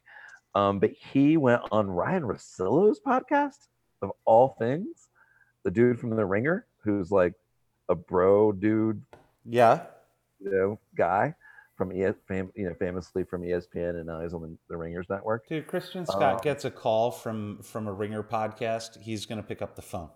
[0.54, 3.68] Um but he went on ryan russillo's podcast
[4.02, 5.08] of all things.
[5.64, 7.34] The dude from the ringer who's like
[7.88, 9.00] a bro dude
[9.44, 9.82] Yeah.
[10.40, 11.34] you know guy
[11.76, 15.06] from ES, fam, you know famously from espn and now he's on the, the ringers
[15.10, 16.42] network Dude, Christian Scott Oh.
[16.42, 19.00] gets a call from from a Ringer podcast.
[19.00, 20.08] He's going to pick up the phone.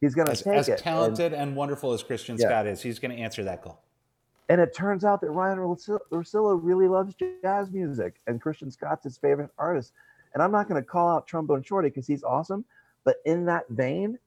[0.00, 2.48] he's gonna As, take as it and- talented and, wonderful as Christian Yeah.
[2.48, 3.82] Scott is, he's going to answer that call.
[4.48, 9.16] And it turns out that Ryan Russillo really loves jazz music, and Christian Scott's his
[9.16, 9.92] favorite artist.
[10.34, 12.64] And I'm not going to call out Trombone Shorty because he's awesome,
[13.04, 14.18] but in that vein,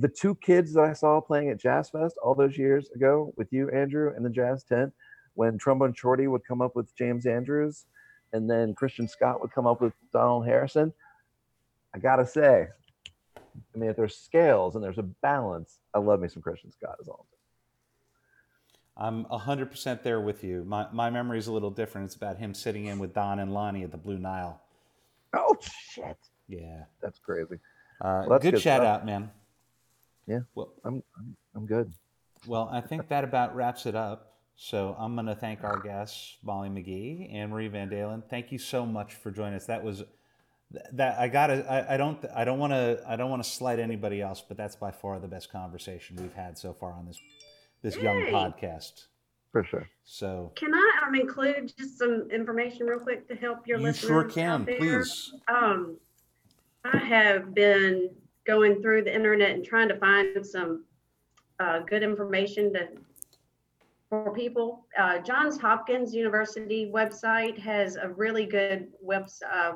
[0.00, 3.52] the two kids that I saw playing at Jazz Fest all those years ago with
[3.52, 4.92] you, Andrew, in the jazz tent,
[5.34, 7.84] when Trombone Shorty would come up with James Andrews,
[8.32, 10.92] and then Christian Scott would come up with Donald Harrison.
[11.94, 12.68] I gotta say,
[13.36, 16.96] I mean, if there's scales and there's a balance, I love me some Christian Scott
[17.00, 17.26] as all.
[18.96, 20.64] I'm 100% there with you.
[20.64, 22.06] My, my memory is a little different.
[22.06, 24.60] It's about him sitting in with Don and Lonnie at the Blue Nile.
[25.32, 26.16] Oh shit,
[26.48, 26.84] Yeah.
[27.02, 27.56] that's crazy.
[28.00, 29.00] Uh, Well, that's good good shout stuff.
[29.00, 29.30] out, man.
[30.26, 30.40] Yeah.
[30.54, 31.92] Well, I'm I'm, I'm good.
[32.46, 34.33] well, I think that about wraps it up.
[34.56, 38.22] So I'm going to thank our guests, Molly McGee and Marie Van Dalen.
[38.30, 39.66] Thank you so much for joining us.
[39.66, 40.04] That was
[40.92, 43.48] that I got to I, I don't I don't want to I don't want to
[43.48, 47.06] slight anybody else, but that's by far the best conversation we've had so far on
[47.06, 47.20] this
[47.82, 48.32] this young Yay.
[48.32, 49.06] podcast.
[49.52, 49.88] For sure.
[50.04, 54.02] So Can I um, include just some information real quick to help your you listeners?
[54.02, 54.78] You sure out can, there?
[54.78, 55.32] please.
[55.46, 55.96] Um,
[56.84, 58.10] I have been
[58.44, 60.84] going through the internet and trying to find some
[61.60, 62.88] uh, good information to
[64.22, 64.86] for people.
[64.98, 69.72] Uh, Johns Hopkins University website has a really good website, uh,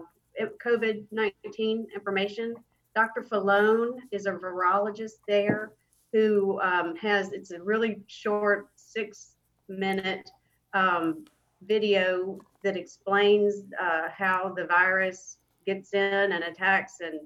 [0.64, 2.54] COVID 19 information.
[2.94, 3.22] Dr.
[3.22, 5.72] Falone is a virologist there
[6.12, 9.34] who um, has, it's a really short six
[9.68, 10.30] minute
[10.72, 11.24] um,
[11.66, 16.98] video that explains uh, how the virus gets in and attacks.
[17.00, 17.20] And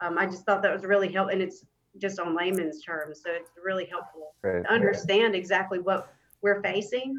[0.00, 1.34] um, I just thought that was really helpful.
[1.34, 1.66] And it's
[1.98, 3.20] just on layman's terms.
[3.24, 4.64] So it's really helpful Great.
[4.64, 6.12] to understand exactly what
[6.42, 7.18] we're facing.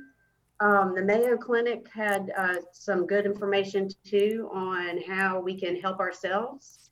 [0.60, 6.00] Um, the Mayo Clinic had uh, some good information too on how we can help
[6.00, 6.91] ourselves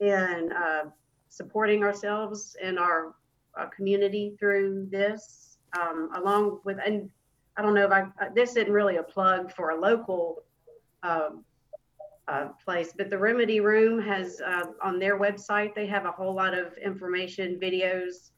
[0.00, 0.84] in uh,
[1.28, 3.14] supporting ourselves and our
[3.58, 7.10] uh, community through this, um, along with, and
[7.56, 10.42] I don't know if I, uh, this isn't really a plug for a local
[11.02, 11.44] um,
[12.28, 16.34] uh, place, but the Remedy Room has, uh, on their website, they have a whole
[16.34, 18.30] lot of information, videos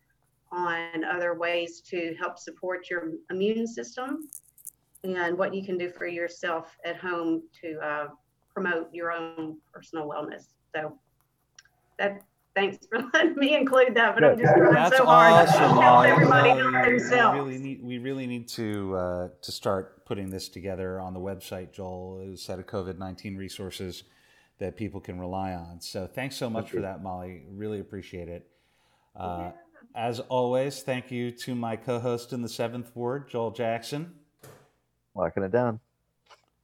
[0.54, 4.28] on other ways to help support your immune system
[5.02, 8.06] and what you can do for yourself at home to uh,
[8.52, 10.44] promote your own personal wellness.
[10.74, 10.96] So
[11.98, 12.22] that,
[12.54, 15.60] thanks for letting me include that, but I'm just trying That's so hard to awesome,
[15.60, 16.08] help Molly.
[16.08, 17.38] everybody help we themselves.
[17.38, 21.72] really need we really need to uh, to start putting this together on the website.
[21.72, 24.04] Joel a set of COVID nineteen resources
[24.58, 25.80] that people can rely on.
[25.80, 27.44] So thanks so much for that, Molly.
[27.50, 28.46] Really appreciate it.
[29.16, 29.50] Uh,
[29.94, 34.12] As always, thank you to my co-host in the seventh ward, Joel Jackson.
[35.14, 35.80] Locking it down.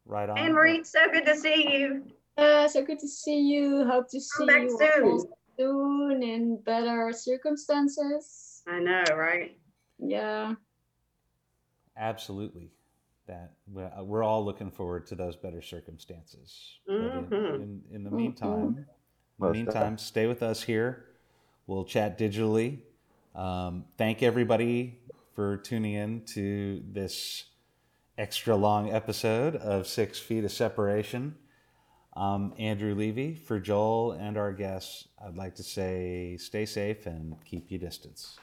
[0.07, 0.39] Right on.
[0.39, 2.05] Anne Marie, so good to see you.
[2.37, 3.85] Uh, so good to see you.
[3.87, 5.25] Hope to see back you soon.
[5.59, 8.63] soon in better circumstances.
[8.67, 9.57] I know, right?
[9.99, 10.55] Yeah.
[11.97, 12.71] Absolutely.
[13.27, 16.79] That we're we're all looking forward to those better circumstances.
[16.87, 18.87] But in, in, in the meantime, in
[19.39, 21.05] the meantime, stay with us here.
[21.69, 22.81] We'll chat digitally.
[23.35, 24.99] Um, thank everybody
[25.35, 27.45] for tuning in to this
[28.19, 31.37] extra long episode of Six Feet of Separation.
[32.15, 33.35] I'm Andrew Levy.
[33.37, 38.39] For Joel and our guests, I'd like to say stay safe and keep your distance.